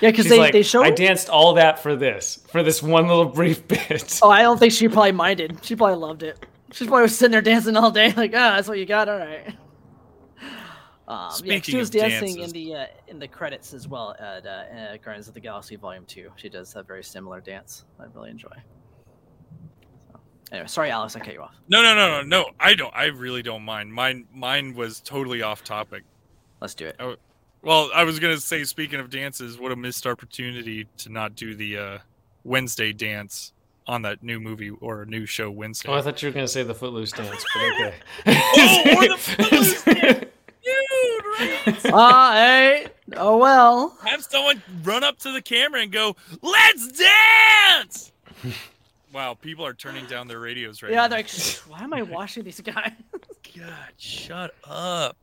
Yeah, 0.00 0.10
because 0.10 0.26
they, 0.30 0.38
like, 0.38 0.52
they 0.54 0.62
show. 0.62 0.82
I 0.82 0.88
danced 0.90 1.28
all 1.28 1.52
that 1.54 1.78
for 1.80 1.94
this, 1.96 2.38
for 2.48 2.62
this 2.62 2.82
one 2.82 3.08
little 3.08 3.26
brief 3.26 3.68
bit. 3.68 4.18
Oh, 4.22 4.30
I 4.30 4.40
don't 4.40 4.56
think 4.58 4.72
she 4.72 4.88
probably 4.88 5.12
minded. 5.12 5.58
She 5.62 5.76
probably 5.76 5.96
loved 5.96 6.22
it. 6.22 6.46
She 6.72 6.86
probably 6.86 7.02
was 7.02 7.16
sitting 7.18 7.32
there 7.32 7.42
dancing 7.42 7.76
all 7.76 7.90
day, 7.90 8.10
like, 8.16 8.30
ah, 8.34 8.56
that's 8.56 8.68
what 8.68 8.78
you 8.78 8.86
got. 8.86 9.10
All 9.10 9.18
right. 9.18 9.54
Um, 11.08 11.30
yeah, 11.44 11.60
she 11.60 11.76
was 11.76 11.88
of 11.88 12.00
dancing 12.00 12.40
in 12.40 12.50
the 12.50 12.74
uh, 12.74 12.86
in 13.06 13.18
the 13.20 13.28
credits 13.28 13.72
as 13.72 13.86
well 13.86 14.16
at 14.18 14.44
uh, 14.44 14.48
uh, 14.48 14.96
Guardians 14.96 15.28
of 15.28 15.34
the 15.34 15.40
Galaxy 15.40 15.76
Volume 15.76 16.04
Two. 16.06 16.30
She 16.36 16.48
does 16.48 16.74
a 16.74 16.82
very 16.82 17.04
similar 17.04 17.40
dance. 17.40 17.84
I 18.00 18.04
really 18.12 18.30
enjoy. 18.30 18.48
So, 20.10 20.18
anyway, 20.50 20.66
sorry, 20.66 20.90
Alex, 20.90 21.14
I 21.14 21.20
cut 21.20 21.32
you 21.32 21.42
off. 21.42 21.54
No, 21.68 21.80
no, 21.82 21.94
no, 21.94 22.08
no, 22.08 22.22
no. 22.22 22.50
I 22.58 22.74
don't. 22.74 22.92
I 22.94 23.06
really 23.06 23.42
don't 23.42 23.62
mind. 23.62 23.92
Mine, 23.92 24.26
mine 24.34 24.74
was 24.74 25.00
totally 25.00 25.42
off 25.42 25.62
topic. 25.62 26.02
Let's 26.60 26.74
do 26.74 26.86
it. 26.86 27.00
Well, 27.62 27.90
I 27.94 28.02
was 28.02 28.18
gonna 28.18 28.38
say, 28.38 28.64
speaking 28.64 28.98
of 28.98 29.08
dances, 29.08 29.58
what 29.58 29.70
a 29.70 29.76
missed 29.76 30.06
opportunity 30.08 30.88
to 30.98 31.08
not 31.08 31.36
do 31.36 31.54
the 31.54 31.78
uh, 31.78 31.98
Wednesday 32.42 32.92
dance 32.92 33.52
on 33.86 34.02
that 34.02 34.24
new 34.24 34.40
movie 34.40 34.70
or 34.70 35.04
new 35.04 35.24
show 35.24 35.52
Wednesday. 35.52 35.88
Oh, 35.88 35.94
I 35.94 36.02
thought 36.02 36.20
you 36.20 36.28
were 36.28 36.32
gonna 36.32 36.48
say 36.48 36.64
the 36.64 36.74
Footloose 36.74 37.12
dance, 37.12 37.44
but 37.54 37.62
okay. 37.62 37.94
Oh, 38.26 38.82
or 38.96 39.08
the 39.08 39.16
Footloose 39.18 40.25
Dude, 41.38 41.50
right? 41.66 41.80
Ah, 41.92 42.32
hey, 42.34 42.86
oh 43.16 43.36
well. 43.38 43.96
Have 44.04 44.22
someone 44.24 44.62
run 44.82 45.04
up 45.04 45.18
to 45.20 45.32
the 45.32 45.42
camera 45.42 45.80
and 45.82 45.92
go, 45.92 46.16
"Let's 46.42 46.88
dance!" 46.92 48.12
wow, 49.12 49.34
people 49.34 49.64
are 49.66 49.74
turning 49.74 50.06
down 50.06 50.28
their 50.28 50.40
radios 50.40 50.82
right 50.82 50.92
Yeah, 50.92 51.02
now. 51.02 51.08
they're 51.08 51.18
like, 51.20 51.30
why 51.68 51.80
am 51.82 51.92
I 51.92 52.02
watching 52.02 52.44
these 52.44 52.60
guys? 52.60 52.92
God, 53.56 53.92
shut 53.96 54.54
up. 54.64 55.16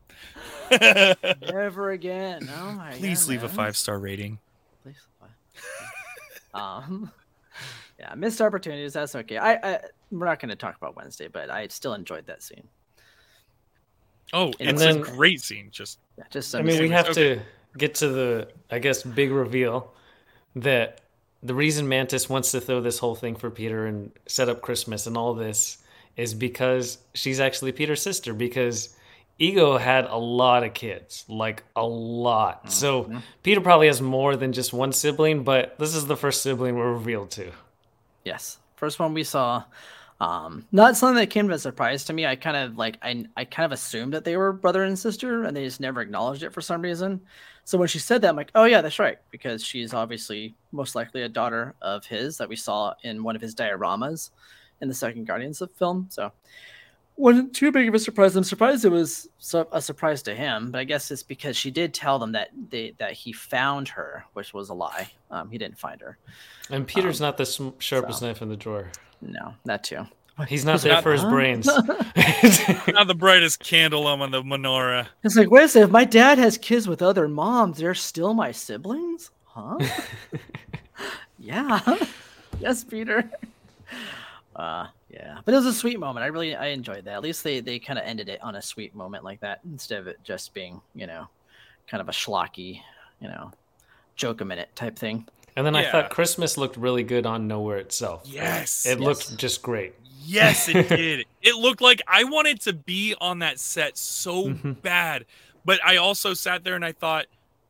Never 0.72 1.92
again. 1.92 2.50
Oh 2.58 2.72
my 2.72 2.92
Please 2.94 3.28
leave 3.28 3.44
a 3.44 3.50
five 3.50 3.78
star 3.78 4.00
rating. 4.00 4.40
Please. 4.84 4.96
um, 6.54 7.12
yeah, 8.00 8.14
missed 8.16 8.42
opportunities. 8.42 8.94
That's 8.94 9.16
okay. 9.16 9.38
I, 9.38 9.54
I 9.56 9.80
we're 10.12 10.26
not 10.26 10.40
going 10.40 10.50
to 10.50 10.56
talk 10.56 10.76
about 10.78 10.96
Wednesday, 10.96 11.28
but 11.28 11.50
I 11.50 11.68
still 11.68 11.94
enjoyed 11.94 12.26
that 12.28 12.42
scene. 12.44 12.68
Oh, 14.34 14.52
And 14.60 14.72
it's 14.72 14.82
then- 14.82 14.98
a 14.98 15.00
great 15.00 15.42
scene. 15.42 15.70
Just 15.72 16.00
Yeah, 16.18 16.26
just 16.30 16.54
I 16.56 16.62
mean, 16.62 16.82
we 16.82 16.90
have 16.90 17.10
okay. 17.10 17.36
to 17.36 17.42
get 17.78 17.96
to 17.96 18.10
the, 18.10 18.48
I 18.70 18.80
guess, 18.80 19.04
big 19.04 19.32
reveal 19.32 19.94
that 20.56 21.02
the 21.42 21.54
reason 21.54 21.88
Mantis 21.88 22.30
wants 22.30 22.52
to 22.52 22.62
throw 22.62 22.82
this 22.82 23.00
whole 23.00 23.16
thing 23.16 23.36
for 23.36 23.50
Peter 23.50 23.86
and 23.86 24.12
set 24.28 24.50
up 24.50 24.62
Christmas 24.62 25.08
and 25.08 25.18
all 25.18 25.34
this 25.34 25.78
is 26.16 26.34
because 26.34 26.98
she's 27.14 27.40
actually 27.40 27.72
Peter's 27.72 28.02
sister. 28.02 28.34
Because 28.34 28.96
Ego 29.40 29.78
had 29.78 30.06
a 30.06 30.16
lot 30.18 30.64
of 30.64 30.74
kids, 30.74 31.26
like 31.28 31.64
a 31.76 31.86
lot. 31.86 32.72
So 32.72 33.04
mm-hmm. 33.04 33.18
Peter 33.42 33.62
probably 33.62 33.88
has 33.88 34.02
more 34.02 34.36
than 34.36 34.54
just 34.54 34.74
one 34.74 34.92
sibling, 34.94 35.44
but 35.44 35.78
this 35.80 35.96
is 35.96 36.06
the 36.06 36.16
first 36.16 36.42
sibling 36.44 36.76
we're 36.76 36.94
revealed 36.94 37.32
to. 37.32 37.52
Yes, 38.24 38.58
first 38.76 39.00
one 39.00 39.14
we 39.14 39.24
saw. 39.24 39.64
Um, 40.20 40.66
not 40.72 40.96
something 40.96 41.18
that 41.18 41.30
came 41.30 41.50
as 41.52 41.62
a 41.62 41.64
surprise 41.64 42.06
to 42.06 42.14
me. 42.14 42.26
I 42.26 42.36
kind 42.36 42.56
of 42.56 42.78
like 42.78 42.98
I 43.02 43.26
I 43.36 43.46
kind 43.46 43.66
of 43.66 43.72
assumed 43.72 44.14
that 44.14 44.24
they 44.24 44.38
were 44.38 44.54
brother 44.54 44.84
and 44.84 44.98
sister, 44.98 45.44
and 45.44 45.56
they 45.56 45.66
just 45.66 45.80
never 45.80 46.02
acknowledged 46.02 46.44
it 46.44 46.54
for 46.54 46.62
some 46.62 46.82
reason. 46.82 47.22
So 47.66 47.78
when 47.78 47.88
she 47.88 48.00
said 48.00 48.22
that, 48.22 48.30
I'm 48.30 48.36
like, 48.36 48.52
oh 48.56 48.66
yeah, 48.66 48.82
that's 48.82 49.00
right, 49.00 49.18
because 49.32 49.64
she's 49.64 49.94
obviously 49.94 50.54
most 50.72 50.96
likely 50.96 51.24
a 51.24 51.30
daughter 51.30 51.76
of 51.82 52.06
his 52.06 52.38
that 52.38 52.50
we 52.50 52.56
saw 52.56 52.94
in 53.04 53.24
one 53.24 53.36
of 53.36 53.42
his 53.42 53.56
dioramas 53.56 54.32
in 54.82 54.88
the 54.88 54.94
second 54.94 55.26
Guardians 55.26 55.62
of 55.62 55.72
film. 55.72 56.08
So 56.10 56.32
wasn't 57.16 57.54
too 57.54 57.72
big 57.72 57.88
of 57.88 57.94
a 57.94 58.00
surprise. 58.00 58.36
I'm 58.36 58.44
surprised 58.44 58.86
it 58.86 58.90
was 58.90 59.30
a 59.72 59.82
surprise 59.82 60.24
to 60.24 60.36
him, 60.36 60.72
but 60.72 60.80
I 60.80 60.84
guess 60.84 61.12
it's 61.12 61.24
because 61.24 61.56
she 61.56 61.72
did 61.72 61.94
tell 61.94 62.18
them 62.20 62.32
that 62.32 62.50
they 62.70 62.96
that 62.98 63.14
he 63.14 63.32
found 63.32 63.88
her, 63.90 64.26
which 64.34 64.54
was 64.54 64.70
a 64.70 64.74
lie. 64.74 65.12
Um, 65.32 65.50
he 65.50 65.58
didn't 65.58 65.78
find 65.78 66.02
her. 66.02 66.18
And 66.70 66.88
Peter's 66.88 67.22
not 67.22 67.38
the 67.38 67.74
sharpest 67.80 68.20
so. 68.20 68.28
knife 68.28 68.42
in 68.42 68.50
the 68.50 68.58
drawer. 68.58 68.90
No, 69.32 69.54
that 69.66 69.84
too. 69.84 70.06
He's 70.48 70.66
not 70.66 70.82
there 70.82 70.96
like, 70.96 71.04
for 71.04 71.12
his 71.12 71.22
"Huh?" 71.22 71.30
brains. 71.30 71.66
Not 72.88 73.08
the 73.08 73.16
brightest 73.16 73.60
candle 73.60 74.08
on 74.08 74.32
the 74.32 74.42
menorah. 74.42 75.08
It's 75.24 75.36
like, 75.36 75.52
wait 75.52 75.66
a 75.66 75.68
second, 75.68 75.90
if 75.90 75.92
my 75.92 76.06
dad 76.06 76.40
has 76.40 76.58
kids 76.58 76.88
with 76.88 77.04
other 77.04 77.28
moms, 77.28 77.78
they're 77.78 77.94
still 77.94 78.34
my 78.34 78.52
siblings? 78.52 79.30
Huh? 79.46 79.78
yeah. 81.40 81.98
yes, 82.60 82.84
Peter. 82.84 83.30
Uh 84.56 84.88
yeah. 85.10 85.40
But 85.46 85.54
it 85.54 85.58
was 85.58 85.68
a 85.68 85.74
sweet 85.74 86.00
moment. 86.00 86.24
I 86.24 86.28
really 86.28 86.56
I 86.56 86.68
enjoyed 86.68 87.06
that. 87.06 87.14
At 87.14 87.22
least 87.22 87.44
they 87.44 87.60
they 87.60 87.78
kind 87.78 88.00
of 88.00 88.06
ended 88.06 88.28
it 88.28 88.42
on 88.42 88.56
a 88.56 88.62
sweet 88.62 88.96
moment 88.96 89.24
like 89.24 89.40
that 89.42 89.60
instead 89.72 90.00
of 90.00 90.08
it 90.08 90.20
just 90.24 90.54
being, 90.56 90.82
you 90.96 91.06
know, 91.06 91.28
kind 91.88 92.02
of 92.02 92.10
a 92.10 92.12
schlocky, 92.12 92.82
you 93.20 93.28
know, 93.28 93.52
joke 94.16 94.42
a 94.42 94.46
minute 94.46 94.70
type 94.76 94.98
thing. 94.98 95.28
And 95.56 95.66
then 95.66 95.76
I 95.76 95.90
thought 95.92 96.10
Christmas 96.10 96.58
looked 96.58 96.78
really 96.78 97.04
good 97.04 97.26
on 97.26 97.48
Nowhere 97.48 97.78
itself. 97.78 98.24
Yes. 98.26 98.86
It 98.86 99.00
Yes. 99.00 99.00
looked 99.00 99.38
just 99.38 99.62
great. 99.62 99.94
Yes, 100.26 100.68
it 100.70 100.88
did. 100.90 101.26
it 101.42 101.56
looked 101.56 101.82
like 101.82 102.02
I 102.08 102.24
wanted 102.24 102.62
to 102.62 102.74
be 102.74 103.14
on 103.22 103.40
that 103.40 103.60
set 103.60 103.98
so 103.98 104.46
Mhm. 104.50 104.82
bad. 104.82 105.26
But 105.66 105.80
I 105.86 105.98
also 105.98 106.34
sat 106.34 106.64
there 106.64 106.76
and 106.76 106.84
I 106.86 106.92
thought 106.92 107.26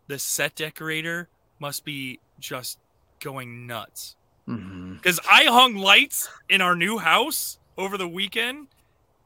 the 0.07 0.17
set 0.19 0.55
decorator 0.55 1.27
must 1.59 1.83
be 1.85 2.19
just 2.39 2.77
going 3.19 3.67
nuts. 3.67 4.15
Mm-hmm. 4.47 4.95
Because 4.95 5.19
I 5.29 5.45
hung 5.45 5.75
lights 5.75 6.29
in 6.49 6.61
our 6.61 6.75
new 6.75 6.97
house 6.97 7.57
over 7.77 7.97
the 7.97 8.07
weekend 8.07 8.67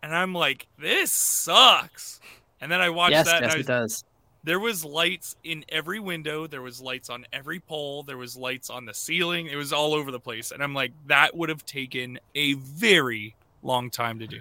and 0.03 0.15
I'm 0.15 0.33
like, 0.33 0.67
this 0.79 1.11
sucks. 1.11 2.19
And 2.61 2.71
then 2.71 2.81
I 2.81 2.89
watched 2.89 3.11
Yes, 3.11 3.25
that 3.27 3.41
yes, 3.41 3.53
and 3.53 3.57
I 3.57 3.59
it 3.61 3.67
does. 3.67 4.03
There 4.47 4.59
was 4.59 4.83
lights 4.83 5.35
in 5.43 5.63
every 5.69 5.99
window 5.99 6.47
there 6.47 6.61
was 6.61 6.81
lights 6.81 7.09
on 7.09 7.25
every 7.33 7.59
pole 7.59 8.01
there 8.03 8.17
was 8.17 8.35
lights 8.35 8.69
on 8.69 8.85
the 8.85 8.93
ceiling 8.93 9.45
it 9.47 9.55
was 9.55 9.71
all 9.73 9.93
over 9.93 10.09
the 10.11 10.19
place 10.19 10.51
and 10.51 10.63
i'm 10.63 10.73
like 10.73 10.91
that 11.05 11.35
would 11.35 11.49
have 11.49 11.65
taken 11.65 12.17
a 12.33 12.53
very 12.53 13.35
long 13.61 13.89
time 13.91 14.17
to 14.19 14.25
do 14.27 14.39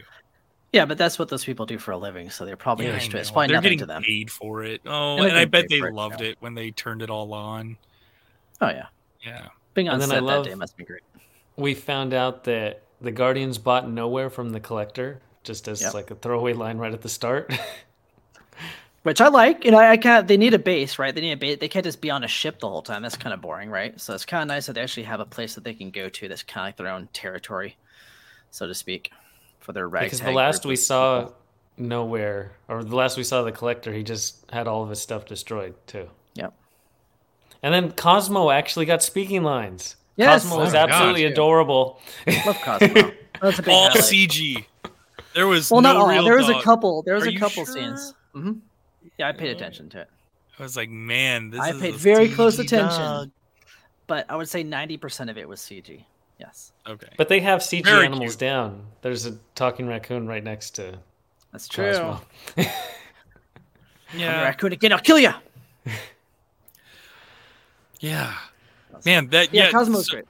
Yeah, 0.72 0.84
but 0.84 0.98
that's 0.98 1.18
what 1.18 1.28
those 1.28 1.44
people 1.44 1.64
do 1.66 1.78
for 1.78 1.92
a 1.92 1.96
living, 1.96 2.28
so 2.30 2.44
they're 2.44 2.56
probably 2.56 2.86
Yeah, 2.86 2.94
used 2.94 3.08
I 3.08 3.10
to 3.12 3.16
it. 3.16 3.20
It's 3.20 3.30
know. 3.30 3.32
probably 3.34 3.46
they're 3.48 3.56
nothing 3.56 3.64
getting 3.64 3.78
to 3.80 3.86
them. 3.86 4.02
paid 4.02 4.30
for 4.30 4.62
it 4.62 4.80
oh 4.86 5.16
And 5.18 5.26
and 5.28 5.36
i 5.38 5.44
bet 5.44 5.68
they 5.68 5.78
for 5.80 5.88
it, 5.88 5.94
loved 5.94 6.20
yeah. 6.20 6.28
it 6.28 6.36
when 6.40 6.54
they 6.54 6.70
turned 6.70 7.02
it 7.02 7.10
all 7.10 7.32
on 7.34 7.76
Oh 8.60 8.68
yeah. 8.68 8.86
yeah 9.24 9.48
Being 9.74 9.88
on 9.88 9.94
And 9.94 10.02
then 10.02 10.10
I 10.12 10.14
set 10.14 10.22
love- 10.22 10.44
that 10.44 10.50
day 10.50 10.54
must 10.56 10.76
be 10.76 10.84
great. 10.84 11.02
We 11.56 11.74
found 11.74 12.12
out 12.14 12.44
that 12.44 12.82
the 13.00 13.10
Guardians 13.10 13.56
bought 13.58 13.88
Nowhere 13.88 14.28
from 14.30 14.50
the 14.50 14.60
Collector, 14.60 15.20
just 15.42 15.68
as 15.68 15.80
Yep. 15.82 15.94
like 15.94 16.10
a 16.10 16.14
throwaway 16.14 16.52
line 16.52 16.76
right 16.78 16.92
at 16.92 17.00
the 17.02 17.08
start. 17.08 17.52
Which 19.06 19.20
I 19.20 19.28
like. 19.28 19.64
You 19.64 19.70
know, 19.70 19.78
I 19.78 19.96
can't. 19.96 20.26
They 20.26 20.36
need 20.36 20.52
a 20.52 20.58
base, 20.58 20.98
right? 20.98 21.14
They 21.14 21.20
need 21.20 21.30
a 21.30 21.36
base. 21.36 21.58
They 21.60 21.68
can't 21.68 21.84
just 21.84 22.00
be 22.00 22.10
on 22.10 22.24
a 22.24 22.26
ship 22.26 22.58
the 22.58 22.68
whole 22.68 22.82
time. 22.82 23.02
That's 23.02 23.16
kind 23.16 23.32
of 23.32 23.40
boring, 23.40 23.70
right? 23.70 24.00
So 24.00 24.14
it's 24.14 24.24
kind 24.24 24.42
of 24.42 24.48
nice 24.48 24.66
that 24.66 24.72
they 24.72 24.80
actually 24.80 25.04
have 25.04 25.20
a 25.20 25.24
place 25.24 25.54
that 25.54 25.62
they 25.62 25.74
can 25.74 25.92
go 25.92 26.08
to. 26.08 26.26
That's 26.26 26.42
kind 26.42 26.64
of 26.64 26.68
like 26.70 26.76
their 26.76 26.88
own 26.88 27.08
territory, 27.12 27.76
so 28.50 28.66
to 28.66 28.74
speak, 28.74 29.12
for 29.60 29.72
their 29.72 29.88
ragtag. 29.88 30.10
because 30.10 30.20
the 30.26 30.32
last 30.32 30.66
we 30.66 30.74
saw 30.74 31.20
people. 31.20 31.36
Nowhere, 31.78 32.56
or 32.68 32.82
the 32.82 32.96
last 32.96 33.16
we 33.16 33.22
saw 33.22 33.42
the 33.42 33.52
Collector, 33.52 33.92
he 33.92 34.02
just 34.02 34.50
had 34.50 34.66
all 34.66 34.82
of 34.82 34.88
his 34.90 35.00
stuff 35.00 35.24
destroyed 35.24 35.74
too. 35.86 36.08
Yep. 36.34 36.52
And 37.62 37.72
then 37.72 37.92
Cosmo 37.92 38.50
actually 38.50 38.86
got 38.86 39.04
speaking 39.04 39.44
lines. 39.44 39.94
Yes. 40.16 40.42
Cosmo 40.42 40.58
was 40.64 40.70
Oh 40.70 40.78
my 40.78 40.78
absolutely 40.82 41.22
gosh. 41.22 41.30
adorable. 41.32 42.00
Love 42.44 42.56
Cosmo. 42.64 43.12
That's 43.40 43.58
a 43.60 43.62
big 43.62 43.72
all 43.72 43.88
highlight. 43.90 44.02
cg 44.04 44.64
there 45.32 45.46
was 45.46 45.70
Well, 45.70 45.80
no 45.82 45.92
not 45.92 46.00
all. 46.02 46.08
real 46.08 46.24
There 46.24 46.38
was 46.38 46.48
a 46.48 46.60
couple. 46.62 47.02
There 47.04 47.14
was 47.14 47.24
Are 47.26 47.28
a 47.28 47.36
couple 47.36 47.64
sure? 47.66 47.74
scenes. 47.74 48.14
hmm 48.34 48.52
Yeah, 49.18 49.28
I 49.28 49.32
paid 49.32 49.50
attention 49.56 49.88
to 49.90 50.00
it. 50.02 50.10
i 50.58 50.62
was 50.62 50.76
like 50.76 50.90
man 50.90 51.50
this 51.50 51.60
I 51.60 51.70
is 51.70 51.80
paid 51.80 51.94
a 51.94 51.98
very 51.98 52.28
close 52.28 52.58
attention. 52.58 53.00
dog. 53.02 53.30
But 54.06 54.26
I 54.30 54.36
would 54.36 54.48
say 54.48 54.62
ninety 54.62 54.96
percent 54.96 55.30
of 55.30 55.36
it 55.38 55.48
was 55.48 55.60
CG. 55.60 56.04
Yes, 56.38 56.72
okay 56.86 57.08
But 57.16 57.28
they 57.28 57.40
have 57.40 57.60
CG 57.60 57.84
Very 57.84 58.04
animals 58.06 58.32
cute. 58.32 58.40
down. 58.40 58.86
There's 59.02 59.24
a 59.26 59.36
talking 59.54 59.86
raccoon 59.88 60.26
right 60.28 60.44
next 60.44 60.70
to 60.76 60.98
that's 61.52 61.66
true. 61.68 61.92
Cosmo. 61.92 62.20
I'm 62.58 62.66
a 62.66 64.18
yeah 64.18 64.42
raccoon 64.42 64.72
again. 64.72 64.92
I'll 64.92 64.98
kill 64.98 65.18
you. 65.18 65.32
yeah 68.00 68.34
man 69.04 69.28
that 69.28 69.52
Yeah, 69.52 69.64
yeah, 69.64 69.70
Cosmo's 69.72 70.06
so, 70.06 70.12
great. 70.12 70.24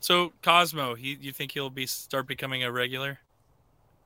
so 0.00 0.32
cosmo 0.42 0.94
he 0.94 1.18
you 1.20 1.32
think 1.32 1.52
he'll 1.52 1.70
be 1.70 1.86
start 1.86 2.26
becoming 2.26 2.64
a 2.64 2.72
regular 2.72 3.18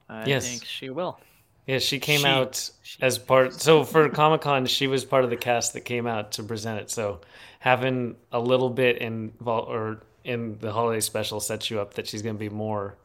I 0.09 0.25
Yes. 0.27 0.47
think 0.49 0.65
she 0.65 0.89
will. 0.91 1.19
Yeah, 1.67 1.79
she 1.79 1.99
came 1.99 2.21
She- 2.21 2.27
out 2.27 2.71
as 3.01 3.19
part. 3.19 3.53
So 3.55 3.83
for 3.85 4.09
Comic 4.09 4.41
Con, 4.43 4.67
she 4.67 4.87
was 4.87 5.05
part 5.05 5.25
of 5.25 5.31
the 5.31 5.37
cast 5.37 5.73
that 5.73 5.81
came 5.81 6.07
out 6.07 6.33
to 6.33 6.43
present 6.43 6.81
it. 6.81 6.91
So 6.91 7.21
having 7.59 8.17
a 8.33 8.39
little 8.41 8.71
bit 8.71 8.99
in 8.99 9.33
vol- 9.41 9.65
or 9.69 10.03
in 10.25 10.59
the 10.61 10.73
holiday 10.73 11.01
special 11.01 11.41
sets 11.41 11.71
you 11.71 11.81
up 11.81 11.95
that 11.95 12.07
she's 12.07 12.23
going 12.23 12.35
to 12.37 12.39
be 12.41 12.49
more 12.49 12.97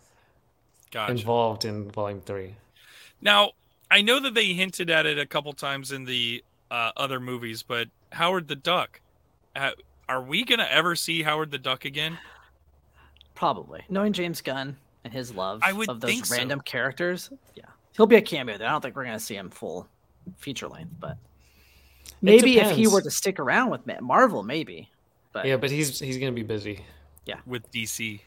gotcha 0.92 1.12
involved 1.12 1.66
in 1.66 1.90
Volume 1.92 2.22
Three. 2.22 2.56
Now, 3.22 3.52
I 3.90 4.02
know 4.02 4.20
that 4.20 4.34
they 4.36 4.54
hinted 4.54 4.90
at 4.90 5.06
it 5.06 5.18
a 5.20 5.26
couple 5.26 5.54
times 5.54 5.92
in 5.92 6.06
the 6.06 6.44
uh, 6.70 6.92
other 6.96 7.20
movies, 7.20 7.64
but 7.64 7.88
Howard 8.12 8.48
the 8.48 8.56
Duck, 8.56 9.02
uh, 9.56 9.72
are 10.08 10.22
we 10.22 10.44
gonna 10.46 10.68
ever 10.70 10.96
see 10.96 11.24
Howard 11.24 11.52
the 11.52 11.58
Duck 11.58 11.86
again? 11.86 12.18
Probably. 13.36 13.84
Knowing 13.90 14.14
James 14.14 14.42
Gunn 14.42 14.78
and 15.04 15.12
his 15.14 15.34
love 15.34 15.62
I 15.64 15.74
would 15.74 15.90
of 15.90 16.00
those 16.00 16.10
think 16.12 16.26
so. 16.26 16.36
random 16.38 16.62
characters, 16.62 17.30
yeah. 17.56 17.66
He'll 17.98 18.08
be 18.08 18.16
a 18.16 18.22
cameo 18.22 18.58
there. 18.58 18.68
I 18.68 18.72
don't 18.72 18.82
think 18.82 18.96
we're 18.96 19.04
going 19.06 19.18
to 19.18 19.24
see 19.24 19.36
him 19.36 19.50
full 19.50 19.88
feature 20.38 20.68
length, 20.68 20.94
but 21.00 21.18
maybe 22.22 22.58
if 22.60 22.72
he 22.72 22.88
were 22.88 23.02
to 23.02 23.12
stick 23.12 23.40
around 23.40 23.70
with 23.70 23.82
Marvel, 24.02 24.44
maybe. 24.44 24.90
But 25.34 25.46
Yeah, 25.46 25.58
but 25.58 25.70
he's 25.72 26.00
he's 26.00 26.18
going 26.18 26.34
to 26.34 26.36
be 26.36 26.44
busy 26.46 26.84
Yeah, 27.26 27.38
With 27.46 27.70
DC, 27.72 28.20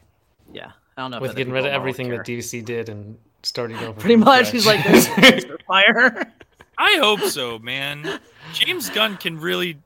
yeah, 0.53 0.71
I 0.97 1.01
don't 1.01 1.11
know. 1.11 1.19
with 1.19 1.35
getting 1.35 1.53
rid 1.53 1.65
of 1.65 1.71
everything 1.71 2.09
that 2.09 2.21
DC 2.25 2.63
did 2.65 2.89
and 2.89 3.17
starting 3.43 3.77
over. 3.77 3.99
Pretty 3.99 4.15
much, 4.15 4.47
scratch. 4.47 4.51
he's 4.53 4.65
like 4.65 4.83
this 4.83 5.07
fire. 5.67 6.31
I 6.77 6.97
hope 6.97 7.21
so, 7.21 7.57
man. 7.59 8.19
James 8.53 8.89
Gunn 8.89 9.17
can 9.17 9.39
really 9.39 9.77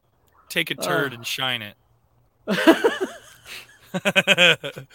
take 0.50 0.72
a 0.72 0.76
turd 0.76 1.12
Uh. 1.14 1.18
and 1.18 1.28
shine 1.28 1.62
it. 1.62 1.76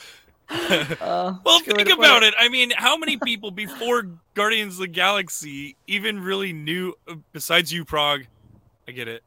Uh, 0.48 1.34
Well, 1.44 1.58
that's 1.58 1.62
a 1.62 1.64
good 1.64 1.76
way 1.78 1.84
think 1.84 1.98
about 1.98 2.22
it. 2.22 2.34
I 2.38 2.48
mean, 2.48 2.70
how 2.76 2.96
many 2.96 3.16
people 3.16 3.50
before 3.50 4.06
Guardians 4.34 4.74
of 4.74 4.80
the 4.80 4.88
Galaxy 4.88 5.76
even 5.86 6.20
really 6.20 6.52
knew, 6.52 6.94
uh, 7.08 7.14
besides 7.32 7.72
you, 7.72 7.84
Prague? 7.84 8.22
I 8.88 8.92
get 8.92 9.08
it. 9.08 9.22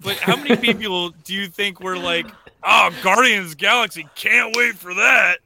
But 0.00 0.16
how 0.16 0.36
many 0.36 0.56
people 0.74 1.10
do 1.10 1.34
you 1.34 1.46
think 1.48 1.80
were 1.80 1.98
like, 1.98 2.26
oh, 2.62 2.90
Guardians 3.02 3.46
of 3.46 3.50
the 3.52 3.56
Galaxy, 3.56 4.08
can't 4.14 4.54
wait 4.56 4.74
for 4.76 4.94
that? 4.94 5.38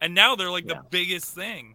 And 0.00 0.14
now 0.14 0.36
they're 0.36 0.50
like 0.50 0.64
Yeah. 0.66 0.74
the 0.74 0.84
biggest 0.90 1.34
thing. 1.34 1.74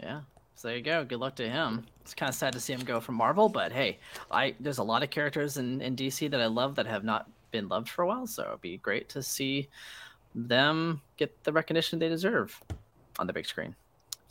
Yeah. 0.00 0.20
So 0.54 0.68
there 0.68 0.76
you 0.78 0.82
go. 0.82 1.04
Good 1.04 1.18
luck 1.18 1.34
to 1.36 1.48
him. 1.48 1.84
It's 2.00 2.14
kind 2.14 2.28
of 2.30 2.34
sad 2.34 2.52
to 2.54 2.60
see 2.60 2.72
him 2.72 2.80
go 2.84 3.00
from 3.00 3.14
Marvel, 3.16 3.48
but 3.48 3.72
hey, 3.72 3.98
I 4.30 4.54
there's 4.60 4.78
a 4.78 4.82
lot 4.82 5.02
of 5.02 5.10
characters 5.10 5.56
in, 5.56 5.80
in 5.80 5.96
DC 5.96 6.30
that 6.30 6.40
I 6.40 6.46
love 6.46 6.74
that 6.76 6.86
have 6.86 7.02
not 7.04 7.28
been 7.50 7.68
loved 7.68 7.88
for 7.88 8.02
a 8.02 8.06
while, 8.06 8.26
so 8.26 8.42
it'd 8.44 8.60
be 8.60 8.76
great 8.78 9.08
to 9.10 9.22
see 9.22 9.68
them 10.34 11.00
get 11.16 11.44
the 11.44 11.52
recognition 11.52 11.98
they 11.98 12.08
deserve 12.08 12.60
on 13.18 13.26
the 13.26 13.32
big 13.32 13.46
screen. 13.46 13.74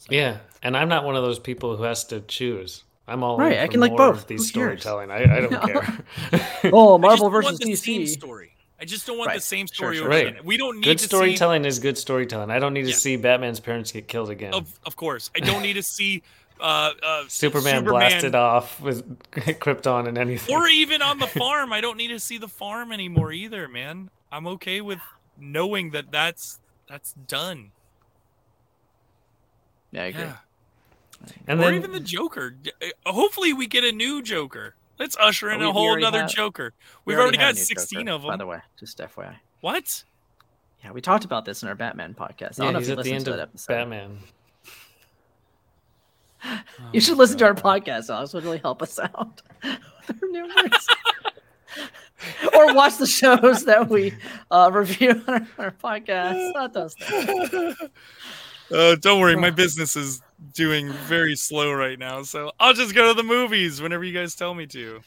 Yeah, 0.09 0.39
and 0.61 0.75
I'm 0.75 0.89
not 0.89 1.05
one 1.05 1.15
of 1.15 1.23
those 1.23 1.39
people 1.39 1.77
who 1.77 1.83
has 1.83 2.03
to 2.05 2.19
choose. 2.21 2.83
I'm 3.07 3.23
all 3.23 3.37
Right, 3.37 3.53
in 3.53 3.59
I 3.59 3.65
for 3.67 3.71
can 3.71 3.81
like 3.81 3.95
both. 3.95 4.21
Of 4.21 4.27
these 4.27 4.41
Who 4.41 4.45
storytelling. 4.47 5.11
I, 5.11 5.23
I 5.37 5.41
don't 5.41 5.61
care. 5.65 6.71
Oh, 6.73 6.95
I 6.95 7.01
Marvel 7.01 7.25
don't 7.29 7.31
versus 7.31 7.51
want 7.51 7.59
the 7.63 7.75
same 7.75 8.01
DC. 8.01 8.09
story. 8.09 8.49
I 8.81 8.85
just 8.85 9.07
don't 9.07 9.17
want 9.17 9.33
the 9.33 9.39
same 9.39 9.67
story 9.67 9.97
sure, 9.97 10.11
sure. 10.11 10.27
again. 10.27 10.43
We 10.43 10.57
don't 10.57 10.75
need 10.77 10.83
good 10.83 10.97
to 10.97 11.03
see 11.03 11.07
storytelling 11.07 11.63
is 11.63 11.79
good 11.79 11.97
storytelling. 11.97 12.49
I 12.51 12.59
don't 12.59 12.73
need 12.73 12.83
to 12.83 12.89
Yeah. 12.89 12.95
see 12.95 13.15
Batman's 13.15 13.59
parents 13.61 13.91
get 13.93 14.07
killed 14.09 14.29
again. 14.29 14.53
Of, 14.53 14.77
of 14.85 14.95
course, 14.97 15.31
I 15.35 15.39
don't 15.39 15.61
need 15.61 15.73
to 15.73 15.83
see 15.83 16.21
uh, 16.59 16.91
uh, 17.01 17.23
Superman, 17.29 17.83
blasted 17.85 18.35
off 18.35 18.79
with 18.81 19.07
Krypton 19.31 20.07
and 20.07 20.17
anything. 20.17 20.53
or 20.55 20.67
even 20.67 21.01
on 21.01 21.19
the 21.19 21.27
farm. 21.27 21.71
I 21.71 21.79
don't 21.81 21.97
need 21.97 22.09
to 22.09 22.19
see 22.19 22.37
the 22.37 22.47
farm 22.49 22.91
anymore 22.91 23.31
either, 23.31 23.67
man. 23.69 24.09
I'm 24.31 24.47
okay 24.47 24.81
with 24.81 24.99
knowing 25.43 25.91
that 25.91 26.11
that's 26.11 26.59
that's 26.87 27.13
done. 27.13 27.71
Yeah, 29.91 30.03
I 30.03 30.05
agree. 30.05 30.21
Yeah. 30.23 30.35
and 31.47 31.59
or 31.59 31.63
then 31.65 31.75
even 31.75 31.91
the 31.91 31.99
Joker. 31.99 32.55
Uh, 32.81 33.11
Hopefully, 33.11 33.53
we 33.53 33.67
get 33.67 33.83
a 33.83 33.91
new 33.91 34.21
Joker. 34.21 34.75
Let's 34.99 35.15
usher 35.19 35.49
in 35.51 35.59
We- 35.59 35.67
a 35.69 35.71
whole 35.71 35.89
already 35.89 36.05
Other 36.05 36.21
have- 36.21 36.31
Joker. 36.31 36.73
We 37.05 37.13
We've 37.13 37.21
already, 37.21 37.37
have 37.37 37.55
got 37.55 37.61
16 37.63 38.05
Joker, 38.07 38.11
of 38.15 38.21
them. 38.23 38.29
By 38.31 38.37
the 38.37 38.45
way, 38.45 38.59
just 38.79 38.97
FYI. 38.99 39.35
What? 39.61 40.03
Yeah, 40.83 40.91
we 40.91 41.01
talked 41.01 41.25
about 41.25 41.45
this 41.45 41.63
in 41.63 41.69
our 41.69 41.75
Batman 41.75 42.13
podcast. 42.13 42.59
I 42.59 42.65
yeah, 42.65 42.71
don't 42.71 42.73
know 42.73 42.79
if 42.79 42.87
you 42.87 42.93
at 42.93 42.95
the 42.97 43.03
listened 43.03 43.15
end 43.15 43.25
to 43.25 43.31
of 43.31 43.37
that 43.37 43.43
episode. 43.49 43.73
Batman. 43.73 44.17
You 46.91 46.99
should 46.99 47.17
listen 47.17 47.37
to 47.37 47.45
our 47.45 47.53
podcast, 47.55 48.09
Alex. 48.13 48.33
It 48.33 48.37
would 48.37 48.43
really 48.43 48.57
help 48.57 48.81
us 48.81 48.99
out 48.99 49.41
with 49.63 50.21
our 50.21 50.29
numbers. 50.29 50.87
or 52.55 52.74
watch 52.74 52.97
the 52.97 53.07
shows 53.07 53.65
that 53.65 53.89
we 53.89 54.13
uh, 54.51 54.69
review 54.74 55.21
on 55.28 55.47
our, 55.57 55.65
our 55.65 55.71
podcast. 55.71 56.53
Not 56.53 56.74
those 56.74 56.93
things. 56.95 57.76
Uh, 58.71 58.95
don't 58.95 59.19
worry, 59.19 59.36
my 59.36 59.51
business 59.51 59.95
is 59.95 60.21
doing 60.53 60.91
very 61.05 61.36
slow 61.36 61.74
right 61.74 61.99
now, 61.99 62.24
so 62.24 62.51
I'll 62.59 62.74
just 62.74 62.95
go 62.95 63.09
to 63.09 63.13
the 63.13 63.21
movies 63.21 63.82
whenever 63.82 64.03
you 64.03 64.13
guys 64.13 64.34
tell 64.34 64.55
me 64.55 64.65
to. 64.67 65.01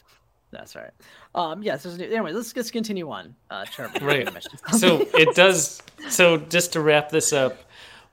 That's 0.51 0.75
right. 0.75 0.91
Um, 1.35 1.61
yes. 1.63 1.83
there's 1.83 1.95
a 1.95 1.97
new- 1.97 2.05
anyway, 2.05 2.31
let's 2.31 2.53
just 2.53 2.71
continue 2.71 3.09
on. 3.09 3.35
Uh, 3.49 3.65
Right. 4.01 4.29
So 4.77 5.05
it 5.13 5.35
does. 5.35 5.81
So 6.07 6.37
just 6.37 6.73
to 6.73 6.81
wrap 6.81 7.09
this 7.09 7.33
up, 7.33 7.57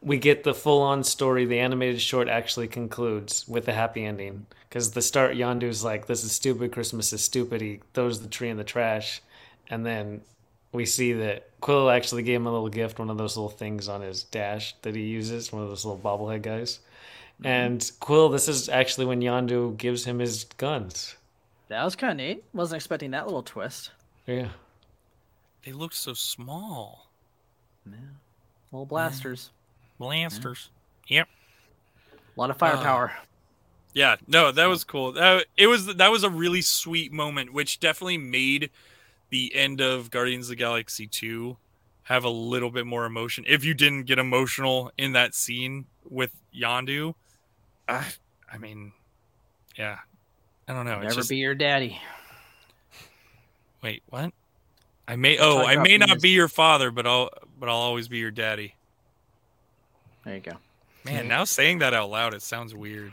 we 0.02 0.18
get 0.18 0.42
the 0.44 0.54
full 0.54 0.82
on 0.82 1.04
story. 1.04 1.44
The 1.44 1.60
animated 1.60 2.00
short 2.00 2.28
actually 2.28 2.66
concludes 2.66 3.46
with 3.46 3.68
a 3.68 3.72
happy 3.72 4.04
ending. 4.04 4.46
Because 4.74 4.90
the 4.90 5.02
start, 5.02 5.36
Yondu's 5.36 5.84
like, 5.84 6.06
"This 6.06 6.24
is 6.24 6.32
stupid. 6.32 6.72
Christmas 6.72 7.12
is 7.12 7.22
stupid." 7.22 7.60
He 7.60 7.80
throws 7.92 8.20
the 8.20 8.26
tree 8.26 8.48
in 8.48 8.56
the 8.56 8.64
trash, 8.64 9.22
and 9.70 9.86
then 9.86 10.22
we 10.72 10.84
see 10.84 11.12
that 11.12 11.48
Quill 11.60 11.90
actually 11.90 12.24
gave 12.24 12.40
him 12.40 12.48
a 12.48 12.52
little 12.52 12.68
gift, 12.68 12.98
one 12.98 13.08
of 13.08 13.16
those 13.16 13.36
little 13.36 13.50
things 13.50 13.88
on 13.88 14.00
his 14.00 14.24
dash 14.24 14.74
that 14.82 14.96
he 14.96 15.02
uses, 15.02 15.52
one 15.52 15.62
of 15.62 15.68
those 15.68 15.84
little 15.84 16.00
bobblehead 16.00 16.42
guys. 16.42 16.80
Mm-hmm. 17.36 17.46
And 17.46 17.92
Quill, 18.00 18.30
this 18.30 18.48
is 18.48 18.68
actually 18.68 19.06
when 19.06 19.20
Yondu 19.20 19.76
gives 19.76 20.06
him 20.06 20.18
his 20.18 20.42
guns. 20.56 21.14
That 21.68 21.84
was 21.84 21.94
kind 21.94 22.10
of 22.10 22.16
neat. 22.16 22.42
Wasn't 22.52 22.74
expecting 22.76 23.12
that 23.12 23.26
little 23.26 23.44
twist. 23.44 23.92
Yeah. 24.26 24.48
They 25.64 25.70
look 25.70 25.92
so 25.92 26.14
small. 26.14 27.06
Yeah. 27.86 27.94
Little 28.72 28.86
blasters. 28.86 29.50
Blasters. 30.00 30.70
Yep. 31.06 31.28
A 32.36 32.40
lot 32.40 32.50
of 32.50 32.58
firepower. 32.58 33.12
Uh, 33.16 33.20
Yeah, 33.94 34.16
no, 34.26 34.50
that 34.50 34.66
was 34.66 34.82
cool. 34.82 35.12
That, 35.12 35.46
it 35.56 35.68
was 35.68 35.86
that 35.86 36.10
was 36.10 36.24
a 36.24 36.30
really 36.30 36.62
sweet 36.62 37.12
moment, 37.12 37.52
which 37.52 37.78
definitely 37.78 38.18
made 38.18 38.70
the 39.30 39.54
end 39.54 39.80
of 39.80 40.10
Guardians 40.10 40.46
of 40.46 40.50
the 40.50 40.56
Galaxy 40.56 41.06
2 41.06 41.56
have 42.04 42.24
a 42.24 42.28
little 42.28 42.70
bit 42.70 42.86
more 42.86 43.06
emotion. 43.06 43.44
If 43.46 43.64
you 43.64 43.72
didn't 43.72 44.04
get 44.04 44.18
emotional 44.18 44.92
in 44.98 45.12
that 45.12 45.34
scene 45.34 45.86
with 46.08 46.32
Yondu, 46.54 47.14
I, 47.88 48.04
I 48.52 48.58
mean, 48.58 48.92
yeah, 49.76 49.98
I 50.66 50.74
don't 50.74 50.86
know. 50.86 50.96
It's 50.96 51.04
Never 51.04 51.14
just, 51.14 51.30
be 51.30 51.36
your 51.36 51.54
daddy. 51.54 52.00
wait, 53.82 54.02
what? 54.08 54.32
I 55.06 55.16
may 55.16 55.38
oh, 55.38 55.62
I 55.62 55.76
may 55.76 55.98
not 55.98 56.20
be 56.20 56.30
your 56.30 56.48
father, 56.48 56.90
but 56.90 57.06
I'll 57.06 57.30
but 57.60 57.68
I'll 57.68 57.76
always 57.76 58.08
be 58.08 58.18
your 58.18 58.30
daddy. 58.30 58.74
There 60.24 60.34
you 60.34 60.40
go. 60.40 60.52
Man, 61.04 61.28
now 61.28 61.44
saying 61.44 61.80
that 61.80 61.92
out 61.92 62.10
loud, 62.10 62.32
it 62.32 62.40
sounds 62.40 62.74
weird. 62.74 63.12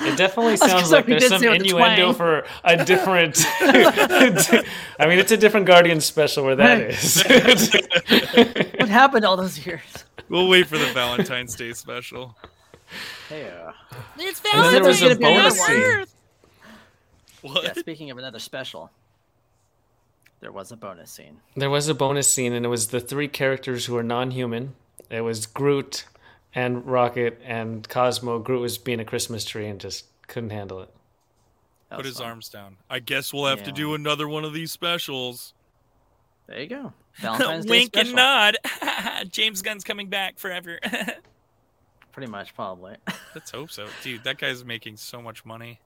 It 0.00 0.16
definitely 0.16 0.56
sounds 0.56 0.90
like 0.90 1.06
there's 1.06 1.28
some 1.28 1.40
say 1.40 1.48
the 1.48 1.54
innuendo 1.54 2.12
for 2.12 2.44
a 2.64 2.82
different. 2.84 3.36
I 3.60 5.06
mean, 5.06 5.18
it's 5.18 5.32
a 5.32 5.36
different 5.36 5.66
Guardian 5.66 6.00
special 6.00 6.44
where 6.44 6.56
that 6.56 6.80
Right. 6.80 6.90
is. 6.90 8.64
What 8.78 8.88
happened 8.88 9.24
all 9.24 9.36
those 9.36 9.66
years? 9.66 10.04
We'll 10.28 10.48
wait 10.48 10.66
for 10.66 10.78
the 10.78 10.86
Valentine's 10.92 11.54
Day 11.56 11.72
special. 11.72 12.36
Hey, 13.28 13.50
uh, 13.50 13.72
It's 14.18 14.40
And 14.54 14.64
then 14.64 14.72
there 14.72 14.84
was 14.84 15.02
a 15.02 15.14
Valentine's 15.14 15.18
Day 15.18 15.24
bonus 15.24 15.66
scene. 15.66 16.04
What? 17.42 17.64
yeah, 17.64 17.72
speaking 17.74 18.10
of 18.10 18.18
another 18.18 18.38
special, 18.38 18.90
there 20.40 20.52
was 20.52 20.72
a 20.72 20.76
bonus 20.76 21.10
scene. 21.10 21.38
There 21.54 21.70
was 21.70 21.88
a 21.88 21.94
bonus 21.94 22.32
scene, 22.32 22.52
and 22.52 22.64
it 22.64 22.68
was 22.68 22.88
the 22.88 23.00
three 23.00 23.28
characters 23.28 23.86
who 23.86 23.96
are 23.96 24.02
non-human. 24.02 24.74
It 25.10 25.20
was 25.20 25.44
Groot 25.46 26.04
and 26.54 26.86
Rocket 26.86 27.40
and 27.44 27.88
Cosmo. 27.88 28.38
Groot 28.38 28.60
was 28.60 28.78
being 28.78 29.00
a 29.00 29.04
Christmas 29.04 29.44
tree 29.44 29.66
and 29.66 29.80
just 29.80 30.06
couldn't 30.26 30.50
handle 30.50 30.80
it. 30.80 30.90
Put 31.90 32.04
his 32.04 32.18
fun. 32.18 32.26
arms 32.26 32.48
down. 32.48 32.76
I 32.90 32.98
guess 32.98 33.32
we'll 33.32 33.46
have 33.46 33.62
to 33.62 33.72
do 33.72 33.94
another 33.94 34.28
one 34.28 34.44
of 34.44 34.52
these 34.52 34.70
specials. 34.70 35.54
There 36.46 36.60
you 36.60 36.66
go. 36.66 36.92
Valentine's 37.14 37.64
Day 37.64 37.70
Wink 37.70 37.94
special. 37.94 38.08
and 38.08 38.16
nod. 38.16 38.56
James 39.30 39.62
Gunn's 39.62 39.84
coming 39.84 40.08
back 40.08 40.38
forever. 40.38 40.78
Pretty 42.12 42.30
much, 42.30 42.54
probably. 42.54 42.96
Let's 43.34 43.50
hope 43.50 43.70
so, 43.70 43.86
dude. 44.02 44.24
That 44.24 44.38
guy's 44.38 44.64
making 44.64 44.96
so 44.96 45.22
much 45.22 45.44
money. 45.44 45.80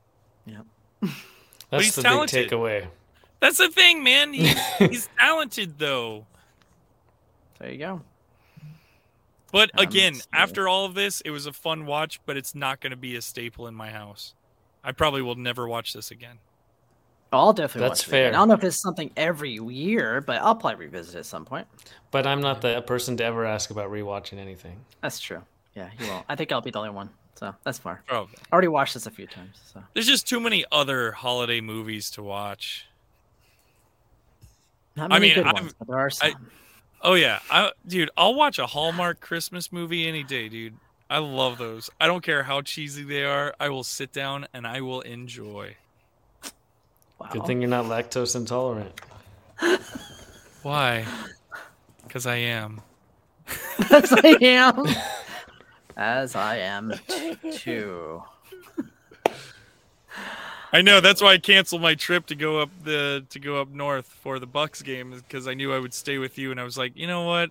Yeah. 0.46 0.62
That's 1.70 1.84
he's 1.84 1.94
the 1.94 2.02
talented. 2.02 2.48
big 2.48 2.58
takeaway. 2.58 2.86
That's 3.40 3.58
the 3.58 3.68
thing, 3.68 4.02
man. 4.02 4.32
He, 4.32 4.54
he's 4.78 5.08
talented 5.18 5.78
though. 5.78 6.26
There 7.58 7.70
you 7.70 7.78
go. 7.78 8.02
But 9.52 9.70
Um, 9.78 9.82
again, 9.86 10.14
so- 10.16 10.24
after 10.32 10.66
all 10.66 10.84
of 10.86 10.94
this, 10.94 11.20
it 11.20 11.30
was 11.30 11.46
a 11.46 11.52
fun 11.52 11.86
watch, 11.86 12.18
but 12.26 12.36
it's 12.36 12.54
not 12.54 12.80
going 12.80 12.90
to 12.90 12.96
be 12.96 13.14
a 13.14 13.22
staple 13.22 13.66
in 13.68 13.74
my 13.74 13.90
house. 13.90 14.34
I 14.82 14.90
probably 14.92 15.22
will 15.22 15.36
never 15.36 15.68
watch 15.68 15.92
this 15.92 16.10
again. 16.10 16.38
I'll 17.32 17.52
definitely 17.52 17.88
That's 17.88 18.00
watch 18.02 18.08
it 18.08 18.10
again. 18.10 18.20
fair. 18.24 18.28
I 18.28 18.32
don't 18.40 18.48
know 18.48 18.54
if 18.54 18.64
it's 18.64 18.76
something 18.82 19.10
every 19.16 19.52
year, 19.52 20.20
but 20.20 20.42
I'll 20.42 20.56
probably 20.56 20.86
revisit 20.86 21.14
it 21.14 21.18
at 21.20 21.26
some 21.26 21.44
point. 21.44 21.66
But 22.10 22.26
I'm 22.26 22.40
not 22.40 22.60
the 22.60 22.82
person 22.82 23.16
to 23.18 23.24
ever 23.24 23.46
ask 23.46 23.70
about 23.70 23.90
rewatching 23.90 24.38
anything. 24.38 24.84
That's 25.00 25.20
true. 25.20 25.42
Yeah, 25.74 25.90
you 25.98 26.08
won't. 26.08 26.26
I 26.28 26.36
think 26.36 26.50
I'll 26.52 26.60
be 26.60 26.70
the 26.70 26.78
only 26.78 26.90
one. 26.90 27.08
So 27.36 27.54
that's 27.64 27.78
fine. 27.78 27.98
Probably. 28.06 28.34
I 28.50 28.52
already 28.52 28.68
watched 28.68 28.94
this 28.94 29.06
a 29.06 29.10
few 29.10 29.26
times. 29.26 29.60
So 29.72 29.82
There's 29.94 30.06
just 30.06 30.26
too 30.26 30.40
many 30.40 30.64
other 30.70 31.12
holiday 31.12 31.60
movies 31.62 32.10
to 32.12 32.22
watch. 32.22 32.86
not 34.96 35.10
I 35.12 35.18
mean, 35.18 35.34
good 35.34 35.46
I've- 35.46 35.54
ones, 35.60 35.74
but 35.78 35.88
there 35.88 35.98
are 35.98 36.06
I- 36.22 36.32
some. 36.32 36.50
Oh 37.04 37.14
yeah, 37.14 37.40
I, 37.50 37.72
dude, 37.86 38.10
I'll 38.16 38.34
watch 38.34 38.60
a 38.60 38.66
Hallmark 38.66 39.20
Christmas 39.20 39.72
movie 39.72 40.06
any 40.06 40.22
day, 40.22 40.48
dude. 40.48 40.76
I 41.10 41.18
love 41.18 41.58
those. 41.58 41.90
I 42.00 42.06
don't 42.06 42.22
care 42.22 42.44
how 42.44 42.62
cheesy 42.62 43.02
they 43.02 43.24
are. 43.24 43.54
I 43.58 43.70
will 43.70 43.82
sit 43.82 44.12
down 44.12 44.46
and 44.54 44.66
I 44.66 44.80
will 44.82 45.00
enjoy. 45.00 45.76
wow. 47.18 47.28
Good 47.32 47.44
thing 47.44 47.60
you're 47.60 47.68
not 47.68 47.86
lactose 47.86 48.36
intolerant. 48.36 49.00
Why? 50.62 51.04
Because 52.04 52.24
I 52.24 52.36
am. 52.36 52.80
As 53.90 54.12
I 54.12 54.38
am. 54.40 54.86
As 55.96 56.36
I 56.36 56.58
am 56.58 56.94
too. 57.52 58.22
I 60.72 60.80
know 60.80 61.00
that's 61.00 61.20
why 61.20 61.34
I 61.34 61.38
canceled 61.38 61.82
my 61.82 61.94
trip 61.94 62.26
to 62.26 62.34
go 62.34 62.58
up 62.60 62.70
the 62.84 63.24
to 63.30 63.38
go 63.38 63.60
up 63.60 63.68
north 63.70 64.06
for 64.06 64.38
the 64.38 64.46
Bucks 64.46 64.80
game 64.80 65.10
because 65.10 65.46
I 65.46 65.54
knew 65.54 65.72
I 65.72 65.78
would 65.78 65.92
stay 65.92 66.18
with 66.18 66.38
you, 66.38 66.50
and 66.50 66.58
I 66.58 66.64
was 66.64 66.78
like, 66.78 66.96
you 66.96 67.06
know 67.06 67.24
what? 67.24 67.50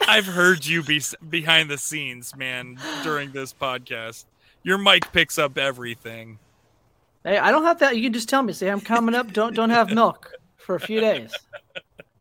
I've 0.00 0.26
heard 0.26 0.64
you 0.66 0.82
be 0.82 1.00
behind 1.28 1.70
the 1.70 1.78
scenes, 1.78 2.34
man, 2.36 2.78
during 3.02 3.32
this 3.32 3.52
podcast. 3.52 4.24
Your 4.62 4.78
mic 4.78 5.12
picks 5.12 5.38
up 5.38 5.58
everything. 5.58 6.38
Hey, 7.24 7.38
I 7.38 7.50
don't 7.50 7.64
have 7.64 7.78
that. 7.80 7.96
You 7.96 8.02
can 8.04 8.12
just 8.12 8.28
tell 8.28 8.42
me. 8.42 8.52
Say 8.52 8.68
I'm 8.68 8.80
coming 8.80 9.14
up. 9.14 9.32
Don't 9.32 9.54
don't 9.54 9.70
have 9.70 9.92
milk 9.92 10.32
for 10.56 10.74
a 10.74 10.80
few 10.80 11.00
days. 11.00 11.32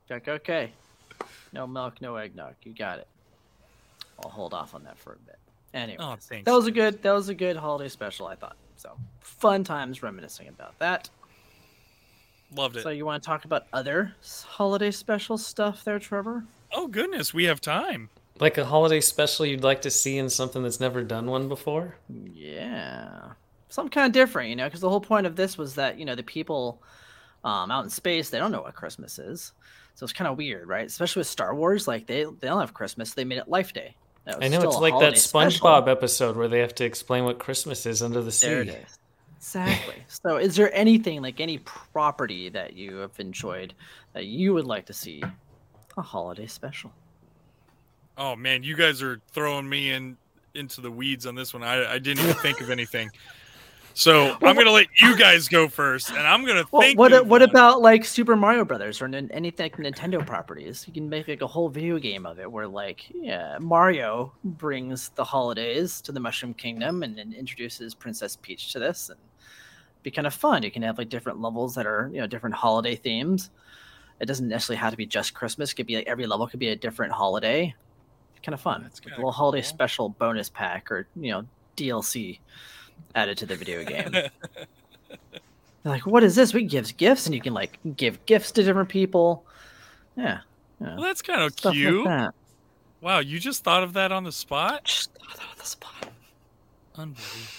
Like 0.09 0.27
okay, 0.27 0.71
no 1.53 1.65
milk, 1.65 2.01
no 2.01 2.15
eggnog. 2.15 2.53
You 2.63 2.73
got 2.73 2.99
it. 2.99 3.07
I'll 4.23 4.29
hold 4.29 4.53
off 4.53 4.73
on 4.75 4.83
that 4.83 4.97
for 4.97 5.13
a 5.13 5.17
bit. 5.25 5.39
Anyway, 5.73 5.97
Oh, 5.99 6.15
that 6.43 6.51
was 6.51 6.65
a 6.67 6.71
good 6.71 7.01
that 7.03 7.11
was 7.11 7.29
a 7.29 7.35
good 7.35 7.57
holiday 7.57 7.89
special. 7.89 8.27
I 8.27 8.35
thought 8.35 8.55
so. 8.79 8.97
Fun 9.19 9.63
times 9.63 10.01
reminiscing 10.03 10.47
about 10.47 10.77
that. 10.79 11.09
Loved 12.55 12.77
it. 12.77 12.83
So 12.83 12.89
you 12.89 13.05
want 13.05 13.21
to 13.21 13.27
talk 13.27 13.45
about 13.45 13.67
other 13.73 14.13
holiday 14.45 14.91
special 14.91 15.37
stuff 15.37 15.83
there, 15.83 15.99
Trevor? 15.99 16.43
oh 16.73 16.87
goodness, 16.87 17.33
we 17.33 17.45
have 17.45 17.61
time. 17.61 18.09
Like 18.39 18.57
a 18.57 18.65
holiday 18.65 19.01
special 19.01 19.45
you'd 19.45 19.63
like 19.63 19.81
to 19.81 19.91
see 19.91 20.17
in 20.17 20.29
something 20.29 20.61
that's 20.61 20.79
never 20.79 21.03
done 21.03 21.25
one 21.25 21.49
before? 21.49 21.95
Yeah, 22.07 23.31
something 23.69 23.89
kind 23.89 24.05
of 24.05 24.11
different, 24.11 24.49
you 24.49 24.55
know, 24.55 24.65
because 24.65 24.81
the 24.81 24.89
whole 24.89 25.01
point 25.01 25.25
of 25.25 25.35
this 25.35 25.57
was 25.57 25.75
that 25.75 25.97
you 25.97 26.05
know 26.05 26.15
the 26.15 26.23
people 26.23 26.81
um, 27.43 27.71
out 27.71 27.83
in 27.83 27.89
space 27.89 28.29
they 28.29 28.37
don't 28.37 28.51
know 28.51 28.61
what 28.61 28.75
Christmas 28.75 29.17
is, 29.17 29.53
so 29.95 30.03
it's 30.03 30.13
kind 30.13 30.29
of 30.29 30.37
weird, 30.37 30.67
right? 30.67 30.85
Especially 30.85 31.21
with 31.21 31.27
Star 31.27 31.55
Wars, 31.55 31.87
like 31.87 32.05
they 32.05 32.25
they 32.25 32.47
don't 32.47 32.59
have 32.59 32.73
Christmas, 32.73 33.13
they 33.13 33.25
made 33.25 33.39
it 33.39 33.47
Life 33.47 33.73
Day. 33.73 33.95
That 34.27 34.39
was 34.39 34.45
I 34.45 34.49
know 34.49 34.59
still 34.59 34.69
it's 34.71 34.77
a 34.77 34.81
like 34.81 34.93
that 34.93 34.99
holiday 34.99 35.17
special. 35.17 35.67
SpongeBob 35.67 35.87
episode 35.87 36.35
where 36.35 36.49
they 36.49 36.59
have 36.59 36.75
to 36.75 36.83
explain 36.83 37.23
what 37.23 37.39
Christmas 37.39 37.85
is 37.85 38.03
under 38.03 38.21
the 38.21 38.31
sea. 38.31 38.47
There 38.47 38.61
it 38.61 38.67
is. 38.67 38.99
Exactly. 39.37 39.95
so, 40.09 40.35
is 40.35 40.57
there 40.57 40.73
anything 40.75 41.21
like 41.21 41.39
any 41.39 41.59
property 41.59 42.49
that 42.49 42.73
you 42.73 42.97
have 42.97 43.17
enjoyed 43.19 43.73
that 44.11 44.25
you 44.25 44.53
would 44.53 44.65
like 44.65 44.85
to 44.87 44.93
see 44.93 45.23
a 45.97 46.01
holiday 46.01 46.45
special? 46.45 46.91
Oh 48.17 48.35
man, 48.35 48.63
you 48.63 48.75
guys 48.75 49.01
are 49.01 49.21
throwing 49.31 49.69
me 49.69 49.91
in 49.91 50.17
into 50.55 50.81
the 50.81 50.91
weeds 50.91 51.25
on 51.25 51.35
this 51.35 51.53
one. 51.53 51.63
I, 51.63 51.93
I 51.93 51.97
didn't 51.97 52.25
even 52.25 52.35
think 52.35 52.59
of 52.59 52.69
anything. 52.69 53.09
So 53.97 54.37
I'm 54.43 54.55
gonna 54.55 54.69
let 54.69 54.85
you 55.01 55.17
guys 55.17 55.47
go 55.47 55.67
first, 55.67 56.09
and 56.11 56.19
I'm 56.19 56.45
gonna 56.45 56.65
Well, 56.71 56.83
think. 56.83 56.99
what 56.99 57.13
of 57.13 57.27
what 57.27 57.41
about 57.41 57.81
like 57.81 58.05
Super 58.05 58.35
Mario 58.35 58.63
Brothers 58.63 59.01
or 59.01 59.07
nin- 59.07 59.31
anything 59.31 59.63
like 59.63 59.77
Nintendo 59.77 60.23
properties? 60.23 60.85
You 60.87 60.93
can 60.93 61.09
make 61.09 61.27
like 61.27 61.41
a 61.41 61.47
whole 61.47 61.67
video 61.67 61.97
game 61.97 62.27
of 62.27 62.37
it 62.39 62.51
where 62.51 62.67
like 62.67 63.09
yeah, 63.11 63.57
Mario 63.59 64.33
brings 64.43 65.09
the 65.15 65.23
holidays 65.23 65.99
to 66.01 66.11
the 66.11 66.19
Mushroom 66.19 66.53
Kingdom 66.53 67.01
and 67.01 67.17
then 67.17 67.33
introduces 67.33 67.95
Princess 67.95 68.35
Peach 68.39 68.71
to 68.73 68.77
this 68.77 69.09
and 69.09 69.19
be 70.03 70.11
kind 70.11 70.27
of 70.27 70.33
fun. 70.35 70.61
You 70.61 70.69
can 70.69 70.83
have 70.83 70.99
like 70.99 71.09
different 71.09 71.41
levels 71.41 71.73
that 71.73 71.87
are 71.87 72.11
you 72.13 72.21
know 72.21 72.27
different 72.27 72.55
holiday 72.55 72.95
themes. 72.95 73.49
It 74.19 74.27
doesn't 74.27 74.47
necessarily 74.47 74.79
have 74.79 74.91
to 74.91 74.97
be 74.97 75.07
just 75.07 75.33
Christmas. 75.33 75.71
It 75.71 75.75
could 75.75 75.87
be 75.87 75.95
like 75.95 76.07
every 76.07 76.27
level 76.27 76.45
could 76.45 76.59
be 76.59 76.69
a 76.69 76.75
different 76.75 77.13
holiday. 77.13 77.73
Kind 78.43 78.53
of 78.53 78.61
fun. 78.61 78.83
It's 78.85 78.99
like 78.99 79.07
a 79.07 79.09
kinda 79.09 79.17
little 79.21 79.31
holiday 79.31 79.63
special 79.63 80.09
bonus 80.09 80.49
pack 80.51 80.91
or 80.91 81.07
you 81.15 81.31
know 81.31 81.47
DLC 81.75 82.41
added 83.15 83.37
to 83.39 83.45
the 83.45 83.55
video 83.55 83.83
game. 83.83 84.11
They're 84.11 84.29
like, 85.83 86.05
what 86.05 86.23
is 86.23 86.35
this? 86.35 86.53
We 86.53 86.63
gives 86.63 86.91
gifts, 86.91 87.25
and 87.25 87.35
you 87.35 87.41
can 87.41 87.53
like 87.53 87.79
give 87.95 88.25
gifts 88.25 88.51
to 88.53 88.63
different 88.63 88.89
people. 88.89 89.45
Yeah, 90.15 90.39
yeah. 90.81 90.95
Well, 90.95 91.03
that's 91.03 91.21
kind 91.21 91.41
of 91.41 91.53
stuff 91.53 91.73
cute. 91.73 92.05
like 92.05 92.17
that. 92.17 92.33
Wow, 93.01 93.19
you 93.19 93.39
just 93.39 93.63
thought 93.63 93.83
of 93.83 93.93
that 93.93 94.11
on 94.11 94.23
the 94.23 94.31
spot. 94.31 94.83
Just 94.85 95.13
thought 95.13 95.39
out 95.43 95.53
of 95.53 95.59
the 95.59 95.65
spot. 95.65 96.09
Unbelievable. 96.95 97.53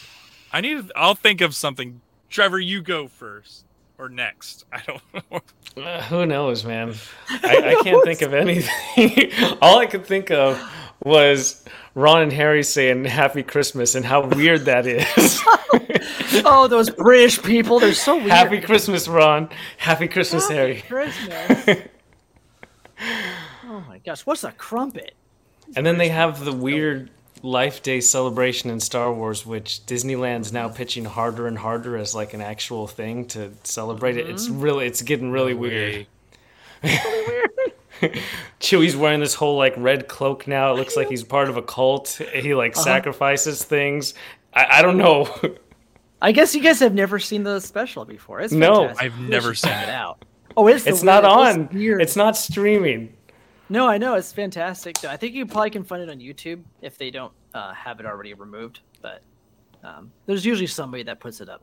I 0.52 0.60
need. 0.60 0.90
I'll 0.96 1.14
think 1.14 1.40
of 1.40 1.54
something. 1.54 2.00
Trevor, 2.28 2.58
you 2.60 2.82
go 2.82 3.08
first. 3.08 3.64
or 3.96 4.08
next. 4.08 4.64
I 4.72 4.82
don't 4.86 5.02
know. 5.76 5.82
Uh, 5.82 6.02
who 6.02 6.26
knows, 6.26 6.64
man? 6.64 6.94
I, 7.30 7.76
I 7.78 7.82
can't 7.82 8.04
think 8.04 8.20
of 8.22 8.34
anything. 8.34 9.30
All 9.62 9.78
I 9.78 9.86
could 9.86 10.04
think 10.04 10.30
of 10.30 10.60
was 11.04 11.64
Ron 11.94 12.22
and 12.22 12.32
Harry 12.32 12.62
saying 12.62 13.04
"Happy 13.04 13.42
Christmas" 13.42 13.94
and 13.94 14.04
how 14.04 14.26
weird 14.26 14.64
that 14.66 14.86
is. 14.86 15.40
oh, 16.44 16.66
those 16.68 16.90
British 16.90 17.42
people, 17.42 17.80
they're 17.80 17.94
so 17.94 18.16
weird. 18.16 18.30
Happy 18.30 18.60
Christmas, 18.60 19.08
Ron. 19.08 19.48
Happy 19.76 20.08
Christmas, 20.08 20.48
Happy 20.48 20.54
Harry. 20.54 20.82
Christmas. 20.82 21.88
oh 23.64 23.84
my 23.88 23.98
gosh, 23.98 24.26
what's 24.26 24.44
a 24.44 24.52
crumpet? 24.52 25.14
And 25.76 25.84
then 25.84 25.98
they 25.98 26.08
have 26.08 26.44
the 26.44 26.52
weird 26.52 27.10
Life 27.42 27.82
Day 27.82 28.00
celebration 28.00 28.70
in 28.70 28.80
Star 28.80 29.12
Wars, 29.12 29.44
which 29.46 29.84
Disneyland's 29.86 30.52
now 30.52 30.68
pitching 30.68 31.04
harder 31.04 31.46
and 31.46 31.58
harder 31.58 31.96
as 31.96 32.14
like 32.14 32.34
an 32.34 32.40
actual 32.40 32.86
thing 32.86 33.26
to 33.26 33.52
celebrate 33.64 34.16
it. 34.16 34.28
It's 34.28 34.48
mm-hmm. 34.48 34.60
really, 34.60 34.86
it's 34.86 35.02
getting 35.02 35.30
really 35.30 35.54
weird. 35.54 36.06
Chewie's 38.60 38.96
wearing 38.96 39.20
this 39.20 39.34
whole 39.34 39.56
like 39.56 39.74
red 39.76 40.08
cloak 40.08 40.46
now. 40.46 40.72
It 40.72 40.76
looks 40.76 40.96
like 40.96 41.08
he's 41.08 41.24
part 41.24 41.48
of 41.48 41.56
a 41.56 41.62
cult. 41.62 42.20
He 42.34 42.54
like 42.54 42.74
sacrifices 42.76 43.62
things. 43.64 44.14
I, 44.54 44.78
I 44.78 44.82
don't 44.82 44.98
know. 44.98 45.28
I 46.22 46.32
guess 46.32 46.54
you 46.54 46.62
guys 46.62 46.80
have 46.80 46.94
never 46.94 47.18
seen 47.18 47.44
the 47.44 47.60
special 47.60 48.04
before. 48.04 48.40
It's 48.40 48.52
No. 48.52 48.88
fantastic. 48.88 49.04
I've 49.12 49.18
You 49.20 49.28
never 49.28 49.54
seen 49.54 49.72
it. 49.72 49.84
it 49.84 49.88
out. 49.90 50.24
Oh, 50.56 50.66
it's 50.66 50.86
it's 50.86 51.02
not 51.04 51.24
on. 51.24 51.62
It's 51.62 51.74
weird. 51.74 52.02
It's 52.02 52.16
not 52.16 52.36
streaming. 52.36 53.12
No, 53.68 53.86
I 53.86 53.98
know 53.98 54.14
it's 54.14 54.32
fantastic. 54.32 55.04
I 55.04 55.16
think 55.16 55.34
you 55.34 55.46
probably 55.46 55.70
can 55.70 55.84
find 55.84 56.02
it 56.02 56.08
on 56.10 56.18
YouTube 56.18 56.62
if 56.82 56.98
they 56.98 57.10
don't 57.10 57.32
uh, 57.54 57.72
have 57.74 58.00
it 58.00 58.06
already 58.06 58.34
removed. 58.34 58.80
But 59.02 59.22
um, 59.84 60.10
there's 60.26 60.44
usually 60.44 60.66
somebody 60.66 61.02
that 61.04 61.20
puts 61.20 61.40
it 61.40 61.48
up 61.48 61.62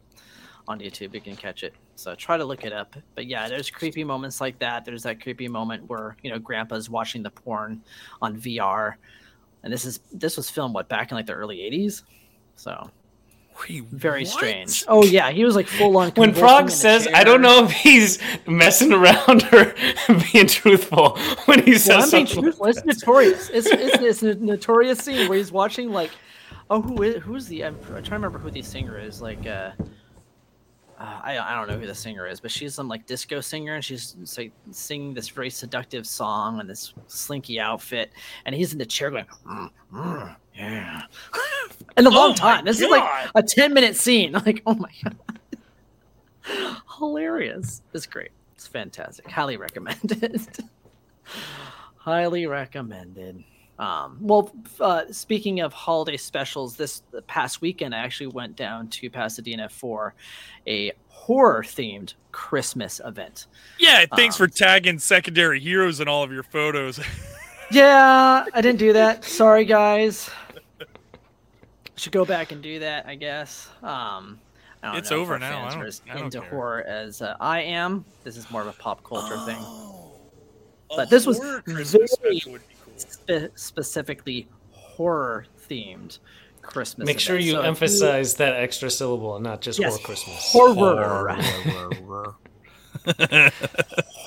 on 0.67 0.79
YouTube. 0.79 1.13
You 1.13 1.21
can 1.21 1.35
catch 1.35 1.63
it. 1.63 1.73
So 1.95 2.15
try 2.15 2.37
to 2.37 2.45
look 2.45 2.65
it 2.65 2.73
up. 2.73 2.95
But 3.15 3.27
yeah, 3.27 3.47
there's 3.47 3.69
creepy 3.69 4.03
moments 4.03 4.41
like 4.41 4.59
that. 4.59 4.85
There's 4.85 5.03
that 5.03 5.21
creepy 5.21 5.47
moment 5.47 5.87
where 5.89 6.15
you 6.23 6.31
know 6.31 6.39
Grandpa's 6.39 6.89
watching 6.89 7.23
the 7.23 7.29
porn 7.31 7.81
on 8.21 8.37
VR, 8.39 8.95
and 9.63 9.71
this 9.71 9.85
is 9.85 9.99
this 10.11 10.37
was 10.37 10.49
filmed 10.49 10.73
what 10.75 10.89
back 10.89 11.11
in 11.11 11.15
like 11.17 11.25
the 11.25 11.33
early 11.33 11.57
'80s. 11.57 12.03
So 12.55 12.89
Wait, 13.69 13.85
very 13.85 14.23
what? 14.23 14.31
strange. 14.33 14.83
Oh 14.87 15.03
yeah, 15.05 15.31
he 15.31 15.45
was 15.45 15.55
like 15.55 15.67
full 15.67 15.95
on. 15.97 16.11
When 16.11 16.33
Frog 16.33 16.69
says. 16.69 17.07
I 17.13 17.23
don't 17.23 17.41
know 17.41 17.63
if 17.63 17.71
he's 17.71 18.19
messing 18.45 18.91
around 18.91 19.43
or 19.53 19.73
being 20.31 20.47
truthful 20.47 21.17
when 21.45 21.63
he 21.63 21.71
Well, 21.71 21.79
says 21.79 22.03
I'm 22.05 22.11
being 22.11 22.25
something. 22.27 22.43
truthful. 22.43 22.65
It's 22.65 22.83
notorious. 22.83 23.49
It's, 23.49 23.67
it's 23.67 23.95
it's 24.01 24.23
a 24.23 24.35
notorious 24.35 24.99
scene 24.99 25.29
where 25.29 25.37
he's 25.37 25.53
watching 25.53 25.91
like, 25.91 26.11
oh, 26.69 26.81
who 26.81 27.01
is 27.03 27.23
who's 27.23 27.47
the? 27.47 27.63
I'm, 27.63 27.79
trying 27.81 28.03
to 28.03 28.11
remember 28.11 28.39
who 28.39 28.51
the 28.51 28.61
singer 28.61 28.99
is. 28.99 29.21
Like, 29.21 29.47
uh, 29.47 29.71
uh, 30.99 31.19
I 31.23 31.37
I 31.37 31.55
don't 31.55 31.67
know 31.67 31.77
who 31.77 31.87
the 31.87 31.95
singer 31.95 32.25
is, 32.27 32.39
but 32.39 32.51
she's 32.51 32.73
some 32.73 32.87
like 32.87 33.05
disco 33.05 33.41
singer, 33.41 33.75
and 33.75 33.83
she's 33.83 34.15
like 34.37 34.51
singing 34.71 35.13
this 35.13 35.27
very 35.29 35.49
seductive 35.49 36.07
song 36.07 36.59
in 36.59 36.67
this 36.67 36.93
slinky 37.07 37.59
outfit, 37.59 38.13
and 38.45 38.55
he's 38.55 38.71
in 38.71 38.79
the 38.79 38.85
chair 38.85 39.11
going, 39.11 39.25
"Mm, 39.45 39.69
mm, 39.93 40.35
yeah, 40.55 41.01
and 41.97 42.07
a 42.07 42.09
long 42.09 42.29
Oh 42.39 42.43
my 42.43 42.55
time. 42.55 42.65
This 42.65 42.79
is 42.79 42.89
like 42.89 43.03
a 43.35 43.43
ten 43.43 43.73
minute 43.73 43.95
scene. 43.95 44.33
Like, 44.45 44.61
oh 44.65 44.75
my 44.75 44.91
god, 45.03 45.17
hilarious! 46.97 47.81
It's 47.93 48.05
great. 48.05 48.31
It's 48.53 48.67
fantastic. 48.67 49.29
Highly 49.29 49.57
recommended. 49.57 50.47
highly 51.97 52.45
recommended. 52.45 53.43
Um, 53.77 54.17
well, 54.21 54.53
uh, 54.79 55.03
speaking 55.11 55.59
of 55.59 55.73
holiday 55.73 56.17
specials, 56.17 56.75
this 56.77 57.03
past 57.27 57.61
weekend 57.61 57.93
I 57.93 57.99
actually 57.99 58.27
went 58.27 58.55
down 58.55 58.87
to 58.89 59.09
Pasadena 59.09 59.67
for 59.69 60.13
a 60.65 60.93
horror 61.09 61.61
themed 61.63 62.13
Christmas 62.31 63.01
event. 63.03 63.47
Yeah, 63.79 64.05
thanks 64.15 64.39
Um, 64.39 64.47
for 64.47 64.53
tagging 64.53 64.99
secondary 64.99 65.59
heroes 65.59 65.99
in 65.99 66.07
all 66.07 66.23
of 66.23 66.31
your 66.31 66.43
photos. 66.43 66.99
Yeah, 67.71 68.45
I 68.53 68.61
didn't 68.61 68.77
do 68.77 68.93
that. 68.93 69.23
Sorry, 69.25 69.65
guys. 69.65 70.29
Should 71.95 72.11
go 72.11 72.23
back 72.23 72.51
and 72.51 72.61
do 72.61 72.77
that, 72.77 73.07
I 73.07 73.15
guess. 73.15 73.69
Um, 73.81 74.39
I 74.83 74.89
don't 74.89 74.97
It's 74.97 75.09
know 75.09 75.17
over 75.17 75.39
now. 75.39 75.47
I 75.65 75.69
fans 75.69 75.73
don't- 75.73 75.85
as 75.87 76.01
I 76.07 76.13
don't 76.13 76.23
into 76.25 76.41
care. 76.41 76.49
horror 76.51 76.83
as 76.83 77.23
uh, 77.23 77.35
I 77.39 77.61
am. 77.61 78.05
This 78.23 78.37
is 78.37 78.51
more 78.51 78.61
of 78.61 78.67
a 78.67 78.73
pop 78.73 79.03
culture 79.03 79.39
thing. 79.47 79.57
A 79.57 80.95
But 80.95 81.09
this 81.09 81.25
was 81.25 81.39
horror 81.39 81.63
Christmas 81.63 82.15
very- 82.21 82.35
special 82.97 83.23
would 83.33 83.37
be 83.37 83.47
cool. 83.47 83.49
Spe- 83.49 83.57
specifically 83.59 84.47
horror 84.71 85.45
themed 85.69 86.19
Christmas. 86.61 87.05
Make 87.05 87.19
sure 87.19 87.35
event. 87.35 87.45
you 87.45 87.51
So 87.53 87.59
if 87.59 87.65
emphasize 87.65 88.33
that 88.35 88.55
extra 88.55 88.89
syllable 88.89 89.35
and 89.35 89.43
not 89.43 89.61
just 89.61 89.79
Yes, 89.79 89.97
for 89.97 90.03
Christmas. 90.05 90.51
horror. 90.51 91.37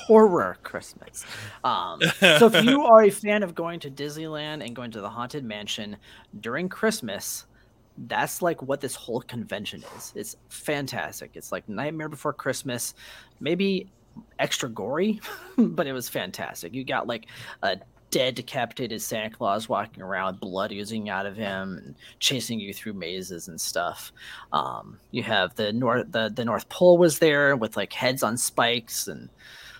horror 0.07 0.57
Christmas. 0.63 1.25
Um, 1.63 2.01
so 2.19 2.47
if 2.47 2.63
you 2.63 2.83
are 2.83 3.03
a 3.03 3.09
fan 3.09 3.43
of 3.43 3.55
going 3.55 3.79
to 3.81 3.91
Disneyland 3.91 4.65
and 4.65 4.75
going 4.75 4.91
to 4.91 5.01
the 5.01 5.09
Haunted 5.09 5.43
Mansion 5.43 5.97
during 6.39 6.69
Christmas, 6.69 7.45
that's 8.07 8.41
like 8.41 8.61
what 8.61 8.79
this 8.79 8.95
whole 8.95 9.21
convention 9.21 9.83
is. 9.97 10.13
It's 10.15 10.35
fantastic. 10.49 11.31
It's 11.33 11.51
like 11.51 11.67
Nightmare 11.67 12.09
Before 12.09 12.31
Christmas, 12.33 12.93
maybe 13.39 13.89
extra 14.39 14.69
gory, 14.69 15.19
but 15.57 15.85
it 15.87 15.93
was 15.93 16.07
fantastic. 16.07 16.73
You 16.73 16.83
got 16.85 17.07
like 17.07 17.27
a 17.63 17.77
dead 18.11 18.35
decapitated 18.35 19.01
Santa 19.01 19.29
Claus 19.29 19.69
walking 19.69 20.01
around, 20.01 20.39
blood 20.39 20.71
oozing 20.71 21.09
out 21.09 21.25
of 21.25 21.35
him, 21.35 21.77
and 21.77 21.95
chasing 22.19 22.59
you 22.59 22.73
through 22.73 22.93
mazes 22.93 23.47
and 23.47 23.59
stuff. 23.59 24.11
Um, 24.51 24.99
you 25.11 25.23
have 25.23 25.55
the 25.55 25.71
north 25.73 26.11
the, 26.11 26.29
the 26.33 26.45
North 26.45 26.67
Pole 26.69 26.97
was 26.97 27.19
there 27.19 27.55
with 27.55 27.77
like 27.77 27.93
heads 27.93 28.23
on 28.23 28.37
spikes 28.37 29.07
and 29.07 29.29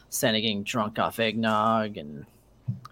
Santa 0.09 0.41
getting 0.41 0.63
drunk 0.63 0.99
off 0.99 1.19
eggnog 1.19 1.97
and 1.97 2.25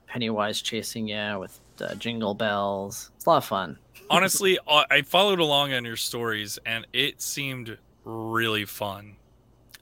Pennywise 0.07 0.61
chasing 0.61 1.07
you 1.07 1.37
with 1.39 1.59
uh, 1.81 1.93
jingle 1.95 2.33
bells. 2.33 3.11
It's 3.15 3.25
a 3.25 3.29
lot 3.29 3.37
of 3.37 3.45
fun. 3.45 3.77
Honestly, 4.09 4.57
uh, 4.67 4.85
I 4.89 5.01
followed 5.01 5.39
along 5.39 5.73
on 5.73 5.83
your 5.83 5.97
stories, 5.97 6.57
and 6.65 6.87
it 6.93 7.21
seemed 7.21 7.77
really 8.05 8.63
fun. 8.65 9.17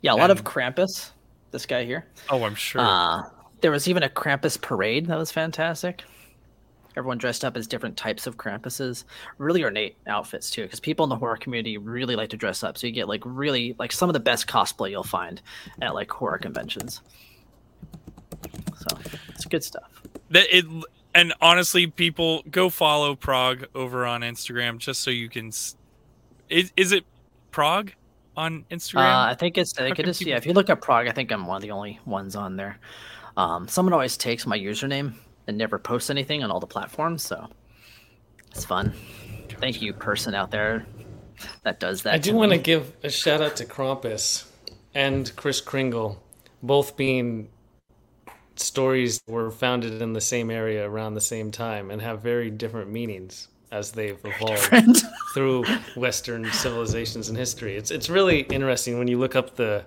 Yeah, 0.01 0.13
a 0.13 0.15
lot 0.15 0.31
of 0.31 0.39
And- 0.39 0.47
Krampus. 0.47 1.11
This 1.51 1.65
guy 1.65 1.85
here. 1.85 2.05
Oh, 2.29 2.43
I'm 2.43 2.55
sure. 2.55 2.81
Uh, 2.81 3.21
there 3.61 3.71
was 3.71 3.87
even 3.87 4.03
a 4.03 4.09
Krampus 4.09 4.59
parade 4.59 5.07
that 5.07 5.17
was 5.17 5.31
fantastic. 5.31 6.03
Everyone 6.97 7.17
dressed 7.17 7.43
up 7.43 7.57
as 7.57 7.67
different 7.67 7.97
types 7.97 8.25
of 8.25 8.37
Krampuses. 8.37 9.03
Really 9.37 9.63
ornate 9.63 9.97
outfits 10.07 10.49
too, 10.49 10.63
because 10.63 10.79
people 10.79 11.03
in 11.03 11.09
the 11.09 11.17
horror 11.17 11.35
community 11.35 11.77
really 11.77 12.15
like 12.15 12.29
to 12.29 12.37
dress 12.37 12.63
up. 12.63 12.77
So 12.77 12.87
you 12.87 12.93
get 12.93 13.09
like 13.09 13.21
really 13.25 13.75
like 13.77 13.91
some 13.91 14.07
of 14.07 14.13
the 14.13 14.19
best 14.19 14.47
cosplay 14.47 14.91
you'll 14.91 15.03
find 15.03 15.41
at 15.81 15.93
like 15.93 16.09
horror 16.09 16.37
conventions. 16.37 17.01
So 18.77 18.97
it's 19.29 19.45
good 19.45 19.63
stuff. 19.63 20.01
that 20.29 20.45
it 20.55 20.65
and 21.13 21.33
honestly 21.41 21.87
people 21.87 22.43
go 22.49 22.69
follow 22.69 23.15
Prague 23.15 23.67
over 23.75 24.05
on 24.05 24.21
Instagram 24.21 24.77
just 24.77 25.01
so 25.01 25.11
you 25.11 25.29
can 25.29 25.47
is, 26.49 26.71
is 26.77 26.91
it 26.91 27.05
Prague 27.51 27.91
on 28.37 28.65
Instagram? 28.69 29.11
Uh, 29.11 29.31
I 29.31 29.35
think 29.35 29.57
it's 29.57 29.77
I 29.77 29.89
think 29.89 29.99
it. 29.99 30.21
Yeah, 30.21 30.37
if 30.37 30.45
you 30.45 30.53
look 30.53 30.69
up 30.69 30.81
Prague, 30.81 31.07
I 31.07 31.11
think 31.11 31.31
I'm 31.31 31.47
one 31.47 31.57
of 31.57 31.61
the 31.61 31.71
only 31.71 31.99
ones 32.05 32.35
on 32.35 32.55
there. 32.55 32.77
Um, 33.37 33.67
someone 33.67 33.93
always 33.93 34.17
takes 34.17 34.45
my 34.45 34.57
username 34.57 35.13
and 35.47 35.57
never 35.57 35.77
posts 35.77 36.09
anything 36.09 36.43
on 36.43 36.51
all 36.51 36.59
the 36.59 36.67
platforms, 36.67 37.23
so 37.23 37.49
it's 38.51 38.65
fun. 38.65 38.93
Thank 39.59 39.81
you, 39.81 39.93
person 39.93 40.33
out 40.33 40.51
there 40.51 40.85
that 41.63 41.79
does 41.79 42.03
that. 42.03 42.13
I 42.13 42.17
do 42.17 42.33
want 42.33 42.51
to 42.51 42.57
give 42.57 42.95
a 43.03 43.09
shout 43.09 43.41
out 43.41 43.55
to 43.57 43.65
Krampus 43.65 44.45
and 44.93 45.33
Kris 45.35 45.61
Kringle, 45.61 46.21
both 46.63 46.95
being 46.95 47.49
stories 48.55 49.21
that 49.25 49.31
were 49.31 49.51
founded 49.51 50.01
in 50.01 50.13
the 50.13 50.21
same 50.21 50.49
area 50.49 50.89
around 50.89 51.13
the 51.13 51.21
same 51.21 51.51
time 51.51 51.91
and 51.91 52.01
have 52.01 52.21
very 52.21 52.49
different 52.49 52.89
meanings 52.89 53.49
as 53.71 53.91
they've 53.91 54.19
evolved 54.23 55.03
through 55.33 55.65
Western 55.97 56.49
civilizations 56.51 57.27
and 57.27 57.37
history. 57.37 57.75
It's 57.75 57.91
it's 57.91 58.09
really 58.09 58.41
interesting 58.41 58.97
when 58.97 59.07
you 59.07 59.19
look 59.19 59.35
up 59.35 59.55
the 59.55 59.85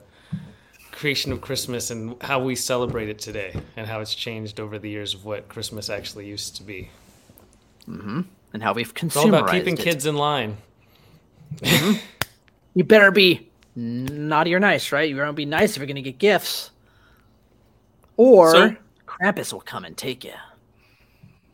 creation 0.99 1.31
of 1.31 1.41
Christmas 1.41 1.91
and 1.93 2.21
how 2.23 2.43
we 2.43 2.57
celebrate 2.57 3.09
it 3.09 3.21
today 3.21 3.55
and 3.77 3.87
how 3.87 4.01
it's 4.01 4.15
changed 4.15 4.59
over 4.59 4.81
the 4.81 4.91
years 4.91 5.15
of 5.15 5.25
what 5.25 5.49
Christmas 5.49 5.89
actually 5.89 6.27
used 6.27 6.57
to 6.57 6.65
be. 6.65 6.91
Mm-hmm. 7.89 8.23
and 8.53 8.63
how 8.63 8.75
we've 8.75 8.93
It's 9.03 9.17
all 9.17 9.29
about 9.29 9.51
keeping 9.51 9.79
it. 9.79 9.81
kids 9.81 10.05
in 10.07 10.17
line. 10.17 10.57
Mm-hmm. 11.57 11.99
You 12.75 12.85
better 12.85 13.11
be 13.11 13.49
naughty 13.75 14.55
or 14.55 14.61
nice, 14.61 14.93
right? 14.93 15.09
You're 15.09 15.19
gonna 15.25 15.33
be 15.33 15.47
nice 15.47 15.73
if 15.73 15.79
you're 15.79 15.87
gonna 15.87 16.03
get 16.03 16.19
gifts, 16.19 16.71
or 18.17 18.51
So- 18.53 18.77
Krampus 19.07 19.53
will 19.53 19.63
come 19.63 19.85
and 19.85 19.97
take 19.97 20.23
you. 20.25 20.35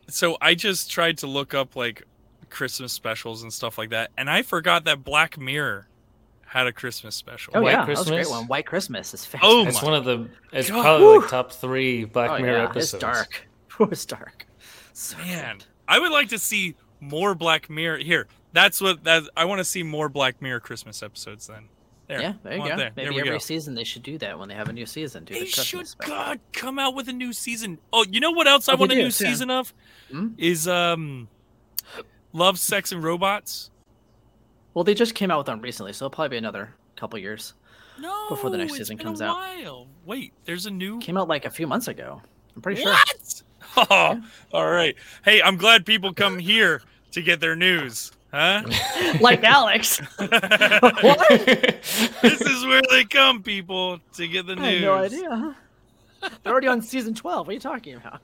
so 0.07 0.37
I 0.41 0.53
just 0.55 0.91
tried 0.91 1.17
to 1.19 1.27
look 1.27 1.53
up 1.55 1.75
like 1.75 2.03
Christmas 2.49 2.93
specials 2.93 3.41
and 3.43 3.51
stuff 3.51 3.77
like 3.77 3.89
that, 3.89 4.11
and 4.17 4.29
I 4.29 4.41
forgot 4.43 4.83
that 4.85 5.03
Black 5.03 5.37
Mirror 5.39 5.87
had 6.55 6.67
a 6.67 6.73
Christmas 6.73 7.15
special. 7.15 7.53
Oh 7.55 7.61
White 7.61 7.71
yeah, 7.71 7.85
that 7.85 7.97
was 7.97 8.07
a 8.07 8.11
great 8.11 8.29
one. 8.29 8.47
White 8.47 8.65
Christmas 8.65 9.13
is 9.13 9.25
fantastic. 9.25 9.55
Oh 9.57 9.67
It's 9.67 9.81
one 9.81 9.93
of 9.93 10.05
the 10.05 10.29
it's 10.53 10.69
God. 10.69 10.81
probably 10.81 11.17
like 11.19 11.29
top 11.29 11.51
three 11.51 12.05
Black 12.05 12.31
Oh, 12.31 12.39
Mirror 12.39 12.57
yeah, 12.57 12.63
episodes. 12.69 12.93
it's 12.93 13.01
dark. 13.01 13.47
It 13.79 13.89
was 13.89 14.05
dark. 14.05 14.45
So 14.93 15.17
Man, 15.17 15.57
good. 15.57 15.65
I 15.87 15.99
would 15.99 16.11
like 16.11 16.29
to 16.29 16.39
see 16.39 16.75
more 17.01 17.35
Black 17.35 17.69
Mirror. 17.69 17.97
Here, 17.97 18.27
that's 18.53 18.79
what 18.79 19.03
that 19.03 19.23
I 19.35 19.43
want 19.45 19.59
to 19.59 19.65
see 19.65 19.83
more 19.83 20.07
Black 20.07 20.41
Mirror 20.41 20.61
Christmas 20.61 21.03
episodes. 21.03 21.47
Then 21.47 21.67
There. 22.07 22.21
Yeah, 22.21 22.33
there 22.43 22.53
you 22.55 22.69
go. 22.69 22.77
there. 22.77 22.91
Maybe 22.95 23.09
There 23.09 23.19
every 23.19 23.31
go. 23.31 23.37
season 23.39 23.75
they 23.75 23.83
should 23.83 24.03
do 24.03 24.17
that 24.19 24.39
when 24.39 24.47
they 24.47 24.55
have 24.55 24.69
a 24.69 24.73
new 24.73 24.85
season. 24.85 25.25
Do 25.25 25.33
They 25.33 25.41
the 25.41 25.45
should 25.47 25.85
special. 25.87 26.15
God 26.15 26.39
come 26.53 26.79
out 26.79 26.95
with 26.95 27.09
a 27.09 27.13
new 27.13 27.33
season. 27.33 27.79
Oh, 27.91 28.05
you 28.09 28.21
know 28.21 28.31
what 28.31 28.47
else 28.47 28.69
I 28.69 28.73
Oh, 28.73 28.75
they 28.77 28.79
want 28.79 28.91
a 28.93 28.95
do, 28.95 28.99
new 29.01 29.05
yeah. 29.07 29.09
season 29.09 29.49
of? 29.51 29.73
Hmm? 30.09 30.27
Is 30.37 30.69
um, 30.69 31.27
Love, 32.31 32.57
Sex, 32.59 32.93
and 32.93 33.03
Robots. 33.03 33.71
Well, 34.75 34.83
they 34.83 34.93
just 34.93 35.15
came 35.15 35.31
out 35.31 35.37
with 35.39 35.47
them 35.47 35.61
recently, 35.61 35.93
so 35.93 36.05
it'll 36.05 36.13
probably 36.13 36.35
be 36.35 36.37
another 36.37 36.69
couple 36.97 37.17
years. 37.17 37.53
No, 37.99 38.27
Before 38.29 38.49
the 38.49 38.57
next 38.57 38.73
it's 38.73 38.79
season 38.79 38.97
been 38.97 39.05
comes 39.07 39.21
a 39.21 39.25
out. 39.25 39.37
while. 39.37 39.87
Wait, 40.05 40.33
there's 40.43 40.65
a 40.65 40.71
new. 40.71 40.99
Came 40.99 41.15
out 41.17 41.29
like 41.29 41.45
a 41.45 41.49
few 41.49 41.65
months 41.65 41.87
ago. 41.87 42.21
I'm 42.55 42.61
pretty 42.61 42.81
sure. 42.83 42.91
What? 42.91 43.41
Oh, 43.77 44.21
all 44.53 44.71
right. 44.71 44.95
Hey, 45.25 45.41
I'm 45.41 45.57
glad 45.57 45.85
people 45.85 46.13
come 46.13 46.39
here 46.39 46.81
to 47.11 47.21
get 47.21 47.41
their 47.41 47.57
news, 47.57 48.09
huh? 48.31 48.61
like 49.19 49.43
Alex. 49.43 49.99
this 50.19 50.31
is 52.41 52.65
where 52.65 52.81
they 52.89 53.03
come, 53.03 53.43
people, 53.43 53.99
to 54.13 54.27
get 54.29 54.45
the 54.45 54.53
I 54.53 54.55
news. 54.55 54.73
had 54.73 54.81
no 54.81 54.93
idea. 54.93 55.55
They're 56.43 56.53
already 56.53 56.67
on 56.67 56.81
season 56.81 57.13
12. 57.15 57.47
What 57.47 57.51
are 57.51 57.53
you 57.53 57.59
talking 57.59 57.95
about? 57.95 58.21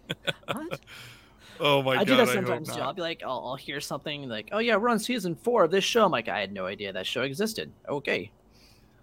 What? 1.58 1.66
Oh 1.68 1.82
my 1.84 1.92
I 1.92 1.96
god! 1.96 2.02
I 2.02 2.04
do 2.06 2.16
that 2.18 2.28
sometimes 2.30 2.70
too. 2.70 2.76
not. 2.80 2.84
I'll 2.88 2.94
be 2.94 3.02
like, 3.02 3.22
I'll, 3.24 3.44
I'll 3.46 3.56
hear 3.56 3.80
something 3.80 4.28
like, 4.30 4.50
"Oh 4.52 4.60
yeah, 4.60 4.76
we're 4.78 4.90
on 4.90 5.00
season 5.00 5.36
four 5.36 5.64
of 5.64 5.72
this 5.72 5.84
show." 5.84 6.06
I'm 6.06 6.12
like, 6.12 6.28
I 6.28 6.40
had 6.40 6.52
no 6.52 6.66
idea 6.66 6.92
that 6.94 7.06
show 7.06 7.22
existed. 7.24 7.72
Okay, 7.88 8.32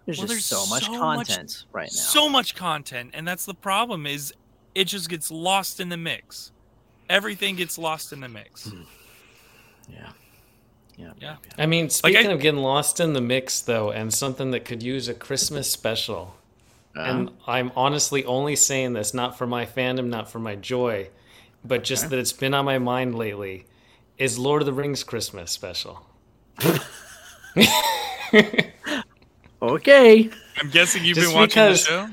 there's 0.07 0.19
Well, 0.19 0.27
just 0.27 0.33
there's 0.35 0.45
so 0.45 0.67
much 0.75 0.85
so 0.87 0.93
much- 0.93 1.29
content 1.29 1.65
right 1.73 1.91
now. 1.93 1.97
So 1.97 2.29
much 2.29 2.55
content, 2.55 3.11
and 3.15 3.27
that's 3.27 3.45
the 3.47 3.55
problem. 3.55 4.07
Is 4.07 4.33
it 4.75 4.85
just 4.85 5.09
gets 5.09 5.31
lost 5.31 5.81
in 5.81 5.89
the 5.89 5.97
mix? 5.97 6.53
Everything 7.09 7.57
gets 7.57 7.79
lost 7.79 8.13
in 8.13 8.21
the 8.21 8.29
mix. 8.29 8.69
Hmm. 8.69 8.83
yeah, 9.91 10.11
yeah, 10.97 11.13
Yeah. 11.21 11.37
I 11.57 11.67
mean, 11.67 11.89
speaking 11.91 12.27
I- 12.29 12.33
of 12.33 12.41
getting 12.41 12.61
lost 12.61 13.01
in 13.01 13.13
the 13.15 13.21
mix, 13.21 13.61
though, 13.61 13.91
and 13.91 14.13
something 14.13 14.51
that 14.51 14.65
could 14.65 14.83
use 14.83 15.09
a 15.09 15.15
Christmas 15.15 15.71
special, 15.71 16.35
uh-huh. 16.97 17.11
and 17.11 17.31
I'm 17.47 17.73
honestly 17.77 18.25
only 18.25 18.57
saying 18.57 18.93
this 18.93 19.15
not 19.15 19.39
for 19.39 19.47
my 19.47 19.65
fandom, 19.67 20.09
not 20.09 20.31
for 20.31 20.39
my 20.39 20.55
joy, 20.57 21.09
but 21.65 21.85
just 21.85 22.11
that 22.11 22.19
it's 22.19 22.33
been 22.33 22.55
on 22.55 22.65
my 22.65 22.79
mind 22.79 23.15
lately, 23.15 23.67
is 24.17 24.39
Lord 24.39 24.63
of 24.63 24.67
the 24.67 24.73
Rings 24.73 25.05
Christmas 25.05 25.51
special. 25.53 26.07
Okay. 29.61 30.31
I'm 30.61 30.71
guessing 30.71 31.05
you've 31.05 31.17
Just 31.17 31.29
been 31.31 31.35
watching 31.37 31.49
because- 31.49 31.85
the 31.85 31.91
show. 31.91 32.09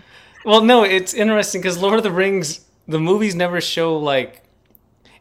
Well, 0.45 0.61
no, 0.61 0.83
it's 0.83 1.13
interesting 1.13 1.61
because 1.61 1.77
Lord 1.79 1.95
of 1.95 2.03
the 2.03 2.11
Rings, 2.11 2.61
the 2.87 2.99
movies 2.99 3.33
never 3.35 3.59
show 3.61 3.97
like. 3.97 4.43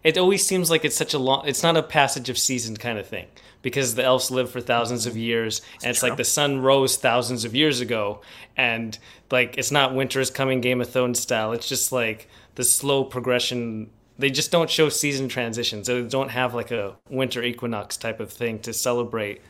It 0.03 0.19
always 0.19 0.45
seems 0.47 0.71
like 0.71 0.85
it's 0.85 0.97
such 0.97 1.15
a 1.15 1.19
long. 1.19 1.49
It's 1.49 1.63
not 1.63 1.79
a 1.79 1.83
passage 1.83 2.29
of 2.29 2.37
season 2.37 2.77
kind 2.77 2.99
of 2.99 3.07
thing 3.07 3.27
because 3.63 3.95
the 3.95 4.05
elves 4.05 4.31
live 4.31 4.51
for 4.51 4.61
thousands 4.61 5.07
of 5.07 5.17
years, 5.17 5.63
and 5.83 5.91
it's 5.91 6.03
like 6.03 6.19
the 6.19 6.25
sun 6.25 6.61
rose 6.61 6.99
thousands 6.99 7.47
of 7.47 7.55
years 7.55 7.81
ago, 7.81 8.21
and 8.55 8.99
like 9.31 9.57
it's 9.57 9.71
not 9.71 9.95
winter 9.95 10.21
is 10.21 10.31
coming 10.31 10.61
Game 10.61 10.83
of 10.83 10.91
Thrones 10.91 11.21
style. 11.21 11.53
It's 11.53 11.69
just 11.69 11.91
like 11.91 12.29
the 12.57 12.65
slow 12.65 13.05
progression. 13.05 13.89
They 14.19 14.31
just 14.31 14.53
don't 14.53 14.71
show 14.71 14.89
season 14.89 15.29
transitions. 15.29 15.87
They 15.89 16.03
don't 16.03 16.31
have 16.31 16.55
like 16.55 16.71
a 16.71 16.97
winter 17.09 17.43
equinox 17.43 17.97
type 17.97 18.21
of 18.21 18.33
thing 18.33 18.61
to 18.61 18.73
celebrate 18.73 19.43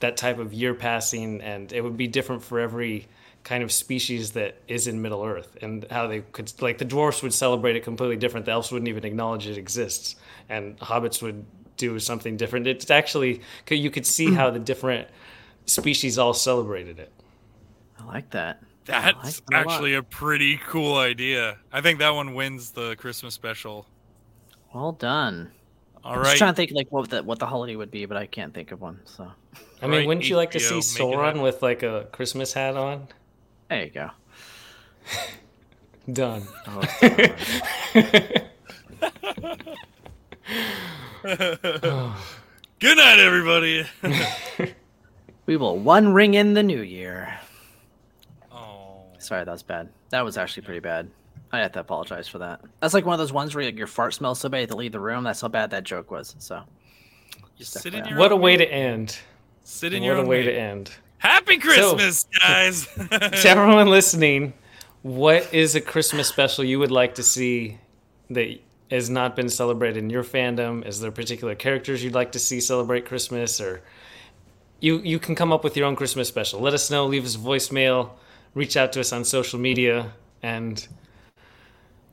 that 0.00 0.16
type 0.16 0.38
of 0.38 0.52
year 0.52 0.74
passing, 0.74 1.40
and 1.40 1.72
it 1.72 1.82
would 1.82 1.96
be 1.96 2.06
different 2.06 2.42
for 2.42 2.60
every 2.60 3.08
kind 3.42 3.62
of 3.62 3.72
species 3.72 4.32
that 4.32 4.58
is 4.68 4.86
in 4.86 5.00
Middle 5.00 5.24
Earth, 5.24 5.56
and 5.62 5.86
how 5.90 6.06
they 6.06 6.20
could 6.20 6.52
like 6.60 6.78
the 6.78 6.84
dwarfs 6.84 7.22
would 7.22 7.32
celebrate 7.32 7.76
it 7.76 7.80
completely 7.80 8.16
different. 8.16 8.46
The 8.46 8.52
elves 8.52 8.70
wouldn't 8.70 8.88
even 8.88 9.04
acknowledge 9.04 9.46
it 9.46 9.56
exists, 9.56 10.16
and 10.48 10.78
hobbits 10.78 11.22
would 11.22 11.44
do 11.76 11.98
something 11.98 12.36
different. 12.36 12.66
It's 12.66 12.90
actually 12.90 13.40
you 13.70 13.90
could 13.90 14.06
see 14.06 14.34
how 14.34 14.50
the 14.50 14.58
different 14.58 15.08
species 15.64 16.18
all 16.18 16.34
celebrated 16.34 16.98
it. 16.98 17.10
I 17.98 18.04
like 18.04 18.30
that. 18.30 18.62
That's 18.84 19.16
like 19.16 19.46
that 19.46 19.54
a 19.54 19.56
actually 19.56 19.94
a 19.94 20.02
pretty 20.02 20.58
cool 20.58 20.96
idea. 20.96 21.58
I 21.72 21.80
think 21.80 21.98
that 22.00 22.10
one 22.10 22.34
wins 22.34 22.72
the 22.72 22.96
Christmas 22.96 23.34
special. 23.34 23.86
Well 24.74 24.92
done. 24.92 25.50
All 26.04 26.12
I'm 26.12 26.18
right. 26.20 26.24
just 26.26 26.38
trying 26.38 26.52
to 26.52 26.56
think 26.56 26.70
like 26.72 26.90
what 26.90 27.10
the 27.10 27.22
what 27.22 27.38
the 27.38 27.46
holiday 27.46 27.76
would 27.76 27.90
be, 27.90 28.06
but 28.06 28.16
I 28.16 28.26
can't 28.26 28.54
think 28.54 28.72
of 28.72 28.80
one. 28.80 29.00
So 29.04 29.30
I 29.82 29.86
mean, 29.86 29.98
Right, 30.00 30.06
wouldn't 30.06 30.28
you 30.28 30.36
like 30.36 30.50
to 30.52 30.60
see 30.60 30.76
HBO, 30.76 31.14
Sauron 31.14 31.42
with 31.42 31.62
like 31.62 31.82
a 31.82 32.06
Christmas 32.12 32.52
hat 32.52 32.76
on? 32.76 33.08
there 33.68 33.84
you 33.84 33.90
go. 33.90 34.10
Done. 36.12 36.42
Oh, 36.66 36.80
Sauron. 37.00 38.46
Good 42.80 42.96
night, 42.96 43.18
everybody. 43.18 43.84
we 45.46 45.56
will 45.56 45.78
one 45.78 46.12
ring 46.14 46.34
in 46.34 46.54
the 46.54 46.62
new 46.62 46.80
year. 46.80 47.38
oh. 48.50 49.02
Sorry, 49.18 49.44
that 49.44 49.50
was 49.52 49.62
bad. 49.62 49.88
That 50.10 50.24
was 50.24 50.38
actually 50.38 50.62
pretty 50.62 50.80
bad. 50.80 51.10
I 51.52 51.58
have 51.58 51.72
to 51.72 51.80
apologize 51.80 52.28
for 52.28 52.38
that. 52.38 52.60
That's 52.80 52.94
like 52.94 53.04
one 53.04 53.14
of 53.14 53.18
those 53.18 53.32
ones 53.32 53.54
where 53.54 53.64
like, 53.64 53.76
your 53.76 53.86
fart 53.88 54.14
smells 54.14 54.38
so 54.40 54.48
bad 54.48 54.58
you 54.58 54.62
have 54.62 54.70
to 54.70 54.76
leave 54.76 54.92
the 54.92 55.00
room. 55.00 55.24
That's 55.24 55.40
how 55.40 55.48
bad 55.48 55.70
that 55.70 55.84
joke 55.84 56.10
was. 56.10 56.36
So 56.38 56.62
Just 57.58 57.72
Just 57.72 57.82
sit 57.82 57.94
in 57.94 58.04
your 58.06 58.18
What 58.18 58.32
a 58.32 58.36
way 58.36 58.52
way. 58.52 58.58
to 58.58 58.72
end. 58.72 59.18
Sit 59.64 59.92
in 59.92 60.02
What 60.02 60.06
your 60.06 60.16
a 60.16 60.20
own 60.20 60.26
way 60.28 60.42
to 60.42 60.52
end. 60.52 60.90
Happy 61.18 61.58
Christmas, 61.58 62.24
guys. 62.40 62.86
to 62.86 63.48
everyone 63.48 63.88
listening, 63.88 64.52
what 65.02 65.52
is 65.52 65.74
a 65.74 65.80
Christmas 65.80 66.28
special 66.28 66.64
you 66.64 66.78
would 66.78 66.90
like 66.90 67.16
to 67.16 67.22
see 67.22 67.78
that 68.30 68.58
has 68.90 69.10
not 69.10 69.36
been 69.36 69.48
celebrated 69.48 70.02
in 70.02 70.08
your 70.10 70.24
fandom? 70.24 70.86
Is 70.86 71.00
there 71.00 71.10
particular 71.10 71.54
characters 71.54 72.02
you'd 72.02 72.14
like 72.14 72.32
to 72.32 72.38
see 72.38 72.60
celebrate 72.60 73.04
Christmas, 73.06 73.60
or 73.60 73.82
you 74.80 74.98
you 75.00 75.18
can 75.18 75.34
come 75.34 75.52
up 75.52 75.62
with 75.62 75.76
your 75.76 75.86
own 75.86 75.94
Christmas 75.96 76.28
special? 76.28 76.60
Let 76.60 76.72
us 76.74 76.90
know. 76.90 77.06
Leave 77.06 77.24
us 77.24 77.34
a 77.34 77.38
voicemail. 77.38 78.10
Reach 78.54 78.76
out 78.76 78.92
to 78.94 79.00
us 79.00 79.12
on 79.12 79.24
social 79.24 79.58
media, 79.58 80.12
and 80.42 80.86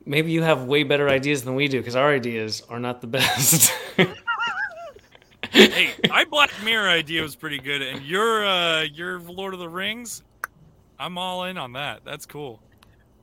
maybe 0.08 0.32
you 0.32 0.42
have 0.42 0.64
way 0.64 0.82
better 0.82 1.08
ideas 1.08 1.44
than 1.44 1.54
we 1.54 1.68
do 1.68 1.78
because 1.78 1.94
our 1.94 2.10
ideas 2.10 2.62
are 2.68 2.80
not 2.80 3.00
the 3.00 3.06
best. 3.18 3.72
hey, 5.50 5.90
my 6.08 6.24
Black 6.24 6.50
Mirror 6.64 6.88
idea 6.88 7.22
was 7.22 7.36
pretty 7.36 7.58
good, 7.58 7.82
and 7.82 8.02
your 8.02 8.44
uh, 8.44 8.82
your 8.82 9.20
Lord 9.20 9.54
of 9.54 9.60
the 9.60 9.68
Rings, 9.68 10.22
I'm 10.98 11.16
all 11.18 11.44
in 11.44 11.56
on 11.58 11.74
that. 11.74 12.00
That's 12.04 12.26
cool. 12.26 12.60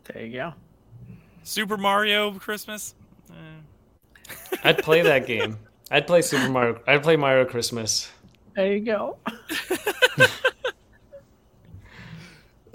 there 0.06 0.24
you 0.26 0.34
go. 0.34 0.54
Super 1.44 1.78
Mario 1.78 2.32
Christmas. 2.34 2.96
Eh. 3.32 4.34
I'd 4.64 4.78
play 4.80 5.02
that 5.02 5.28
game. 5.28 5.58
I'd 5.92 6.08
play 6.08 6.22
Super 6.22 6.50
Mario. 6.50 6.80
I'd 6.88 7.04
play 7.04 7.16
Mario 7.18 7.46
Christmas. 7.46 8.12
There 8.56 8.74
you 8.74 8.80
go. 8.86 9.18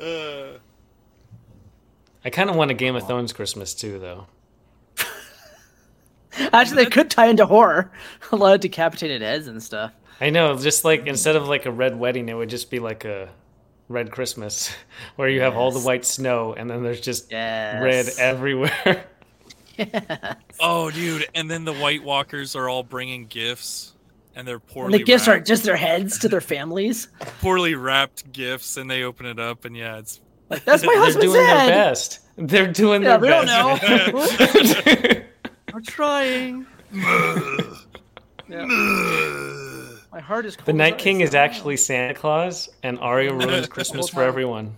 Uh, 0.00 0.52
I 2.24 2.30
kind 2.30 2.50
of 2.50 2.56
want 2.56 2.70
a 2.70 2.74
Game 2.74 2.96
of 2.96 3.06
Thrones 3.06 3.32
Christmas 3.32 3.74
too, 3.74 3.98
though. 3.98 4.26
Actually, 6.52 6.84
they 6.84 6.90
could 6.90 7.10
tie 7.10 7.26
into 7.26 7.46
horror. 7.46 7.90
A 8.32 8.36
lot 8.36 8.54
of 8.54 8.60
decapitated 8.60 9.22
heads 9.22 9.46
and 9.46 9.62
stuff. 9.62 9.92
I 10.20 10.30
know, 10.30 10.56
just 10.56 10.84
like 10.84 11.06
instead 11.06 11.34
of 11.36 11.48
like 11.48 11.64
a 11.66 11.72
red 11.72 11.98
wedding, 11.98 12.28
it 12.28 12.34
would 12.34 12.50
just 12.50 12.70
be 12.70 12.78
like 12.78 13.04
a 13.06 13.30
red 13.88 14.10
Christmas, 14.12 14.70
where 15.16 15.28
you 15.28 15.40
have 15.40 15.56
all 15.56 15.70
the 15.72 15.80
white 15.80 16.04
snow 16.04 16.52
and 16.52 16.68
then 16.70 16.82
there's 16.82 17.00
just 17.00 17.30
Yes. 17.30 17.82
red 17.82 18.08
everywhere. 18.18 19.06
oh, 20.60 20.90
dude! 20.90 21.26
And 21.34 21.50
then 21.50 21.64
the 21.64 21.72
White 21.72 22.04
Walkers 22.04 22.54
are 22.54 22.68
all 22.68 22.82
bringing 22.82 23.26
gifts, 23.26 23.94
and 24.36 24.46
they're 24.46 24.56
And 24.56 24.66
poorly 24.68 24.98
the 24.98 25.04
gifts 25.04 25.26
are 25.26 25.32
wrapped, 25.36 25.46
just 25.46 25.64
their 25.64 25.76
heads 25.76 26.18
to 26.18 26.28
their 26.28 26.42
families. 26.42 27.08
poorly 27.40 27.74
wrapped 27.74 28.30
gifts, 28.30 28.76
and 28.76 28.90
they 28.90 29.02
open 29.04 29.24
it 29.24 29.38
up, 29.40 29.64
and 29.64 29.74
yeah, 29.74 29.96
it's 29.96 30.20
Like 30.50 30.64
that's 30.64 30.82
my 30.84 30.94
husband's 30.96 31.32
They're 31.32 31.44
husband's 31.46 31.46
doing 31.46 31.46
their 31.46 31.68
best. 31.68 32.18
They're 32.36 32.72
doing 32.72 33.02
Yeah, 33.02 33.16
their 33.16 33.20
we 33.20 33.28
don't 33.28 33.46
best. 33.46 34.84
know. 34.84 35.22
We're 35.74 35.80
trying. 35.82 36.66
Yeah. 38.48 38.64
My 40.12 40.18
heart 40.20 40.44
is. 40.46 40.56
the 40.64 40.72
Night 40.72 40.98
King 40.98 41.20
is 41.20 41.36
actually 41.36 41.76
Santa 41.76 42.14
Claus, 42.14 42.68
and 42.82 42.98
Arya 42.98 43.32
ruins 43.36 43.68
Christmas 43.68 44.08
for 44.08 44.24
everyone. 44.24 44.74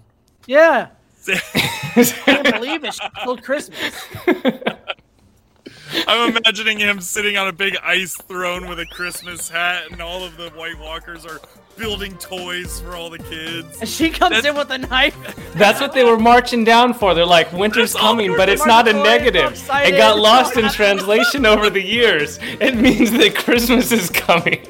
Yeah. 0.46 0.88
I 1.26 2.04
can't 2.24 2.52
believe 2.54 2.84
it. 2.84 2.92
She 2.92 3.00
killed 3.24 3.42
Christmas. 3.42 3.94
I'm 6.08 6.36
imagining 6.36 6.78
him 6.78 7.00
sitting 7.00 7.36
on 7.36 7.48
a 7.48 7.52
big 7.52 7.76
ice 7.82 8.14
throne 8.14 8.68
with 8.68 8.78
a 8.80 8.86
Christmas 8.86 9.48
hat, 9.48 9.84
and 9.90 10.00
all 10.00 10.24
of 10.24 10.36
the 10.36 10.50
White 10.50 10.78
Walkers 10.78 11.24
are 11.26 11.40
building 11.76 12.16
toys 12.18 12.80
for 12.80 12.94
all 12.94 13.08
the 13.10 13.18
kids. 13.18 13.78
And 13.80 13.88
she 13.88 14.10
comes 14.10 14.36
That's- 14.36 14.44
in 14.44 14.56
with 14.56 14.70
a 14.70 14.78
knife. 14.78 15.16
That's 15.54 15.80
what 15.80 15.92
they 15.94 16.04
were 16.04 16.18
marching 16.18 16.64
down 16.64 16.92
for. 16.94 17.14
They're 17.14 17.24
like, 17.24 17.52
winter's 17.52 17.92
That's 17.92 18.02
coming, 18.02 18.36
but 18.36 18.48
it's 18.48 18.66
not 18.66 18.88
a 18.88 18.92
negative. 18.92 19.52
It 19.72 19.92
got 19.96 20.18
lost 20.18 20.56
in 20.56 20.68
translation 20.70 21.46
over 21.46 21.70
the 21.70 21.82
years. 21.82 22.38
It 22.60 22.76
means 22.76 23.10
that 23.12 23.34
Christmas 23.34 23.90
is 23.92 24.10
coming. 24.10 24.64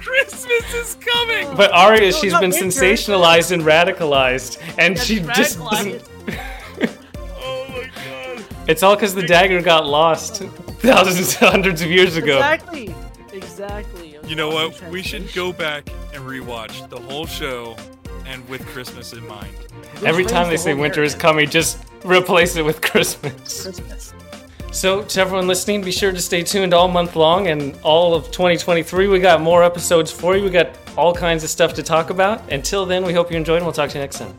Christmas 0.00 0.74
is 0.74 0.96
coming. 0.96 1.54
But 1.56 1.70
Arya, 1.72 2.00
No, 2.00 2.10
she's 2.10 2.32
not 2.32 2.40
been 2.40 2.50
winter. 2.50 2.66
sensationalized 2.66 3.52
and 3.52 3.62
radicalized, 3.62 4.58
and 4.78 4.96
That's 4.96 5.06
she 5.06 5.20
just 5.20 5.58
doesn't. 5.58 6.02
My 8.68 8.72
god. 8.72 8.72
It's 8.72 8.82
all 8.82 8.94
because 8.94 9.14
the 9.14 9.26
dagger 9.26 9.62
got 9.62 9.86
lost 9.86 10.42
thousands, 10.80 11.34
hundreds 11.34 11.82
of 11.82 11.90
years 11.90 12.16
ago. 12.16 12.36
Exactly. 12.36 12.94
Exactly. 13.32 14.18
You 14.26 14.36
know 14.36 14.48
what? 14.48 14.80
We 14.90 15.02
should 15.02 15.32
go 15.32 15.52
back 15.52 15.88
and 16.12 16.22
rewatch 16.24 16.88
the 16.88 17.00
whole 17.00 17.26
show 17.26 17.76
and 18.26 18.46
with 18.48 18.64
Christmas 18.66 19.12
in 19.12 19.26
mind. 19.26 19.54
Every 20.04 20.24
time 20.24 20.48
they 20.48 20.56
the 20.56 20.58
say 20.58 20.72
whole 20.72 20.80
winter 20.80 21.02
is 21.02 21.14
coming, 21.14 21.48
just 21.48 21.78
replace 22.04 22.56
it 22.56 22.64
with 22.64 22.80
Christmas. 22.80 23.62
Christmas. 23.62 24.14
So, 24.70 25.02
to 25.02 25.20
everyone 25.20 25.46
listening, 25.48 25.82
be 25.82 25.90
sure 25.90 26.12
to 26.12 26.20
stay 26.20 26.42
tuned 26.42 26.74
all 26.74 26.88
month 26.88 27.16
long 27.16 27.46
and 27.46 27.76
all 27.82 28.14
of 28.14 28.26
2023. 28.26 29.08
We 29.08 29.18
got 29.18 29.40
more 29.40 29.64
episodes 29.64 30.12
for 30.12 30.36
you. 30.36 30.44
We 30.44 30.50
got 30.50 30.76
all 30.96 31.14
kinds 31.14 31.42
of 31.42 31.48
stuff 31.48 31.72
to 31.74 31.82
talk 31.82 32.10
about. 32.10 32.52
Until 32.52 32.84
then, 32.84 33.02
we 33.04 33.14
hope 33.14 33.30
you 33.30 33.38
enjoyed, 33.38 33.56
and 33.56 33.64
we'll 33.64 33.72
talk 33.72 33.88
to 33.90 33.96
you 33.96 34.02
next 34.02 34.18
time. 34.18 34.34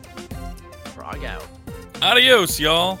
Frog 0.94 1.24
out. 1.24 1.44
Adios, 2.00 2.60
y'all. 2.60 3.00